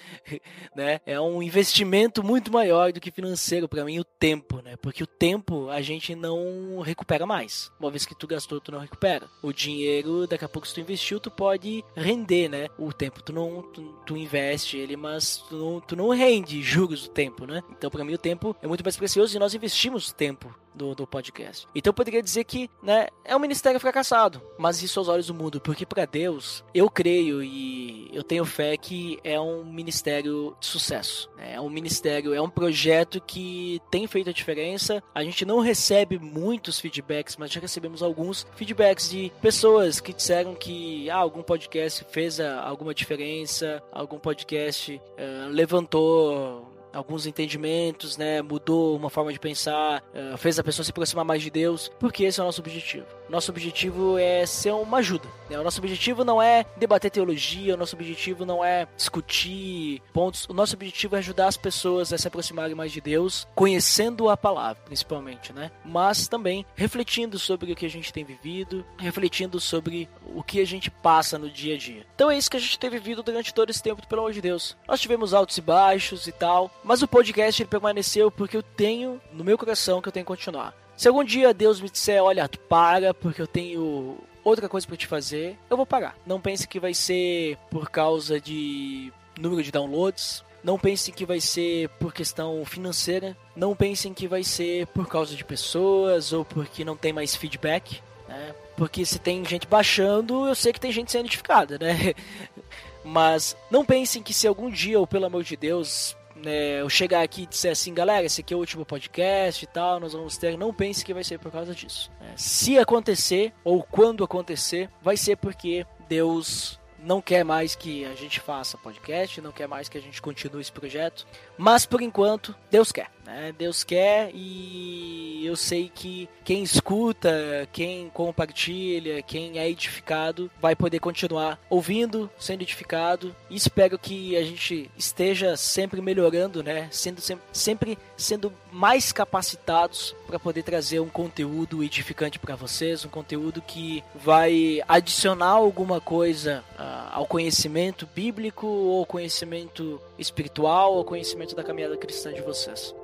né? 0.74 1.00
É 1.04 1.20
um 1.20 1.42
investimento 1.42 2.22
muito 2.22 2.52
maior 2.52 2.92
do 2.92 3.00
que 3.00 3.10
financeiro 3.10 3.68
para 3.68 3.84
mim 3.84 3.98
o 3.98 4.04
tempo, 4.04 4.62
né? 4.62 4.76
Porque 4.76 5.02
o 5.02 5.06
tempo 5.06 5.68
a 5.68 5.82
gente 5.82 6.14
não 6.14 6.80
recupera 6.80 7.26
mais 7.26 7.70
uma 7.84 7.90
vez 7.90 8.06
que 8.06 8.14
tu 8.14 8.26
gastou, 8.26 8.60
tu 8.60 8.72
não 8.72 8.78
recupera. 8.78 9.28
O 9.42 9.52
dinheiro, 9.52 10.26
daqui 10.26 10.44
a 10.44 10.48
pouco, 10.48 10.66
se 10.66 10.74
tu 10.74 10.80
investiu, 10.80 11.20
tu 11.20 11.30
pode 11.30 11.84
render, 11.94 12.48
né? 12.48 12.68
O 12.78 12.92
tempo, 12.92 13.22
tu 13.22 13.32
não 13.32 13.62
tu, 13.62 13.82
tu 14.06 14.16
investe 14.16 14.76
ele, 14.76 14.96
mas 14.96 15.38
tu 15.48 15.56
não, 15.56 15.80
tu 15.80 15.96
não 15.96 16.08
rende 16.10 16.62
juros 16.62 17.02
do 17.02 17.10
tempo, 17.10 17.46
né? 17.46 17.62
Então, 17.70 17.90
para 17.90 18.04
mim, 18.04 18.14
o 18.14 18.18
tempo 18.18 18.56
é 18.62 18.66
muito 18.66 18.84
mais 18.84 18.96
precioso 18.96 19.36
e 19.36 19.40
nós 19.40 19.54
investimos 19.54 20.12
tempo 20.12 20.54
do, 20.74 20.94
do 20.94 21.06
podcast. 21.06 21.66
Então 21.74 21.90
eu 21.90 21.94
poderia 21.94 22.22
dizer 22.22 22.44
que 22.44 22.70
né, 22.82 23.08
é 23.24 23.34
um 23.34 23.38
ministério 23.38 23.78
fracassado, 23.80 24.42
mas 24.58 24.82
isso 24.82 24.98
aos 24.98 25.08
olhos 25.08 25.26
do 25.26 25.34
mundo, 25.34 25.60
porque 25.60 25.86
para 25.86 26.04
Deus 26.04 26.64
eu 26.74 26.90
creio 26.90 27.42
e 27.42 28.10
eu 28.12 28.22
tenho 28.22 28.44
fé 28.44 28.76
que 28.76 29.18
é 29.22 29.40
um 29.40 29.64
ministério 29.64 30.56
de 30.60 30.66
sucesso. 30.66 31.30
Né? 31.36 31.54
É 31.54 31.60
um 31.60 31.70
ministério, 31.70 32.34
é 32.34 32.40
um 32.40 32.50
projeto 32.50 33.20
que 33.20 33.80
tem 33.90 34.06
feito 34.06 34.30
a 34.30 34.32
diferença. 34.32 35.02
A 35.14 35.22
gente 35.22 35.44
não 35.44 35.60
recebe 35.60 36.18
muitos 36.18 36.78
feedbacks, 36.78 37.36
mas 37.36 37.50
já 37.50 37.60
recebemos 37.60 38.02
alguns 38.02 38.46
feedbacks 38.56 39.10
de 39.10 39.32
pessoas 39.40 40.00
que 40.00 40.12
disseram 40.12 40.54
que 40.54 41.08
ah, 41.10 41.16
algum 41.16 41.42
podcast 41.42 42.04
fez 42.10 42.40
alguma 42.40 42.94
diferença, 42.94 43.82
algum 43.92 44.18
podcast 44.18 44.94
uh, 44.94 45.48
levantou 45.50 46.73
alguns 46.94 47.26
entendimentos, 47.26 48.16
né? 48.16 48.40
Mudou 48.40 48.96
uma 48.96 49.10
forma 49.10 49.32
de 49.32 49.40
pensar, 49.40 50.02
uh, 50.14 50.36
fez 50.38 50.58
a 50.58 50.64
pessoa 50.64 50.84
se 50.84 50.90
aproximar 50.90 51.24
mais 51.24 51.42
de 51.42 51.50
Deus, 51.50 51.90
porque 51.98 52.24
esse 52.24 52.40
é 52.40 52.42
o 52.42 52.46
nosso 52.46 52.60
objetivo. 52.60 53.06
Nosso 53.28 53.50
objetivo 53.50 54.18
é 54.18 54.44
ser 54.46 54.72
uma 54.72 54.98
ajuda. 54.98 55.28
Né? 55.48 55.58
O 55.58 55.64
nosso 55.64 55.80
objetivo 55.80 56.24
não 56.24 56.40
é 56.40 56.64
debater 56.76 57.10
teologia, 57.10 57.74
o 57.74 57.76
nosso 57.76 57.96
objetivo 57.96 58.44
não 58.44 58.64
é 58.64 58.86
discutir 58.96 60.02
pontos. 60.12 60.46
O 60.48 60.54
nosso 60.54 60.74
objetivo 60.74 61.16
é 61.16 61.18
ajudar 61.18 61.46
as 61.46 61.56
pessoas 61.56 62.12
a 62.12 62.18
se 62.18 62.28
aproximarem 62.28 62.74
mais 62.74 62.92
de 62.92 63.00
Deus, 63.00 63.46
conhecendo 63.54 64.28
a 64.28 64.36
palavra, 64.36 64.82
principalmente, 64.84 65.52
né? 65.52 65.70
Mas 65.84 66.28
também 66.28 66.64
refletindo 66.74 67.38
sobre 67.38 67.72
o 67.72 67.76
que 67.76 67.86
a 67.86 67.90
gente 67.90 68.12
tem 68.12 68.24
vivido, 68.24 68.84
refletindo 68.98 69.60
sobre 69.60 70.08
o 70.34 70.42
que 70.42 70.60
a 70.60 70.66
gente 70.66 70.90
passa 70.90 71.38
no 71.38 71.50
dia 71.50 71.74
a 71.74 71.78
dia. 71.78 72.06
Então 72.14 72.30
é 72.30 72.36
isso 72.36 72.50
que 72.50 72.56
a 72.56 72.60
gente 72.60 72.78
tem 72.78 72.90
vivido 72.90 73.22
durante 73.22 73.54
todo 73.54 73.70
esse 73.70 73.82
tempo, 73.82 74.06
pelo 74.06 74.22
amor 74.22 74.32
de 74.32 74.40
Deus. 74.40 74.76
Nós 74.86 75.00
tivemos 75.00 75.34
altos 75.34 75.58
e 75.58 75.60
baixos 75.60 76.26
e 76.26 76.32
tal, 76.32 76.70
mas 76.82 77.02
o 77.02 77.08
podcast 77.08 77.62
ele 77.62 77.68
permaneceu 77.68 78.30
porque 78.30 78.56
eu 78.56 78.62
tenho 78.62 79.20
no 79.32 79.44
meu 79.44 79.58
coração 79.58 80.00
que 80.00 80.08
eu 80.08 80.12
tenho 80.12 80.24
que 80.24 80.28
continuar. 80.28 80.83
Se 80.96 81.08
algum 81.08 81.24
dia 81.24 81.52
Deus 81.52 81.80
me 81.80 81.90
disser, 81.90 82.22
olha, 82.22 82.48
tu 82.48 82.58
para, 82.60 83.12
porque 83.12 83.42
eu 83.42 83.46
tenho 83.46 84.16
outra 84.44 84.68
coisa 84.68 84.86
para 84.86 84.96
te 84.96 85.06
fazer, 85.06 85.58
eu 85.68 85.76
vou 85.76 85.86
parar. 85.86 86.16
Não 86.26 86.40
pense 86.40 86.68
que 86.68 86.78
vai 86.78 86.94
ser 86.94 87.56
por 87.70 87.90
causa 87.90 88.40
de 88.40 89.12
número 89.38 89.62
de 89.62 89.72
downloads. 89.72 90.44
Não 90.62 90.78
pense 90.78 91.12
que 91.12 91.26
vai 91.26 91.40
ser 91.40 91.88
por 92.00 92.12
questão 92.12 92.64
financeira. 92.64 93.36
Não 93.54 93.74
pensem 93.74 94.14
que 94.14 94.28
vai 94.28 94.42
ser 94.42 94.86
por 94.88 95.06
causa 95.08 95.34
de 95.34 95.44
pessoas 95.44 96.32
ou 96.32 96.44
porque 96.44 96.84
não 96.84 96.96
tem 96.96 97.12
mais 97.12 97.34
feedback. 97.36 98.00
Né? 98.28 98.54
Porque 98.76 99.04
se 99.04 99.18
tem 99.18 99.44
gente 99.44 99.66
baixando, 99.66 100.46
eu 100.46 100.54
sei 100.54 100.72
que 100.72 100.80
tem 100.80 100.92
gente 100.92 101.12
sendo 101.12 101.26
edificada, 101.26 101.78
né? 101.78 102.14
Mas 103.04 103.54
não 103.70 103.84
pensem 103.84 104.22
que 104.22 104.32
se 104.32 104.48
algum 104.48 104.70
dia, 104.70 104.98
ou 104.98 105.06
pelo 105.06 105.26
amor 105.26 105.44
de 105.44 105.56
Deus, 105.56 106.16
né, 106.36 106.80
eu 106.80 106.88
chegar 106.88 107.22
aqui 107.22 107.42
e 107.42 107.46
disser 107.46 107.72
assim, 107.72 107.94
galera, 107.94 108.26
esse 108.26 108.40
aqui 108.40 108.52
é 108.52 108.56
o 108.56 108.60
último 108.60 108.84
podcast 108.84 109.62
e 109.62 109.66
tal, 109.66 110.00
nós 110.00 110.12
vamos 110.12 110.36
ter, 110.36 110.56
não 110.58 110.72
pense 110.72 111.04
que 111.04 111.14
vai 111.14 111.24
ser 111.24 111.38
por 111.38 111.50
causa 111.50 111.74
disso. 111.74 112.10
né? 112.20 112.32
se 112.36 112.78
acontecer, 112.78 113.52
ou 113.62 113.82
quando 113.82 114.24
acontecer, 114.24 114.90
vai 115.02 115.16
ser 115.16 115.36
porque 115.36 115.86
Deus 116.08 116.78
não 116.98 117.20
quer 117.20 117.44
mais 117.44 117.74
que 117.74 118.04
a 118.04 118.14
gente 118.14 118.40
faça 118.40 118.78
podcast, 118.78 119.40
não 119.40 119.52
quer 119.52 119.68
mais 119.68 119.88
que 119.88 119.98
a 119.98 120.00
gente 120.00 120.20
continue 120.22 120.62
esse 120.62 120.72
projeto. 120.72 121.26
Mas 121.56 121.84
por 121.84 122.00
enquanto, 122.00 122.54
Deus 122.70 122.90
quer. 122.90 123.13
Né? 123.24 123.54
Deus 123.56 123.82
quer 123.82 124.30
e 124.34 125.42
eu 125.46 125.56
sei 125.56 125.90
que 125.92 126.28
quem 126.44 126.62
escuta, 126.62 127.68
quem 127.72 128.10
compartilha, 128.10 129.22
quem 129.22 129.58
é 129.58 129.68
edificado, 129.68 130.50
vai 130.60 130.76
poder 130.76 131.00
continuar 131.00 131.58
ouvindo, 131.70 132.30
sendo 132.38 132.62
edificado. 132.62 133.34
E 133.48 133.56
espero 133.56 133.98
que 133.98 134.36
a 134.36 134.42
gente 134.42 134.90
esteja 134.96 135.56
sempre 135.56 136.00
melhorando, 136.00 136.62
né? 136.62 136.88
Sendo 136.90 137.20
sempre, 137.20 137.44
sempre 137.52 137.98
sendo 138.16 138.52
mais 138.70 139.12
capacitados 139.12 140.14
para 140.26 140.38
poder 140.38 140.62
trazer 140.62 141.00
um 141.00 141.08
conteúdo 141.08 141.82
edificante 141.82 142.38
para 142.38 142.56
vocês, 142.56 143.04
um 143.04 143.08
conteúdo 143.08 143.62
que 143.62 144.02
vai 144.14 144.82
adicionar 144.86 145.50
alguma 145.50 146.00
coisa 146.00 146.64
ah, 146.76 147.10
ao 147.12 147.26
conhecimento 147.26 148.08
bíblico 148.14 148.66
ou 148.66 149.06
conhecimento 149.06 150.00
espiritual 150.18 150.94
ou 150.94 151.04
conhecimento 151.04 151.54
da 151.54 151.64
caminhada 151.64 151.96
cristã 151.96 152.32
de 152.32 152.42
vocês. 152.42 152.94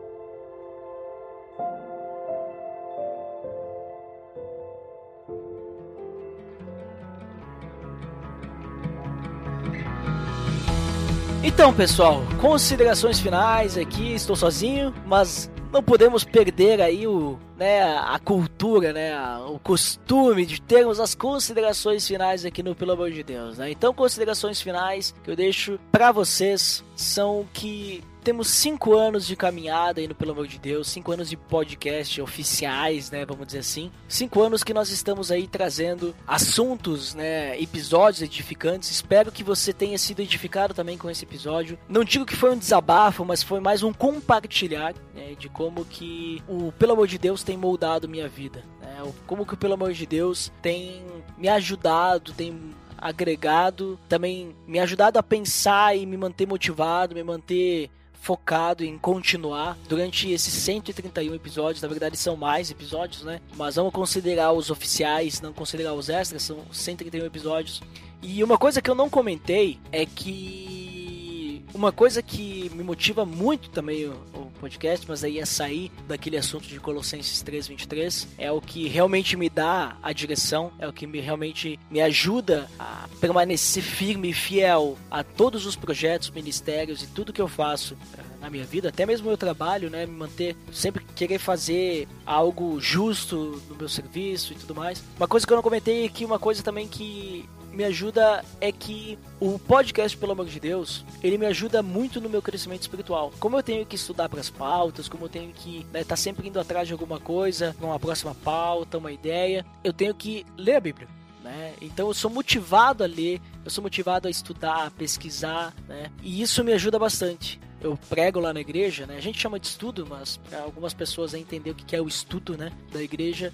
Então, 11.61 11.75
pessoal, 11.75 12.23
considerações 12.41 13.21
finais 13.21 13.77
aqui. 13.77 14.15
Estou 14.15 14.35
sozinho, 14.35 14.95
mas 15.05 15.51
não 15.71 15.83
podemos 15.83 16.25
perder 16.25 16.81
aí 16.81 17.07
o, 17.07 17.39
né, 17.55 17.83
a 17.99 18.19
cultura, 18.19 18.95
né, 18.95 19.15
o 19.47 19.59
costume 19.59 20.47
de 20.47 20.59
termos 20.59 20.99
as 20.99 21.15
considerações 21.15 22.09
finais 22.09 22.47
aqui 22.47 22.63
no 22.63 22.75
Pelo 22.75 22.93
Amor 22.93 23.11
de 23.11 23.23
Deus, 23.23 23.59
né? 23.59 23.71
Então, 23.71 23.93
considerações 23.93 24.59
finais 24.59 25.15
que 25.23 25.31
eu 25.31 25.37
deixo 25.37 25.79
para 25.93 26.11
vocês 26.11 26.83
são 26.97 27.47
que 27.53 28.03
temos 28.21 28.49
cinco 28.49 28.95
anos 28.95 29.27
de 29.27 29.35
caminhada 29.35 30.01
no 30.07 30.15
Pelo 30.15 30.33
Amor 30.33 30.47
de 30.47 30.59
Deus, 30.59 30.89
cinco 30.89 31.13
anos 31.13 31.31
de 31.31 31.37
podcast 31.37 32.21
oficiais, 32.21 33.11
né, 33.11 33.25
vamos 33.25 33.47
dizer 33.47 33.61
assim. 33.61 33.91
Cinco 34.09 34.43
anos 34.43 34.63
que 34.63 34.75
nós 34.75 34.91
estamos 34.91 35.31
aí 35.31 35.47
trazendo 35.47 36.15
assuntos, 36.27 37.15
né, 37.15 37.61
episódios 37.61 38.23
edificantes. 38.23 38.91
Espero 38.91 39.33
que 39.33 39.43
você 39.43 39.73
tenha 39.73 39.99
sido 39.99 40.21
edificado 40.21 40.75
também 40.75 40.99
com 40.99 41.11
esse 41.11 41.25
episódio. 41.25 41.79
Não 41.89 42.05
digo 42.05 42.27
que 42.27 42.37
foi 42.37 42.51
um 42.51 42.59
desabafo, 42.59 43.25
mas 43.25 43.43
foi 43.43 43.61
mais 43.61 43.83
um 43.83 43.93
compartilhar 43.93 44.95
né, 45.15 45.35
de 45.39 45.49
como 45.49 45.85
que 45.85 46.43
o 46.49 46.73
Pelo 46.73 46.93
Amor 46.93 47.07
de 47.07 47.19
Deus 47.19 47.43
tem 47.43 47.57
moldado 47.57 48.09
minha 48.09 48.29
vida. 48.29 48.63
Né, 48.81 49.13
como 49.27 49.47
que 49.47 49.55
o 49.55 49.57
Pelo 49.57 49.75
Amor 49.75 49.93
de 49.93 50.07
Deus 50.07 50.53
tem 50.61 51.03
me 51.39 51.49
ajudado, 51.49 52.33
tem 52.33 52.59
agregado, 53.01 53.99
também 54.09 54.55
me 54.67 54.79
ajudado 54.79 55.19
a 55.19 55.23
pensar 55.23 55.97
e 55.97 56.05
me 56.05 56.19
manter 56.19 56.47
motivado, 56.47 57.15
me 57.15 57.23
manter 57.23 57.91
focado 58.21 58.85
em 58.85 58.99
continuar 58.99 59.77
durante 59.89 60.31
esses 60.31 60.53
131 60.53 61.35
episódios. 61.35 61.83
Na 61.83 61.89
verdade, 61.89 62.17
são 62.17 62.37
mais 62.37 62.71
episódios, 62.71 63.23
né? 63.23 63.41
Mas 63.57 63.77
vamos 63.77 63.93
considerar 63.93 64.53
os 64.53 64.71
oficiais, 64.71 65.41
não 65.41 65.53
considerar 65.53 65.95
os 65.95 66.09
extras, 66.09 66.43
são 66.43 66.59
131 66.71 67.25
episódios. 67.25 67.81
E 68.23 68.45
uma 68.45 68.59
coisa 68.59 68.83
que 68.83 68.91
eu 68.91 68.95
não 68.95 69.09
comentei 69.09 69.79
é 69.91 70.05
que 70.05 71.65
uma 71.73 71.91
coisa 71.91 72.23
que 72.23 72.71
me 72.75 72.83
motiva 72.83 73.25
muito 73.25 73.71
também 73.71 74.13
podcast, 74.61 75.07
mas 75.09 75.25
aí 75.25 75.39
é 75.39 75.45
sair 75.45 75.91
daquele 76.07 76.37
assunto 76.37 76.69
de 76.69 76.79
Colossenses 76.79 77.43
3:23, 77.43 78.29
é 78.39 78.53
o 78.53 78.61
que 78.61 78.87
realmente 78.87 79.37
me 79.37 79.49
dá 79.49 79.97
a 80.03 80.13
direção, 80.13 80.71
é 80.79 80.87
o 80.87 80.93
que 80.93 81.07
me 81.07 81.21
realmente 81.21 81.81
me 81.91 82.01
ajuda 82.01 82.69
a 82.79 83.09
permanecer 83.21 83.83
firme 83.83 84.31
e 84.31 84.33
fiel 84.33 84.99
a 85.11 85.25
todos 85.25 85.65
os 85.65 85.75
projetos, 85.75 86.31
ministérios 86.31 87.03
e 87.03 87.07
tudo 87.07 87.33
que 87.33 87.41
eu 87.41 87.49
faço 87.49 87.97
eh, 88.17 88.23
na 88.41 88.51
minha 88.51 88.65
vida, 88.65 88.91
até 88.91 89.07
mesmo 89.07 89.29
meu 89.29 89.37
trabalho, 89.37 89.91
né, 89.91 90.07
me 90.07 90.13
manter 90.13 90.57
sempre 90.73 91.05
querer 91.15 91.39
fazer 91.39 92.07
algo 92.27 92.81
justo 92.81 93.63
no 93.69 93.77
meu 93.77 93.89
serviço 93.89 94.53
e 94.53 94.57
tudo 94.57 94.75
mais. 94.75 95.03
Uma 95.17 95.29
coisa 95.29 95.47
que 95.47 95.53
eu 95.53 95.57
não 95.57 95.63
comentei 95.63 96.05
aqui, 96.05 96.25
uma 96.25 96.39
coisa 96.39 96.63
também 96.63 96.87
que 96.87 97.49
me 97.73 97.85
ajuda 97.85 98.45
é 98.61 98.71
que 98.73 99.19
o 99.39 99.59
podcast, 99.59 100.17
pelo 100.17 100.33
amor 100.33 100.47
de 100.47 100.61
Deus, 100.61 101.05
ele 101.23 101.39
me 101.39 101.47
ajuda 101.47 101.83
muito 101.83 102.21
no 102.21 102.29
meu 102.29 102.43
crescimento 102.43 102.83
espiritual. 102.83 103.33
Como 103.39 103.57
eu 103.57 103.63
tenho 103.63 103.87
que 103.87 103.97
estudar 103.97 104.29
para 104.29 104.41
as 104.41 104.51
pautas, 104.51 105.09
como 105.09 105.25
eu 105.25 105.29
tenho 105.29 105.53
que 105.53 105.79
estar 105.79 105.99
né, 105.99 106.05
tá 106.05 106.17
sempre 106.17 106.49
indo 106.49 106.61
atrás 106.61 106.87
de 106.87 106.93
alguma 106.93 107.19
coisa, 107.19 107.75
uma 107.81 107.99
próxima 107.99 108.35
pauta, 108.35 108.99
uma 108.99 109.13
ideia, 109.13 109.65
eu 109.83 109.93
tenho 109.93 110.15
que 110.15 110.45
ler 110.57 110.77
a 110.77 110.81
Bíblia. 110.81 111.09
Né? 111.43 111.75
Então 111.81 112.09
eu 112.09 112.15
sou 112.15 112.31
motivado 112.31 113.03
a 113.03 113.07
ler, 113.07 113.41
eu 113.65 113.71
sou 113.71 113.83
motivado 113.83 114.29
a 114.29 114.31
estudar, 114.31 114.87
a 114.87 114.91
pesquisar, 114.91 115.75
né? 115.89 116.11
E 116.23 116.43
isso 116.43 116.63
me 116.63 116.73
ajuda 116.73 116.99
bastante. 116.99 117.59
Eu 117.81 117.99
prego 118.11 118.39
lá 118.39 118.53
na 118.53 118.61
igreja, 118.61 119.07
né? 119.07 119.17
A 119.17 119.21
gente 119.21 119.39
chama 119.39 119.59
de 119.59 119.67
estudo, 119.67 120.07
mas 120.07 120.37
para 120.37 120.61
algumas 120.61 120.93
pessoas 120.93 121.33
é 121.33 121.39
entender 121.39 121.71
o 121.71 121.75
que 121.75 121.97
é 121.97 122.01
o 122.01 122.07
estudo, 122.07 122.59
né? 122.59 122.71
Da 122.93 123.03
igreja 123.03 123.51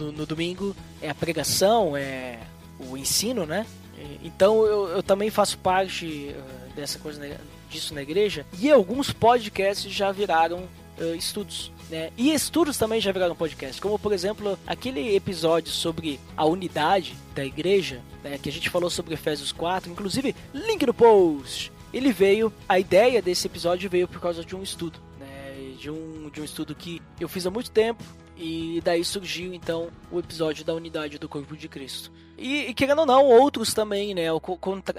no, 0.00 0.10
no 0.10 0.26
domingo 0.26 0.74
é 1.00 1.08
a 1.08 1.14
pregação, 1.14 1.96
é 1.96 2.40
o 2.78 2.96
ensino, 2.96 3.46
né? 3.46 3.66
Então 4.22 4.64
eu, 4.64 4.88
eu 4.88 5.02
também 5.02 5.30
faço 5.30 5.58
parte 5.58 6.34
uh, 6.34 6.74
dessa 6.74 6.98
coisa 6.98 7.38
disso 7.70 7.94
na 7.94 8.02
igreja 8.02 8.44
e 8.58 8.70
alguns 8.70 9.12
podcasts 9.12 9.90
já 9.90 10.12
viraram 10.12 10.68
uh, 10.98 11.14
estudos. 11.14 11.70
Né? 11.90 12.10
E 12.16 12.32
estudos 12.32 12.78
também 12.78 13.00
já 13.00 13.12
viraram 13.12 13.34
podcast, 13.34 13.80
como 13.80 13.98
por 13.98 14.12
exemplo 14.12 14.58
aquele 14.66 15.14
episódio 15.14 15.70
sobre 15.70 16.18
a 16.36 16.44
unidade 16.44 17.14
da 17.34 17.44
igreja, 17.44 18.00
né, 18.24 18.38
que 18.38 18.48
a 18.48 18.52
gente 18.52 18.70
falou 18.70 18.88
sobre 18.88 19.14
Efésios 19.14 19.52
4, 19.52 19.90
inclusive 19.90 20.34
link 20.54 20.86
no 20.86 20.94
post. 20.94 21.70
Ele 21.92 22.10
veio, 22.10 22.50
a 22.66 22.78
ideia 22.78 23.20
desse 23.20 23.46
episódio 23.46 23.90
veio 23.90 24.08
por 24.08 24.20
causa 24.20 24.42
de 24.42 24.56
um 24.56 24.62
estudo, 24.62 24.98
né, 25.20 25.74
de 25.78 25.90
um 25.90 26.30
de 26.32 26.40
um 26.40 26.44
estudo 26.44 26.74
que 26.74 27.02
eu 27.20 27.28
fiz 27.28 27.46
há 27.46 27.50
muito 27.50 27.70
tempo 27.70 28.02
e 28.36 28.80
daí 28.84 29.04
surgiu 29.04 29.52
então 29.54 29.88
o 30.10 30.18
episódio 30.18 30.64
da 30.64 30.74
unidade 30.74 31.18
do 31.18 31.28
corpo 31.28 31.56
de 31.56 31.68
Cristo. 31.68 32.10
E, 32.36 32.70
e 32.70 32.74
querendo 32.74 33.00
ou 33.00 33.06
não, 33.06 33.24
outros 33.24 33.72
também, 33.72 34.14
né? 34.14 34.24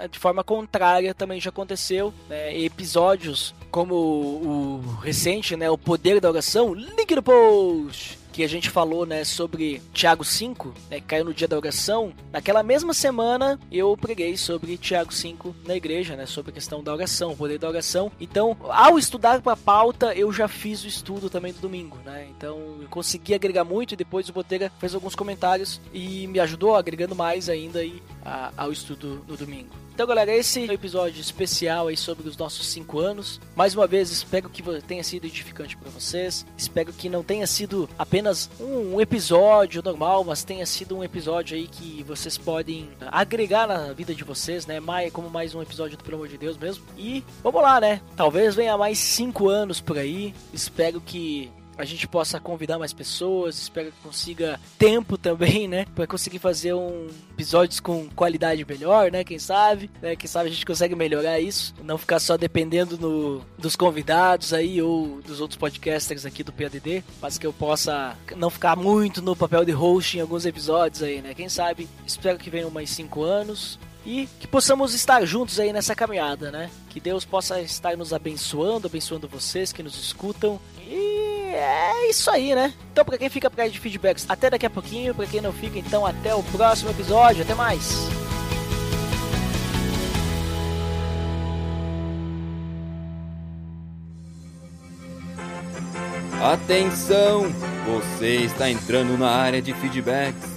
De 0.10 0.18
forma 0.18 0.44
contrária 0.44 1.14
também 1.14 1.42
já 1.42 1.50
aconteceu. 1.50 2.14
Né, 2.30 2.58
episódios 2.58 3.54
como 3.70 3.96
o, 3.96 4.78
o 4.78 4.96
recente, 5.02 5.56
né? 5.56 5.70
O 5.70 5.78
poder 5.78 6.22
da 6.22 6.30
oração. 6.30 6.74
Link 6.74 7.14
no 7.16 7.24
post! 7.24 8.23
Que 8.34 8.44
a 8.44 8.50
gente 8.50 8.70
falou, 8.70 9.06
né, 9.06 9.24
sobre 9.24 9.80
Tiago 9.94 10.26
5, 10.26 10.74
né, 10.90 11.00
que 11.00 11.06
caiu 11.06 11.24
no 11.24 11.34
dia 11.34 11.48
da 11.48 11.56
oração, 11.56 12.12
naquela 12.32 12.64
mesma 12.64 12.94
semana 12.94 13.60
eu 13.72 13.96
preguei 13.96 14.36
sobre 14.36 14.76
Tiago 14.76 15.14
5 15.14 15.56
na 15.66 15.76
igreja, 15.76 16.16
né, 16.16 16.26
sobre 16.26 16.50
a 16.50 16.54
questão 16.54 16.84
da 16.84 16.92
oração, 16.92 17.32
o 17.32 17.38
poder 17.38 17.60
da 17.60 17.70
oração. 17.70 18.12
Então, 18.20 18.58
ao 18.70 18.98
estudar 18.98 19.40
para 19.42 19.54
a 19.54 19.58
pauta, 19.58 20.16
eu 20.16 20.34
já 20.34 20.48
fiz 20.48 20.84
o 20.84 20.88
estudo 20.88 21.30
também 21.30 21.54
do 21.54 21.60
domingo, 21.60 21.98
né? 22.04 22.28
Então, 22.36 22.58
eu 22.82 22.88
consegui 22.90 23.36
agregar 23.36 23.64
muito 23.64 23.94
e 23.94 23.98
depois 23.98 24.28
o 24.28 24.34
Botega 24.34 24.72
fez 24.80 24.96
alguns 24.96 25.14
comentários 25.14 25.80
e 25.94 26.26
me 26.26 26.40
ajudou 26.40 26.76
agregando 26.76 27.16
mais 27.16 27.50
ainda 27.50 27.80
aí 27.80 28.02
a, 28.26 28.52
ao 28.58 28.72
estudo 28.72 29.24
no 29.28 29.38
domingo. 29.38 29.84
Então, 29.94 30.08
galera, 30.08 30.36
esse 30.36 30.66
é 30.66 30.72
um 30.72 30.74
episódio 30.74 31.22
especial 31.22 31.88
aí 31.88 31.96
sobre 31.96 32.28
os 32.28 32.36
nossos 32.36 32.66
5 32.66 33.00
anos. 33.00 33.40
Mais 33.56 33.76
uma 33.76 33.86
vez, 33.86 34.10
espero 34.10 34.50
que 34.50 34.64
tenha 34.82 35.04
sido 35.04 35.26
edificante 35.26 35.78
para 35.78 35.92
vocês. 35.92 36.44
Espero 36.58 36.92
que 36.92 37.08
não 37.08 37.22
tenha 37.22 37.46
sido 37.46 37.88
apenas 37.98 38.23
um 38.60 39.00
episódio 39.00 39.82
normal, 39.84 40.24
mas 40.24 40.44
tenha 40.44 40.66
sido 40.66 40.98
um 40.98 41.04
episódio 41.04 41.56
aí 41.58 41.68
que 41.68 42.04
vocês 42.04 42.38
podem 42.38 42.90
agregar 43.08 43.68
na 43.68 43.94
vida 43.94 44.14
de 44.14 44.24
vocês, 44.24 44.66
né? 44.66 44.80
Mais, 44.80 45.12
como 45.12 45.30
mais 45.30 45.54
um 45.54 45.62
episódio 45.62 45.98
do 45.98 46.04
Pelo 46.04 46.18
Amor 46.18 46.28
de 46.28 46.38
Deus 46.38 46.58
mesmo. 46.58 46.84
E 46.98 47.24
vamos 47.42 47.62
lá, 47.62 47.80
né? 47.80 48.02
Talvez 48.16 48.56
venha 48.56 48.78
mais 48.78 48.98
5 48.98 49.50
anos 49.50 49.82
por 49.82 49.98
aí. 49.98 50.34
Espero 50.54 51.02
que 51.02 51.52
a 51.78 51.86
gente 51.86 52.08
possa 52.08 52.40
convidar 52.40 52.78
mais 52.78 52.94
pessoas, 52.94 53.58
espero 53.58 53.92
que 53.92 54.02
consiga 54.02 54.60
tempo 54.78 55.18
também, 55.18 55.68
né, 55.68 55.86
para 55.96 56.08
conseguir 56.08 56.40
fazer 56.40 56.74
um 56.74 57.08
episódios 57.32 57.80
com 57.80 58.10
qualidade 58.10 58.66
melhor, 58.66 59.12
né, 59.12 59.24
quem 59.24 59.40
sabe, 59.40 59.90
né, 60.02 60.16
quem 60.16 60.28
sabe 60.28 60.50
a 60.50 60.52
gente 60.52 60.66
consegue 60.66 60.96
melhorar 60.96 61.40
isso, 61.40 61.74
não 61.84 61.98
ficar 61.98 62.20
só 62.20 62.38
dependendo 62.38 62.98
no, 62.98 63.42
dos 63.58 63.76
convidados 63.76 64.54
aí 64.54 64.82
ou 64.82 65.22
dos 65.22 65.40
outros 65.42 65.58
podcasters 65.58 66.26
aqui 66.26 66.44
do 66.44 66.52
PADD, 66.52 67.04
mas 67.22 67.38
que 67.38 67.48
eu 67.48 67.54
possa 67.54 68.16
não 68.36 68.50
ficar 68.50 68.76
muito 68.76 69.22
no 69.22 69.36
papel 69.36 69.66
de 69.66 69.72
host 69.72 70.18
em 70.18 70.22
alguns 70.22 70.46
episódios 70.46 71.02
aí, 71.02 71.22
né, 71.22 71.34
quem 71.34 71.50
sabe, 71.50 71.90
espero 72.06 72.38
que 72.38 72.50
venham 72.50 72.70
mais 72.70 72.90
cinco 72.90 73.24
anos, 73.24 73.80
e 74.06 74.28
que 74.40 74.48
possamos 74.48 74.94
estar 74.94 75.26
juntos 75.26 75.62
aí 75.62 75.72
nessa 75.72 75.96
caminhada, 75.96 76.52
né? 76.52 76.70
Que 76.90 77.00
Deus 77.00 77.24
possa 77.24 77.62
estar 77.62 77.96
nos 77.96 78.12
abençoando, 78.12 78.88
abençoando 78.88 79.30
vocês 79.30 79.72
que 79.72 79.82
nos 79.82 79.98
escutam. 79.98 80.60
E 80.86 81.33
é 81.56 82.10
isso 82.10 82.30
aí, 82.30 82.54
né? 82.56 82.74
Então, 82.91 83.04
para 83.04 83.18
quem 83.18 83.30
fica 83.30 83.47
atrás 83.47 83.72
de 83.72 83.80
feedbacks, 83.80 84.26
até 84.28 84.49
daqui 84.49 84.66
a 84.66 84.70
pouquinho. 84.70 85.14
Para 85.14 85.26
quem 85.26 85.41
não 85.41 85.54
fica, 85.54 85.80
então, 85.80 86.06
até 86.06 86.34
o 86.34 86.43
próximo 86.43 86.89
episódio. 86.89 87.43
Até 87.43 87.54
mais! 87.54 88.08
Atenção! 96.41 97.43
Você 97.86 98.36
está 98.38 98.70
entrando 98.70 99.18
na 99.18 99.30
área 99.30 99.62
de 99.62 99.74
feedbacks. 99.74 100.49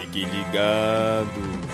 Fique 0.00 0.24
ligado! 0.24 1.67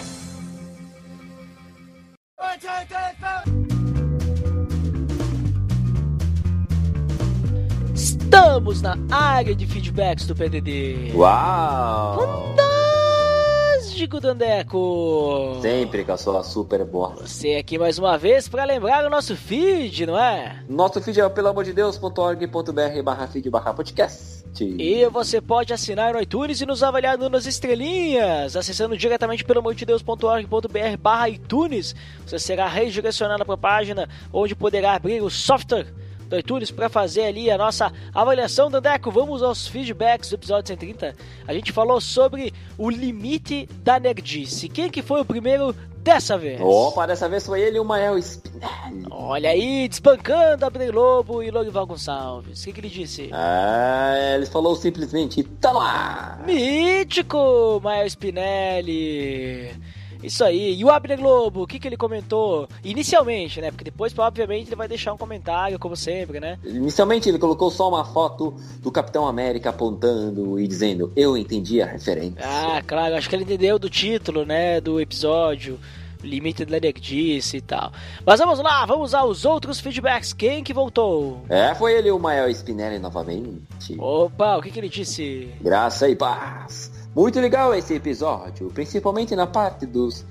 Estamos 8.34 8.82
na 8.82 8.98
área 9.12 9.54
de 9.54 9.64
feedbacks 9.64 10.26
do 10.26 10.34
PDD. 10.34 11.12
Uau! 11.14 12.52
Fantástico, 13.76 14.18
Dandeco! 14.18 15.58
Sempre 15.62 16.04
com 16.04 16.10
a 16.10 16.16
sua 16.16 16.42
super 16.42 16.84
boa. 16.84 17.14
Você 17.20 17.54
aqui 17.54 17.78
mais 17.78 17.96
uma 17.96 18.18
vez 18.18 18.48
para 18.48 18.64
lembrar 18.64 19.06
o 19.06 19.08
nosso 19.08 19.36
feed, 19.36 20.06
não 20.06 20.18
é? 20.18 20.64
Nosso 20.68 21.00
feed 21.00 21.20
é 21.20 21.28
pelo 21.28 21.46
amor 21.46 21.62
de 21.62 21.72
Deus.org.br 21.72 23.02
barra 23.04 23.28
feed 23.28 23.48
barra 23.48 23.72
podcast. 23.72 24.42
E 24.60 25.06
você 25.06 25.40
pode 25.40 25.72
assinar 25.72 26.14
no 26.14 26.20
iTunes 26.20 26.60
e 26.60 26.66
nos 26.66 26.82
avaliar 26.82 27.16
nas 27.16 27.46
estrelinhas, 27.46 28.56
acessando 28.56 28.96
diretamente 28.96 29.44
pelo 29.44 29.60
amor 29.60 29.76
de 29.76 29.86
Deus.org.br 29.86 30.96
barra 31.00 31.28
iTunes. 31.28 31.94
Você 32.26 32.40
será 32.40 32.66
redirecionado 32.66 33.44
para 33.44 33.54
a 33.54 33.58
página 33.58 34.08
onde 34.32 34.56
poderá 34.56 34.94
abrir 34.94 35.22
o 35.22 35.30
software 35.30 35.86
do 36.28 36.38
iTunes 36.38 36.70
para 36.70 36.88
fazer 36.88 37.22
ali 37.22 37.50
a 37.50 37.58
nossa 37.58 37.92
avaliação. 38.12 38.70
Dandeco, 38.70 39.10
vamos 39.10 39.42
aos 39.42 39.66
feedbacks 39.66 40.30
do 40.30 40.36
episódio 40.36 40.68
130. 40.68 41.14
A 41.46 41.54
gente 41.54 41.72
falou 41.72 42.00
sobre 42.00 42.52
o 42.78 42.90
limite 42.90 43.68
da 43.82 43.98
nerdice. 43.98 44.68
Quem 44.68 44.90
que 44.90 45.02
foi 45.02 45.20
o 45.20 45.24
primeiro 45.24 45.74
dessa 46.04 46.36
vez? 46.36 46.60
Opa, 46.60 47.06
dessa 47.06 47.28
vez 47.28 47.46
foi 47.46 47.62
ele, 47.62 47.78
o 47.78 47.84
Mael 47.84 48.18
Spinelli. 48.18 49.06
Olha 49.10 49.50
aí, 49.50 49.88
desbancando 49.88 50.66
Abner 50.66 50.94
Lobo 50.94 51.42
e 51.42 51.50
Lorival 51.50 51.86
Gonçalves. 51.86 52.60
O 52.60 52.64
que, 52.64 52.72
que 52.74 52.80
ele 52.80 52.90
disse? 52.90 53.30
Ah, 53.32 54.14
ele 54.34 54.46
falou 54.46 54.76
simplesmente, 54.76 55.42
tá 55.42 55.72
lá! 55.72 56.38
Mítico, 56.46 57.80
Mael 57.82 58.06
Spinelli. 58.06 59.72
Isso 60.24 60.42
aí. 60.42 60.74
E 60.74 60.84
o 60.84 60.90
Abner 60.90 61.18
Globo, 61.18 61.62
o 61.62 61.66
que, 61.66 61.78
que 61.78 61.86
ele 61.86 61.96
comentou? 61.96 62.68
Inicialmente, 62.82 63.60
né? 63.60 63.70
Porque 63.70 63.84
depois, 63.84 64.16
obviamente, 64.18 64.68
ele 64.68 64.76
vai 64.76 64.88
deixar 64.88 65.12
um 65.12 65.18
comentário, 65.18 65.78
como 65.78 65.96
sempre, 65.96 66.40
né? 66.40 66.58
Inicialmente 66.64 67.28
ele 67.28 67.38
colocou 67.38 67.70
só 67.70 67.88
uma 67.88 68.04
foto 68.04 68.54
do 68.80 68.90
Capitão 68.90 69.26
América 69.26 69.70
apontando 69.70 70.58
e 70.58 70.66
dizendo, 70.66 71.12
eu 71.14 71.36
entendi 71.36 71.82
a 71.82 71.86
referência. 71.86 72.38
Ah, 72.42 72.82
claro, 72.86 73.16
acho 73.16 73.28
que 73.28 73.36
ele 73.36 73.44
entendeu 73.44 73.78
do 73.78 73.90
título, 73.90 74.44
né? 74.44 74.80
Do 74.80 75.00
episódio. 75.00 75.78
Limited 76.24 76.70
Nerdice 76.70 77.58
e 77.58 77.60
tal. 77.60 77.92
Mas 78.24 78.40
vamos 78.40 78.58
lá, 78.58 78.84
vamos 78.86 79.14
aos 79.14 79.44
outros 79.44 79.78
feedbacks. 79.78 80.32
Quem 80.32 80.64
que 80.64 80.72
voltou? 80.72 81.44
É, 81.48 81.74
foi 81.74 81.92
ele, 81.92 82.10
o 82.10 82.18
Mael 82.18 82.48
Spinelli, 82.50 82.98
novamente. 82.98 83.94
Opa, 83.98 84.56
o 84.56 84.62
que, 84.62 84.70
que 84.70 84.80
ele 84.80 84.88
disse? 84.88 85.50
Graça 85.60 86.08
e 86.08 86.16
paz. 86.16 86.90
Muito 87.14 87.38
legal 87.38 87.72
esse 87.72 87.94
episódio, 87.94 88.70
principalmente 88.70 89.36
na 89.36 89.46
parte 89.46 89.86
dos 89.86 90.24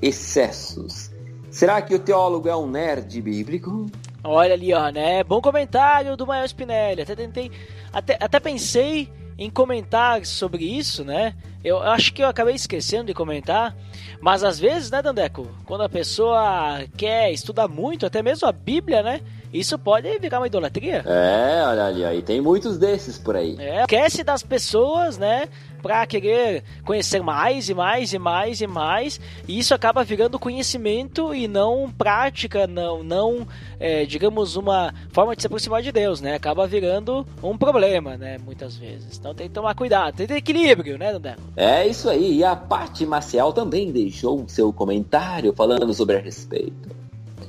excessos. 0.00 1.10
Será 1.50 1.82
que 1.82 1.92
o 1.94 1.98
teólogo 1.98 2.48
é 2.48 2.54
um 2.54 2.70
nerd 2.70 3.20
bíblico? 3.20 3.86
Olha 4.22 4.54
ali, 4.54 4.72
ó, 4.72 4.88
né? 4.90 5.24
Bom 5.24 5.40
comentário 5.40 6.16
do 6.16 6.24
Mael 6.24 6.44
Spinelli. 6.44 7.02
Até 7.02 7.16
tentei, 7.16 7.50
até, 7.92 8.16
até 8.20 8.38
pensei 8.38 9.10
em 9.36 9.50
comentar 9.50 10.24
sobre 10.24 10.64
isso, 10.64 11.04
né? 11.04 11.34
Eu 11.64 11.82
acho 11.82 12.12
que 12.12 12.22
eu 12.22 12.28
acabei 12.28 12.54
esquecendo 12.54 13.06
de 13.06 13.14
comentar, 13.14 13.76
mas 14.20 14.44
às 14.44 14.60
vezes, 14.60 14.92
né, 14.92 15.02
Dandeco, 15.02 15.48
quando 15.64 15.82
a 15.82 15.88
pessoa 15.88 16.84
quer 16.96 17.32
estudar 17.32 17.66
muito, 17.66 18.06
até 18.06 18.22
mesmo 18.22 18.46
a 18.46 18.52
Bíblia, 18.52 19.02
né? 19.02 19.20
Isso 19.52 19.78
pode 19.78 20.18
virar 20.18 20.40
uma 20.40 20.46
idolatria. 20.46 21.02
É, 21.06 21.62
olha 21.64 21.86
ali, 21.86 22.04
aí 22.04 22.22
tem 22.22 22.40
muitos 22.40 22.78
desses 22.78 23.18
por 23.18 23.36
aí. 23.36 23.56
É, 23.58 23.80
esquece 23.80 24.22
das 24.22 24.42
pessoas, 24.42 25.16
né? 25.16 25.48
Pra 25.80 26.04
querer 26.06 26.64
conhecer 26.84 27.22
mais 27.22 27.68
e 27.68 27.74
mais 27.74 28.12
e 28.12 28.18
mais 28.18 28.60
e 28.60 28.66
mais. 28.66 29.20
E 29.46 29.58
isso 29.58 29.72
acaba 29.72 30.02
virando 30.02 30.38
conhecimento 30.38 31.32
e 31.32 31.46
não 31.46 31.90
prática, 31.96 32.66
não, 32.66 33.02
não 33.02 33.46
é, 33.78 34.04
digamos, 34.04 34.56
uma 34.56 34.92
forma 35.10 35.36
de 35.36 35.42
se 35.42 35.46
aproximar 35.46 35.80
de 35.80 35.92
Deus, 35.92 36.20
né? 36.20 36.34
Acaba 36.34 36.66
virando 36.66 37.24
um 37.42 37.56
problema, 37.56 38.16
né? 38.16 38.38
Muitas 38.44 38.76
vezes. 38.76 39.16
Então 39.18 39.32
tem 39.34 39.46
que 39.48 39.54
tomar 39.54 39.74
cuidado, 39.74 40.16
tem 40.16 40.26
que 40.26 40.32
ter 40.32 40.38
equilíbrio, 40.38 40.98
né, 40.98 41.12
Dandeco? 41.12 41.40
É 41.56 41.86
isso 41.86 42.10
aí. 42.10 42.38
E 42.38 42.44
a 42.44 42.56
Paty 42.56 43.06
Maciel 43.06 43.52
também 43.52 43.92
deixou 43.92 44.44
seu 44.48 44.72
comentário 44.72 45.54
falando 45.54 45.94
sobre 45.94 46.16
a 46.16 46.20
respeito. 46.20 46.97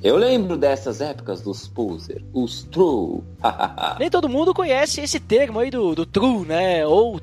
Eu 0.02 0.16
lembro 0.16 0.56
dessas 0.58 1.02
épocas 1.02 1.42
dos 1.42 1.68
poser, 1.68 2.24
os 2.34 2.64
true. 2.64 3.22
Nem 4.00 4.10
todo 4.10 4.30
mundo 4.30 4.54
conhece 4.54 5.02
esse 5.02 5.20
termo 5.20 5.60
aí 5.60 5.70
do, 5.70 5.94
do 5.94 6.06
true, 6.06 6.46
né? 6.46 6.86
Ou 6.86 7.20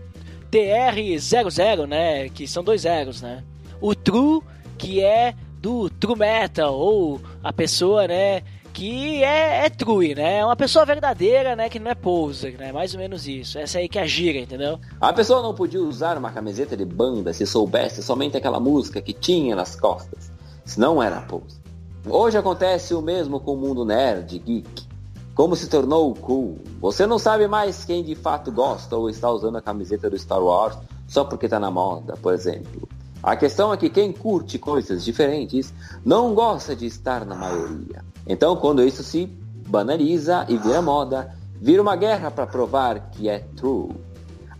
TR00, 0.50 1.86
né? 1.86 2.28
Que 2.28 2.46
são 2.46 2.62
dois 2.62 2.82
zeros, 2.82 3.22
né? 3.22 3.42
O 3.80 3.94
true, 3.94 4.42
que 4.76 5.02
é 5.02 5.34
do 5.58 5.88
true 5.88 6.18
metal, 6.18 6.74
ou 6.74 7.18
a 7.42 7.50
pessoa, 7.50 8.06
né? 8.06 8.42
Que 8.74 9.24
é, 9.24 9.64
é 9.64 9.70
true, 9.70 10.14
né? 10.14 10.40
É 10.40 10.44
uma 10.44 10.54
pessoa 10.54 10.84
verdadeira, 10.84 11.56
né? 11.56 11.70
Que 11.70 11.78
não 11.78 11.90
é 11.90 11.94
poser, 11.94 12.58
né? 12.58 12.72
Mais 12.72 12.92
ou 12.92 13.00
menos 13.00 13.26
isso. 13.26 13.58
Essa 13.58 13.78
aí 13.78 13.88
que 13.88 13.98
é 13.98 14.02
a 14.02 14.06
gira, 14.06 14.38
entendeu? 14.38 14.78
A 15.00 15.14
pessoa 15.14 15.40
não 15.40 15.54
podia 15.54 15.80
usar 15.80 16.18
uma 16.18 16.30
camiseta 16.30 16.76
de 16.76 16.84
banda 16.84 17.32
se 17.32 17.46
soubesse 17.46 18.02
somente 18.02 18.36
aquela 18.36 18.60
música 18.60 19.00
que 19.00 19.14
tinha 19.14 19.56
nas 19.56 19.74
costas. 19.74 20.30
Senão 20.62 21.02
era 21.02 21.22
poser. 21.22 21.65
Hoje 22.08 22.38
acontece 22.38 22.94
o 22.94 23.02
mesmo 23.02 23.40
com 23.40 23.54
o 23.54 23.56
mundo 23.56 23.84
nerd, 23.84 24.38
geek. 24.38 24.86
Como 25.34 25.56
se 25.56 25.68
tornou 25.68 26.14
cool. 26.14 26.60
Você 26.80 27.04
não 27.04 27.18
sabe 27.18 27.48
mais 27.48 27.84
quem 27.84 28.04
de 28.04 28.14
fato 28.14 28.52
gosta 28.52 28.96
ou 28.96 29.10
está 29.10 29.28
usando 29.28 29.56
a 29.56 29.60
camiseta 29.60 30.08
do 30.08 30.16
Star 30.16 30.40
Wars 30.40 30.78
só 31.08 31.24
porque 31.24 31.46
está 31.46 31.58
na 31.58 31.68
moda, 31.68 32.16
por 32.16 32.32
exemplo. 32.32 32.88
A 33.20 33.34
questão 33.34 33.72
é 33.72 33.76
que 33.76 33.90
quem 33.90 34.12
curte 34.12 34.56
coisas 34.56 35.04
diferentes 35.04 35.74
não 36.04 36.32
gosta 36.32 36.76
de 36.76 36.86
estar 36.86 37.24
na 37.26 37.34
maioria. 37.34 38.04
Então, 38.24 38.54
quando 38.54 38.84
isso 38.84 39.02
se 39.02 39.26
banaliza 39.66 40.46
e 40.48 40.56
vira 40.56 40.80
moda, 40.80 41.36
vira 41.60 41.82
uma 41.82 41.96
guerra 41.96 42.30
para 42.30 42.46
provar 42.46 43.10
que 43.10 43.28
é 43.28 43.40
true. 43.56 43.90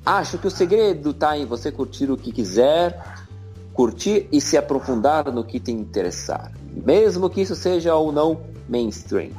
Acho 0.04 0.36
que 0.36 0.48
o 0.48 0.50
segredo 0.50 1.10
está 1.10 1.38
em 1.38 1.46
você 1.46 1.70
curtir 1.70 2.10
o 2.10 2.16
que 2.16 2.32
quiser, 2.32 3.00
curtir 3.72 4.28
e 4.32 4.40
se 4.40 4.56
aprofundar 4.56 5.30
no 5.30 5.44
que 5.44 5.60
te 5.60 5.70
interessar 5.70 6.50
mesmo 6.76 7.30
que 7.30 7.40
isso 7.40 7.56
seja 7.56 7.94
ou 7.94 8.12
não 8.12 8.40
mainstream. 8.68 9.30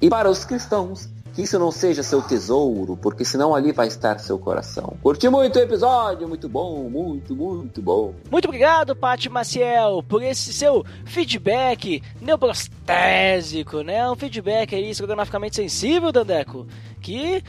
E 0.00 0.08
para 0.08 0.30
os 0.30 0.44
cristãos, 0.44 1.08
que 1.36 1.42
isso 1.42 1.58
não 1.58 1.70
seja 1.70 2.02
seu 2.02 2.22
tesouro, 2.22 2.96
porque 2.96 3.22
senão 3.22 3.54
ali 3.54 3.70
vai 3.70 3.88
estar 3.88 4.18
seu 4.18 4.38
coração. 4.38 4.96
Curti 5.02 5.28
muito 5.28 5.58
o 5.58 5.62
episódio, 5.62 6.26
muito 6.26 6.48
bom, 6.48 6.88
muito, 6.88 7.36
muito 7.36 7.82
bom. 7.82 8.14
Muito 8.30 8.46
obrigado, 8.46 8.96
Paty 8.96 9.28
Maciel, 9.28 10.02
por 10.08 10.22
esse 10.22 10.50
seu 10.54 10.82
feedback 11.04 12.02
neuprostésico, 12.22 13.82
né? 13.82 14.10
Um 14.10 14.16
feedback 14.16 14.74
aí 14.74 14.90
estrogonoficamente 14.90 15.56
sensível, 15.56 16.10
Dandeco, 16.10 16.66
que 17.02 17.44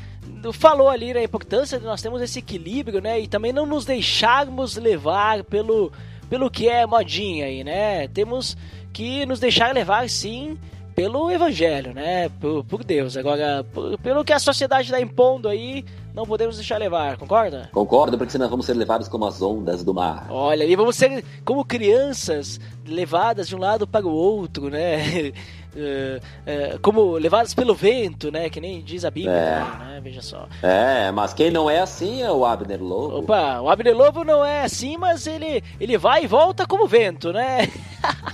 falou 0.52 0.90
ali 0.90 1.14
na 1.14 1.24
importância 1.24 1.80
de 1.80 1.86
nós 1.86 2.02
termos 2.02 2.22
esse 2.22 2.40
equilíbrio, 2.40 3.00
né? 3.00 3.22
E 3.22 3.28
também 3.28 3.54
não 3.54 3.66
nos 3.66 3.86
deixarmos 3.86 4.76
levar 4.76 5.46
pelo, 5.46 5.94
pelo 6.30 6.52
que 6.52 6.68
é 6.68 6.86
modinha 6.86 7.46
aí, 7.46 7.64
né? 7.64 8.10
Temos 8.10 8.58
que 8.98 9.28
nos 9.28 9.40
deixar 9.40 9.76
levar 9.76 10.10
sim 10.10 10.58
pelo 10.96 11.30
evangelho, 11.30 11.94
né? 11.94 12.30
Por, 12.42 12.64
por 12.64 12.84
Deus. 12.84 13.16
Agora, 13.16 13.64
por, 13.72 13.96
pelo 14.00 14.26
que 14.26 14.34
a 14.34 14.40
sociedade 14.40 14.86
está 14.86 15.00
impondo 15.00 15.48
aí, 15.48 15.86
não 16.16 16.26
podemos 16.26 16.56
deixar 16.56 16.80
levar, 16.80 17.16
concorda? 17.16 17.70
Concordo, 17.72 18.18
porque 18.18 18.32
senão 18.32 18.50
vamos 18.50 18.66
ser 18.66 18.74
levados 18.74 19.08
como 19.08 19.28
as 19.28 19.40
ondas 19.40 19.84
do 19.84 19.94
mar. 19.94 20.26
Olha, 20.32 20.64
e 20.64 20.76
vamos 20.76 20.96
ser 20.96 21.24
como 21.46 21.64
crianças 21.64 22.60
levadas 22.88 23.48
de 23.48 23.56
um 23.56 23.60
lado 23.60 23.86
para 23.86 24.08
o 24.08 24.12
outro, 24.12 24.68
né? 24.68 25.32
Uh, 25.76 26.18
uh, 26.76 26.80
como 26.82 27.20
levadas 27.20 27.54
pelo 27.54 27.76
vento, 27.76 28.32
né? 28.32 28.50
Que 28.50 28.60
nem 28.60 28.82
diz 28.82 29.06
a 29.06 29.12
Bíblia, 29.12 29.32
é. 29.32 29.60
né? 29.60 30.02
Veja 30.04 30.24
só. 30.24 30.48
É, 30.64 31.12
mas 31.12 31.36
quem 31.36 31.52
não 31.52 31.70
é 31.70 31.82
assim 31.82 32.24
é 32.24 32.32
o 32.32 32.44
Abner 32.44 32.82
Lobo. 32.82 33.20
Opa, 33.20 33.62
o 33.62 33.70
Abner 33.70 33.96
Lobo 33.96 34.24
não 34.24 34.44
é 34.44 34.64
assim, 34.64 34.98
mas 34.98 35.28
ele, 35.28 35.64
ele 35.80 36.00
vai 36.00 36.24
e 36.24 36.28
volta 36.28 36.66
como 36.66 36.88
vento, 36.88 37.32
né? 37.32 37.70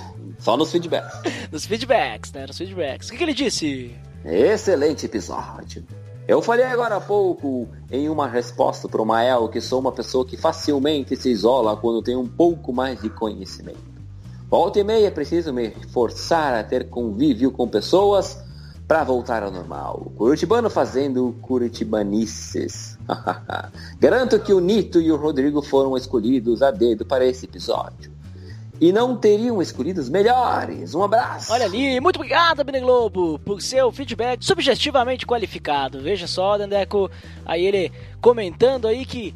Só 0.43 0.57
nos 0.57 0.71
feedbacks. 0.73 1.21
nos 1.49 1.65
feedbacks, 1.65 2.33
né? 2.33 2.45
Nos 2.45 2.57
feedbacks. 2.57 3.07
O 3.07 3.11
que, 3.11 3.17
que 3.17 3.23
ele 3.23 3.33
disse? 3.33 3.95
Excelente 4.25 5.05
episódio. 5.05 5.85
Eu 6.27 6.41
falei 6.41 6.65
agora 6.65 6.97
há 6.97 7.01
pouco 7.01 7.69
em 7.89 8.09
uma 8.09 8.27
resposta 8.27 8.89
para 8.89 9.01
o 9.01 9.05
Mael 9.05 9.47
que 9.47 9.61
sou 9.61 9.79
uma 9.79 9.93
pessoa 9.93 10.25
que 10.25 10.35
facilmente 10.35 11.15
se 11.15 11.29
isola 11.29 11.77
quando 11.77 12.01
tem 12.01 12.17
um 12.17 12.27
pouco 12.27 12.73
mais 12.73 13.01
de 13.01 13.09
conhecimento. 13.09 13.93
Volta 14.49 14.79
e 14.79 14.83
meia 14.83 15.09
preciso 15.09 15.53
me 15.53 15.71
forçar 15.93 16.53
a 16.53 16.63
ter 16.63 16.89
convívio 16.89 17.49
com 17.49 17.65
pessoas 17.65 18.37
para 18.85 19.01
voltar 19.05 19.43
ao 19.43 19.51
normal. 19.51 20.11
Curitibano 20.17 20.69
fazendo 20.69 21.35
curitibanices. 21.41 22.97
Garanto 23.97 24.37
que 24.39 24.53
o 24.53 24.59
Nito 24.59 24.99
e 24.99 25.09
o 25.09 25.15
Rodrigo 25.15 25.61
foram 25.61 25.95
escolhidos 25.95 26.61
a 26.61 26.69
dedo 26.69 27.05
para 27.05 27.25
esse 27.25 27.45
episódio. 27.45 28.11
E 28.83 28.91
não 28.91 29.15
teriam 29.15 29.61
escolhido 29.61 30.01
os 30.01 30.09
melhores. 30.09 30.93
Um 30.93 31.01
abraço. 31.01 31.53
Olha 31.53 31.63
ali, 31.63 32.01
muito 32.01 32.17
obrigado, 32.17 32.59
Abner 32.59 32.81
Globo, 32.81 33.39
por 33.39 33.61
seu 33.61 33.89
feedback 33.93 34.43
subjetivamente 34.43 35.25
qualificado. 35.25 36.01
Veja 36.01 36.27
só, 36.27 36.57
Dandeco, 36.57 37.09
aí 37.45 37.65
ele 37.65 37.93
comentando 38.19 38.85
aí 38.85 39.05
que 39.05 39.33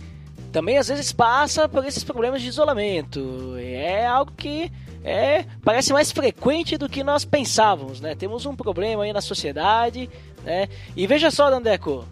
também 0.52 0.78
às 0.78 0.90
vezes 0.90 1.14
passa 1.14 1.70
por 1.70 1.86
esses 1.86 2.04
problemas 2.04 2.42
de 2.42 2.50
isolamento. 2.50 3.56
É 3.58 4.06
algo 4.06 4.34
que 4.36 4.70
é, 5.02 5.46
parece 5.64 5.94
mais 5.94 6.12
frequente 6.12 6.78
do 6.78 6.90
que 6.90 7.02
nós 7.02 7.24
pensávamos, 7.24 8.02
né? 8.02 8.16
Temos 8.16 8.46
um 8.46 8.54
problema 8.54 9.06
aí 9.06 9.14
na 9.14 9.22
sociedade, 9.22 10.10
né? 10.44 10.68
E 10.94 11.08
veja 11.08 11.32
só, 11.32 11.50
Dandeco, 11.50 12.06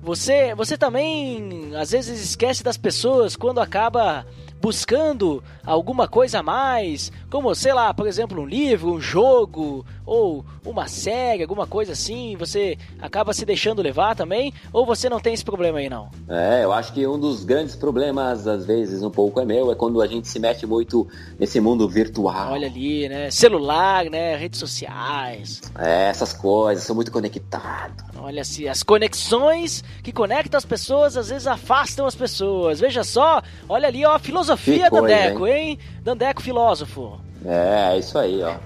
você, 0.00 0.54
você 0.54 0.78
também 0.78 1.72
às 1.76 1.90
vezes 1.90 2.18
esquece 2.18 2.64
das 2.64 2.78
pessoas 2.78 3.36
quando 3.36 3.60
acaba 3.60 4.24
buscando 4.62 5.42
alguma 5.66 6.06
coisa 6.06 6.38
a 6.38 6.42
mais, 6.42 7.10
como, 7.28 7.52
sei 7.52 7.72
lá, 7.72 7.92
por 7.92 8.06
exemplo, 8.06 8.40
um 8.40 8.46
livro, 8.46 8.92
um 8.92 9.00
jogo, 9.00 9.84
ou 10.04 10.44
uma 10.64 10.86
série, 10.88 11.42
alguma 11.42 11.66
coisa 11.66 11.92
assim, 11.92 12.36
você 12.36 12.76
acaba 13.00 13.32
se 13.32 13.44
deixando 13.44 13.82
levar 13.82 14.14
também? 14.14 14.52
Ou 14.72 14.84
você 14.84 15.08
não 15.08 15.20
tem 15.20 15.34
esse 15.34 15.44
problema 15.44 15.78
aí, 15.78 15.88
não? 15.88 16.10
É, 16.28 16.64
eu 16.64 16.72
acho 16.72 16.92
que 16.92 17.06
um 17.06 17.18
dos 17.18 17.44
grandes 17.44 17.76
problemas, 17.76 18.46
às 18.46 18.66
vezes, 18.66 19.02
um 19.02 19.10
pouco 19.10 19.40
é 19.40 19.44
meu, 19.44 19.70
é 19.70 19.74
quando 19.74 20.00
a 20.02 20.06
gente 20.06 20.28
se 20.28 20.38
mete 20.38 20.66
muito 20.66 21.06
nesse 21.38 21.60
mundo 21.60 21.88
virtual. 21.88 22.52
Olha 22.52 22.66
ali, 22.66 23.08
né? 23.08 23.30
Celular, 23.30 24.04
né? 24.06 24.36
Redes 24.36 24.58
sociais. 24.58 25.60
É, 25.78 26.08
essas 26.08 26.32
coisas, 26.32 26.84
sou 26.84 26.94
muito 26.96 27.10
conectado. 27.12 28.04
Olha 28.18 28.42
assim, 28.42 28.68
as 28.68 28.82
conexões 28.82 29.82
que 30.02 30.12
conectam 30.12 30.58
as 30.58 30.64
pessoas 30.64 31.16
às 31.16 31.28
vezes 31.28 31.46
afastam 31.46 32.06
as 32.06 32.14
pessoas. 32.14 32.80
Veja 32.80 33.02
só, 33.02 33.42
olha 33.68 33.88
ali, 33.88 34.04
ó, 34.04 34.14
a 34.14 34.18
filosofia, 34.18 34.84
Que 34.84 34.90
coisa, 34.90 35.06
Dandeco, 35.08 35.46
hein? 35.46 35.78
Dandeco 36.02 36.42
filósofo. 36.42 37.20
É, 37.44 37.94
é 37.94 37.98
isso 37.98 38.18
aí, 38.18 38.42
ó. 38.42 38.56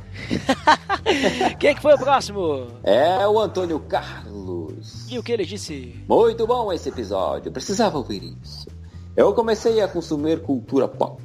Quem 1.58 1.70
é 1.70 1.74
que 1.74 1.82
foi 1.82 1.94
o 1.94 1.98
próximo? 1.98 2.66
É 2.82 3.26
o 3.26 3.38
Antônio 3.38 3.78
Carlos. 3.80 5.10
E 5.10 5.18
o 5.18 5.22
que 5.22 5.32
ele 5.32 5.44
disse? 5.44 6.02
Muito 6.08 6.46
bom 6.46 6.72
esse 6.72 6.88
episódio, 6.88 7.52
precisava 7.52 7.96
ouvir 7.96 8.36
isso. 8.42 8.66
Eu 9.16 9.32
comecei 9.32 9.80
a 9.80 9.88
consumir 9.88 10.42
cultura 10.42 10.86
pop, 10.86 11.22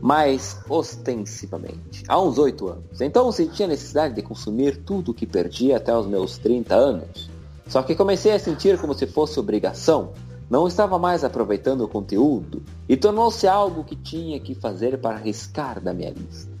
mas 0.00 0.60
ostensivamente, 0.68 2.02
há 2.08 2.20
uns 2.20 2.38
8 2.38 2.68
anos. 2.68 3.00
Então 3.00 3.30
senti 3.30 3.62
a 3.62 3.68
necessidade 3.68 4.14
de 4.14 4.22
consumir 4.22 4.78
tudo 4.78 5.14
que 5.14 5.26
perdi 5.26 5.72
até 5.72 5.96
os 5.96 6.06
meus 6.06 6.38
30 6.38 6.74
anos. 6.74 7.30
Só 7.68 7.82
que 7.82 7.94
comecei 7.94 8.32
a 8.32 8.38
sentir 8.38 8.78
como 8.78 8.94
se 8.94 9.06
fosse 9.06 9.38
obrigação. 9.38 10.12
Não 10.50 10.66
estava 10.68 10.98
mais 10.98 11.24
aproveitando 11.24 11.82
o 11.82 11.88
conteúdo 11.88 12.62
e 12.88 12.96
tornou-se 12.96 13.46
algo 13.46 13.84
que 13.84 13.96
tinha 13.96 14.38
que 14.38 14.54
fazer 14.54 14.98
para 14.98 15.16
riscar 15.16 15.80
da 15.80 15.94
minha 15.94 16.10
lista. 16.10 16.53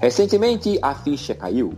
Recentemente 0.00 0.78
a 0.82 0.94
ficha 0.94 1.34
caiu 1.34 1.72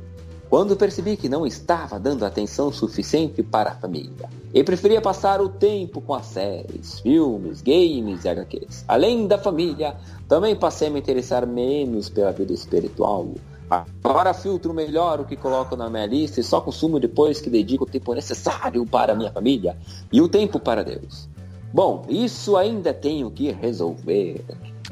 quando 0.49 0.77
percebi 0.77 1.17
que 1.17 1.29
não 1.29 1.47
estava 1.47 1.99
dando 1.99 2.25
atenção 2.25 2.73
suficiente 2.73 3.43
para 3.43 3.71
a 3.71 3.75
família 3.75 4.29
e 4.55 4.63
preferia 4.63 5.01
passar 5.01 5.41
o 5.41 5.49
tempo 5.49 6.01
com 6.01 6.15
as 6.15 6.27
séries, 6.27 7.01
filmes, 7.01 7.61
games 7.61 8.25
e 8.25 8.29
HQs. 8.29 8.85
Além 8.87 9.27
da 9.27 9.39
família, 9.39 9.97
também 10.29 10.55
passei 10.55 10.89
a 10.89 10.91
me 10.91 11.01
interessar 11.01 11.47
menos 11.47 12.09
pela 12.09 12.33
vida 12.33 12.53
espiritual. 12.53 13.29
Agora 13.69 14.33
filtro 14.33 14.73
melhor 14.73 15.21
o 15.21 15.25
que 15.25 15.37
coloco 15.37 15.75
na 15.75 15.91
minha 15.91 16.07
lista 16.07 16.41
e 16.41 16.45
só 16.45 16.61
consumo 16.61 17.01
depois 17.01 17.41
que 17.41 17.51
dedico 17.51 17.83
o 17.83 17.87
tempo 17.87 18.15
necessário 18.15 18.87
para 18.87 19.15
minha 19.17 19.33
família 19.33 19.77
e 20.13 20.21
o 20.21 20.29
tempo 20.29 20.61
para 20.61 20.85
Deus. 20.85 21.29
Bom, 21.73 22.05
isso 22.09 22.57
ainda 22.57 22.95
tenho 22.95 23.31
que 23.31 23.51
resolver. 23.51 24.45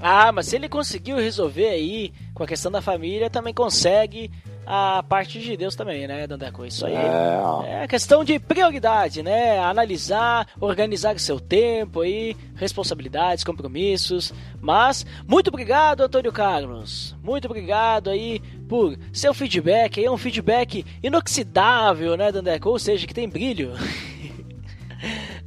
Ah, 0.06 0.30
mas 0.30 0.48
se 0.48 0.56
ele 0.56 0.68
conseguiu 0.68 1.16
resolver 1.16 1.66
aí 1.66 2.12
com 2.34 2.42
a 2.42 2.46
questão 2.46 2.70
da 2.70 2.82
família, 2.82 3.30
também 3.30 3.54
consegue 3.54 4.30
a 4.66 5.02
parte 5.02 5.40
de 5.40 5.56
Deus 5.56 5.74
também, 5.74 6.06
né, 6.06 6.26
Dandeco? 6.26 6.66
Isso 6.66 6.84
aí 6.84 6.94
É, 6.94 7.84
é 7.84 7.88
questão 7.88 8.22
de 8.22 8.38
prioridade, 8.38 9.22
né? 9.22 9.58
Analisar, 9.60 10.46
organizar 10.60 11.16
o 11.16 11.18
seu 11.18 11.40
tempo 11.40 12.02
aí, 12.02 12.36
responsabilidades, 12.54 13.44
compromissos. 13.44 14.30
Mas, 14.60 15.06
muito 15.26 15.48
obrigado, 15.48 16.02
Antônio 16.02 16.32
Carlos. 16.32 17.16
Muito 17.22 17.46
obrigado 17.46 18.10
aí 18.10 18.40
por 18.68 18.98
seu 19.10 19.32
feedback. 19.32 20.04
É 20.04 20.10
um 20.10 20.18
feedback 20.18 20.84
inoxidável, 21.02 22.14
né, 22.14 22.30
Dandeco? 22.30 22.68
Ou 22.68 22.78
seja, 22.78 23.06
que 23.06 23.14
tem 23.14 23.26
brilho. 23.26 23.72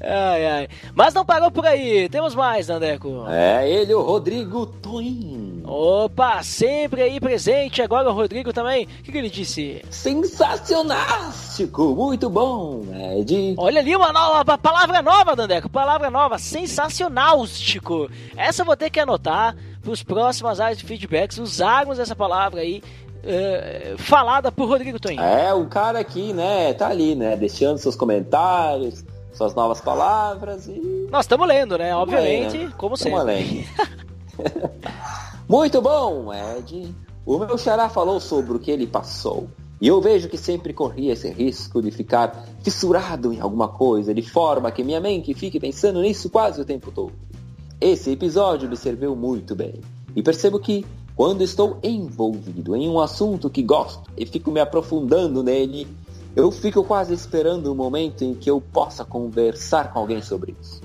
ai, 0.02 0.45
ai. 0.45 0.68
Mas 0.95 1.14
não 1.14 1.26
parou 1.26 1.52
por 1.52 1.66
aí. 1.66 2.08
Temos 2.10 2.36
mais, 2.36 2.68
Dandeco. 2.68 3.26
É 3.28 3.70
ele, 3.70 3.93
o 3.93 4.02
Rodrigo 4.02 4.66
Toin. 4.66 5.64
Opa, 5.66 6.41
sempre 6.43 7.02
aí 7.02 7.20
presente. 7.20 7.82
Agora 7.82 8.10
o 8.10 8.14
Rodrigo 8.14 8.54
também. 8.54 8.86
O 8.86 9.04
que, 9.04 9.12
que 9.12 9.18
ele 9.18 9.30
disse? 9.30 9.84
Sensacionástico, 9.89 11.95
muito 11.95 12.30
bom, 12.30 12.84
Ed. 13.18 13.56
Olha 13.58 13.82
ali 13.82 13.95
uma 13.95 14.14
nova 14.14 14.58
palavra 14.58 15.02
nova, 15.02 15.36
Dandeco. 15.36 15.70
Palavra 15.70 16.10
nova, 16.10 16.38
sensacionalstico. 16.38 18.10
Essa 18.36 18.62
eu 18.62 18.66
vou 18.66 18.78
ter 18.78 18.89
que 18.89 19.00
anotar 19.00 19.56
para 19.82 19.91
os 19.91 20.04
próximas 20.04 20.60
áreas 20.60 20.78
de 20.78 20.86
feedbacks 20.86 21.38
usarmos 21.38 22.00
essa 22.00 22.16
palavra 22.16 22.62
aí 22.62 22.82
eh, 23.24 23.95
falada 23.98 24.52
por 24.52 24.70
Rodrigo 24.70 25.00
Toin. 25.00 25.20
É, 25.20 25.54
o 25.54 25.66
cara 25.66 26.00
aqui, 26.00 26.34
né, 26.34 26.74
tá 26.74 26.88
ali, 26.88 27.16
né, 27.16 27.36
deixando 27.36 27.78
seus 27.78 27.95
comentários, 27.95 29.04
suas 29.38 29.53
novas 29.53 29.79
palavras 29.79 30.67
e... 30.67 31.07
Nós 31.11 31.25
estamos 31.25 31.47
lendo, 31.47 31.77
né? 31.77 31.95
Obviamente, 31.95 32.57
como 32.77 32.97
Tamo 32.97 32.97
sempre. 32.97 33.19
além. 33.19 33.67
Muito 35.47 35.81
bom, 35.81 36.33
Ed. 36.33 36.93
O 37.25 37.38
meu 37.38 37.57
xará 37.57 37.89
falou 37.89 38.19
sobre 38.19 38.57
o 38.57 38.59
que 38.59 38.71
ele 38.71 38.88
passou. 38.88 39.47
E 39.79 39.88
eu 39.88 40.01
vejo 40.01 40.27
que 40.27 40.38
sempre 40.38 40.73
corria 40.73 41.13
esse 41.13 41.29
risco 41.29 41.81
de 41.81 41.91
ficar 41.91 42.47
fissurado 42.63 43.31
em 43.31 43.39
alguma 43.39 43.67
coisa, 43.67 44.13
de 44.13 44.23
forma 44.23 44.71
que 44.71 44.83
minha 44.83 44.99
mente 44.99 45.33
fique 45.33 45.59
pensando 45.59 46.01
nisso 46.01 46.29
quase 46.29 46.59
o 46.59 46.65
tempo 46.65 46.91
todo. 46.91 47.13
Esse 47.79 48.09
episódio 48.11 48.67
me 48.67 48.75
serviu 48.75 49.15
muito 49.15 49.55
bem. 49.55 49.75
E 50.15 50.23
percebo 50.23 50.59
que, 50.59 50.83
quando 51.15 51.43
estou 51.43 51.77
envolvido 51.83 52.75
em 52.75 52.89
um 52.89 52.99
assunto 52.99 53.51
que 53.51 53.61
gosto 53.61 54.09
e 54.17 54.25
fico 54.25 54.49
me 54.49 54.59
aprofundando 54.59 55.43
nele, 55.43 55.88
eu 56.38 56.51
fico 56.51 56.83
quase 56.83 57.15
esperando 57.15 57.71
o 57.71 57.75
momento 57.75 58.23
em 58.23 58.35
que 58.35 58.47
eu 58.47 58.61
possa 58.61 59.03
conversar 59.03 59.91
com 59.91 59.97
alguém 59.97 60.21
sobre 60.21 60.55
isso. 60.61 60.83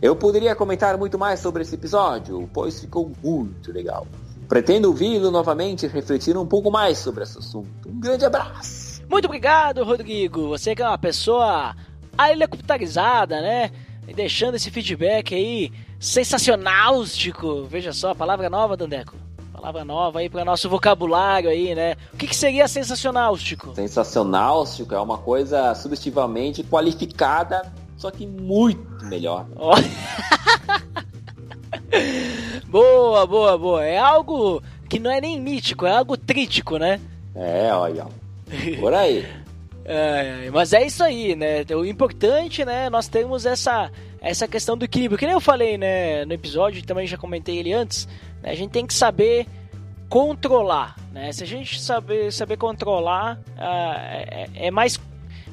Eu 0.00 0.16
poderia 0.16 0.56
comentar 0.56 0.96
muito 0.96 1.18
mais 1.18 1.38
sobre 1.38 1.60
esse 1.60 1.74
episódio, 1.74 2.48
pois 2.50 2.80
ficou 2.80 3.12
muito 3.22 3.70
legal. 3.70 4.06
Pretendo 4.48 4.88
ouvi-lo 4.88 5.30
novamente 5.30 5.84
e 5.84 5.88
refletir 5.88 6.34
um 6.38 6.46
pouco 6.46 6.70
mais 6.70 6.96
sobre 6.96 7.24
esse 7.24 7.36
assunto. 7.36 7.68
Um 7.86 8.00
grande 8.00 8.24
abraço! 8.24 9.02
Muito 9.06 9.26
obrigado, 9.26 9.84
Rodrigo. 9.84 10.48
Você 10.48 10.74
que 10.74 10.80
é 10.82 10.88
uma 10.88 10.96
pessoa 10.96 11.76
helicopterizada, 12.18 13.38
né? 13.42 13.70
E 14.08 14.14
deixando 14.14 14.54
esse 14.54 14.70
feedback 14.70 15.34
aí 15.34 15.72
sensacionalstico. 16.00 17.64
Veja 17.64 17.92
só, 17.92 18.14
palavra 18.14 18.48
nova, 18.48 18.78
Dandeco. 18.78 19.25
Palavra 19.56 19.84
nova 19.86 20.18
aí 20.18 20.28
para 20.28 20.44
nosso 20.44 20.68
vocabulário 20.68 21.48
aí, 21.48 21.74
né? 21.74 21.96
O 22.12 22.16
que, 22.18 22.26
que 22.26 22.36
seria 22.36 22.68
sensacionalstico? 22.68 23.74
Sensacionalstico 23.74 24.94
é 24.94 25.00
uma 25.00 25.16
coisa 25.16 25.74
subjetivamente 25.74 26.62
qualificada, 26.62 27.72
só 27.96 28.10
que 28.10 28.26
muito 28.26 29.06
melhor. 29.06 29.46
Boa, 32.68 33.26
boa, 33.26 33.56
boa. 33.56 33.84
É 33.84 33.96
algo 33.96 34.62
que 34.88 34.98
não 34.98 35.10
é 35.10 35.20
nem 35.20 35.40
mítico, 35.40 35.86
é 35.86 35.96
algo 35.96 36.16
trítico, 36.16 36.76
né? 36.76 37.00
É, 37.34 37.72
olha. 37.72 38.06
Por 38.78 38.92
aí. 38.92 39.26
É, 39.88 40.50
mas 40.50 40.72
é 40.72 40.84
isso 40.84 41.04
aí, 41.04 41.36
né? 41.36 41.64
O 41.70 41.84
importante, 41.84 42.64
né? 42.64 42.90
Nós 42.90 43.06
temos 43.06 43.46
essa, 43.46 43.88
essa 44.20 44.48
questão 44.48 44.76
do 44.76 44.84
equilíbrio. 44.84 45.16
Que 45.16 45.26
nem 45.26 45.34
eu 45.34 45.40
falei, 45.40 45.78
né? 45.78 46.24
No 46.24 46.32
episódio, 46.32 46.84
também 46.84 47.06
já 47.06 47.16
comentei 47.16 47.56
ele 47.58 47.72
antes. 47.72 48.08
Né, 48.46 48.52
a 48.52 48.54
gente 48.54 48.70
tem 48.70 48.86
que 48.86 48.94
saber 48.94 49.46
controlar, 50.08 50.96
né? 51.12 51.32
Se 51.32 51.42
a 51.42 51.46
gente 51.46 51.80
saber, 51.80 52.32
saber 52.32 52.56
controlar, 52.56 53.40
ah, 53.58 53.94
é, 53.98 54.48
é 54.54 54.70
mais, 54.70 55.00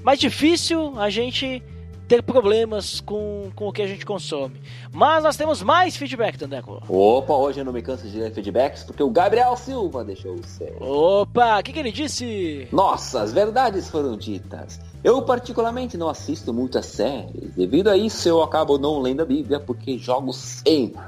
mais 0.03 0.19
difícil 0.19 0.93
a 0.99 1.09
gente 1.09 1.63
ter 2.07 2.21
problemas 2.21 2.99
com, 2.99 3.49
com 3.55 3.69
o 3.69 3.73
que 3.73 3.81
a 3.81 3.87
gente 3.87 4.05
consome. 4.05 4.61
Mas 4.91 5.23
nós 5.23 5.35
temos 5.35 5.63
mais 5.63 5.95
feedback, 5.95 6.37
Tandeco. 6.37 6.83
Opa, 6.87 7.33
hoje 7.33 7.61
eu 7.61 7.65
não 7.65 7.73
me 7.73 7.81
canso 7.81 8.07
de 8.07 8.19
ler 8.19 8.31
feedbacks 8.31 8.83
porque 8.83 9.01
o 9.01 9.09
Gabriel 9.09 9.55
Silva 9.55 10.03
deixou 10.03 10.35
o 10.35 10.43
seu. 10.43 10.75
Opa, 10.79 11.59
o 11.59 11.63
que, 11.63 11.73
que 11.73 11.79
ele 11.79 11.91
disse? 11.91 12.67
Nossa, 12.71 13.21
as 13.21 13.33
verdades 13.33 13.89
foram 13.89 14.15
ditas. 14.15 14.79
Eu 15.03 15.21
particularmente 15.23 15.97
não 15.97 16.09
assisto 16.09 16.53
muitas 16.53 16.85
séries. 16.85 17.55
Devido 17.55 17.89
a 17.89 17.97
isso 17.97 18.29
eu 18.29 18.43
acabo 18.43 18.77
não 18.77 19.01
lendo 19.01 19.21
a 19.21 19.25
Bíblia 19.25 19.59
porque 19.59 19.97
jogo 19.97 20.31
sempre. 20.31 21.01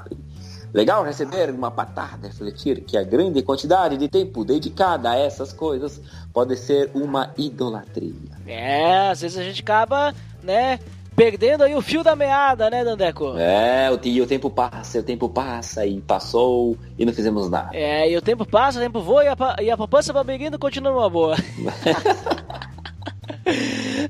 Legal 0.72 1.04
receber 1.04 1.50
uma 1.50 1.70
patada 1.70 2.26
refletir 2.26 2.82
que 2.82 2.96
a 2.96 3.02
grande 3.02 3.42
quantidade 3.42 3.96
de 3.96 4.08
tempo 4.08 4.44
dedicada 4.44 5.10
a 5.10 5.16
essas 5.16 5.52
coisas 5.52 6.00
pode 6.32 6.56
ser 6.56 6.90
uma 6.94 7.32
idolatria. 7.36 8.14
É, 8.46 9.08
às 9.08 9.20
vezes 9.20 9.38
a 9.38 9.42
gente 9.42 9.62
acaba, 9.62 10.14
né, 10.42 10.78
Perdendo 11.16 11.64
aí 11.64 11.74
o 11.74 11.80
fio 11.80 12.04
da 12.04 12.14
meada, 12.14 12.68
né, 12.68 12.84
Dandeco? 12.84 13.38
É, 13.38 13.90
o, 13.90 13.98
e 14.06 14.20
o 14.20 14.26
tempo 14.26 14.50
passa, 14.50 14.98
o 14.98 15.02
tempo 15.02 15.30
passa 15.30 15.86
e 15.86 15.98
passou 15.98 16.76
e 16.98 17.06
não 17.06 17.12
fizemos 17.14 17.48
nada. 17.48 17.70
É, 17.72 18.10
e 18.10 18.14
o 18.18 18.20
tempo 18.20 18.44
passa, 18.44 18.78
o 18.78 18.82
tempo 18.82 19.00
voa 19.00 19.24
e 19.24 19.28
a, 19.28 19.36
e 19.62 19.70
a 19.70 19.78
poupança 19.78 20.12
babirino 20.12 20.58
continua 20.58 20.92
numa 20.92 21.08
boa. 21.08 21.34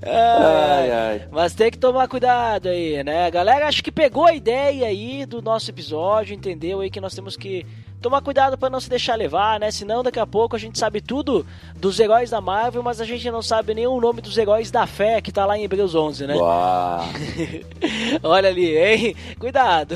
Ai, 0.03 0.91
ai. 0.91 1.29
Mas 1.31 1.55
tem 1.55 1.71
que 1.71 1.79
tomar 1.79 2.09
cuidado 2.09 2.69
aí, 2.69 3.03
né? 3.05 3.31
Galera 3.31 3.69
acho 3.69 3.83
que 3.83 3.93
pegou 3.93 4.25
a 4.25 4.35
ideia 4.35 4.87
aí 4.87 5.27
do 5.27 5.43
nosso 5.43 5.71
episódio, 5.71 6.35
entendeu 6.35 6.81
aí 6.81 6.91
que 6.91 7.01
nós 7.01 7.15
temos 7.15 7.37
que 7.37 7.67
tomar 8.01 8.21
cuidado 8.21 8.57
pra 8.57 8.71
não 8.71 8.81
se 8.81 8.89
deixar 8.89 9.17
levar, 9.17 9.59
né? 9.59 9.71
Senão 9.71 10.03
daqui 10.03 10.19
a 10.19 10.27
pouco 10.27 10.55
a 10.57 10.59
gente 10.59 10.79
sabe 10.79 11.01
tudo 11.01 11.47
dos 11.77 11.99
heróis 11.99 12.31
da 12.31 12.41
Marvel, 12.41 12.83
mas 12.83 13.01
a 13.01 13.05
gente 13.05 13.31
não 13.31 13.43
sabe 13.43 13.75
nem 13.75 13.87
o 13.87 14.01
nome 14.01 14.21
dos 14.21 14.37
heróis 14.39 14.71
da 14.71 14.87
fé 14.87 15.21
que 15.21 15.33
tá 15.33 15.45
lá 15.45 15.59
em 15.59 15.65
Hebreus 15.65 15.95
11, 15.95 16.27
né? 16.27 16.35
Olha 18.23 18.49
ali, 18.49 18.77
hein? 18.77 19.17
Cuidado. 19.39 19.95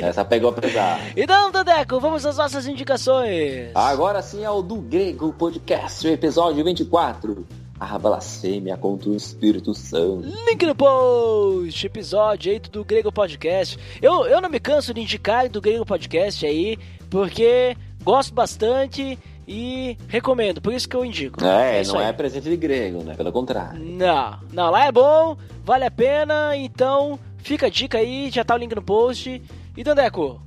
essa 0.00 0.24
pegou 0.24 0.52
pesado. 0.52 1.00
então, 1.16 1.50
Dandeco, 1.50 2.00
vamos 2.00 2.24
às 2.24 2.36
nossas 2.36 2.66
indicações. 2.66 3.70
Agora 3.74 4.22
sim 4.22 4.42
é 4.42 4.50
o 4.50 4.62
do 4.62 4.76
Grego 4.76 5.32
Podcast, 5.32 6.06
episódio 6.08 6.64
24. 6.64 7.63
A 7.90 7.98
blasfêmia 7.98 8.76
contra 8.76 9.10
o 9.10 9.14
Espírito 9.14 9.74
Santo. 9.74 10.26
Link 10.46 10.64
no 10.64 10.74
post, 10.74 11.86
episódio 11.86 12.50
aí 12.50 12.58
do 12.58 12.82
Grego 12.82 13.12
Podcast. 13.12 13.78
Eu, 14.00 14.26
eu 14.26 14.40
não 14.40 14.48
me 14.48 14.58
canso 14.58 14.94
de 14.94 15.02
indicar 15.02 15.48
do 15.48 15.60
Grego 15.60 15.84
Podcast 15.84 16.44
aí, 16.46 16.78
porque 17.10 17.76
gosto 18.02 18.32
bastante 18.32 19.18
e 19.46 19.98
recomendo, 20.08 20.60
por 20.60 20.72
isso 20.72 20.88
que 20.88 20.96
eu 20.96 21.04
indico. 21.04 21.44
É, 21.44 21.82
isso 21.82 21.92
não 21.92 22.00
aí. 22.00 22.06
é 22.08 22.12
presente 22.12 22.48
de 22.48 22.56
grego, 22.56 23.02
né? 23.02 23.14
Pelo 23.14 23.30
contrário. 23.30 23.78
Não, 23.78 24.38
não, 24.52 24.70
lá 24.70 24.86
é 24.86 24.92
bom, 24.92 25.36
vale 25.62 25.84
a 25.84 25.90
pena, 25.90 26.56
então 26.56 27.18
fica 27.36 27.66
a 27.66 27.70
dica 27.70 27.98
aí, 27.98 28.30
já 28.30 28.42
tá 28.42 28.54
o 28.54 28.58
link 28.58 28.74
no 28.74 28.82
post. 28.82 29.42
E 29.76 29.84
Dandeco, 29.84 30.40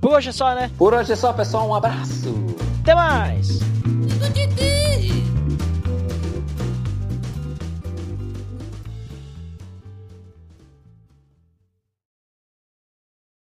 por 0.00 0.12
hoje 0.12 0.28
é 0.28 0.32
só, 0.32 0.54
né? 0.54 0.70
Por 0.78 0.94
hoje 0.94 1.12
é 1.12 1.16
só, 1.16 1.32
pessoal. 1.32 1.68
Um 1.68 1.74
abraço. 1.74 2.32
Até 2.82 2.94
mais! 2.94 3.58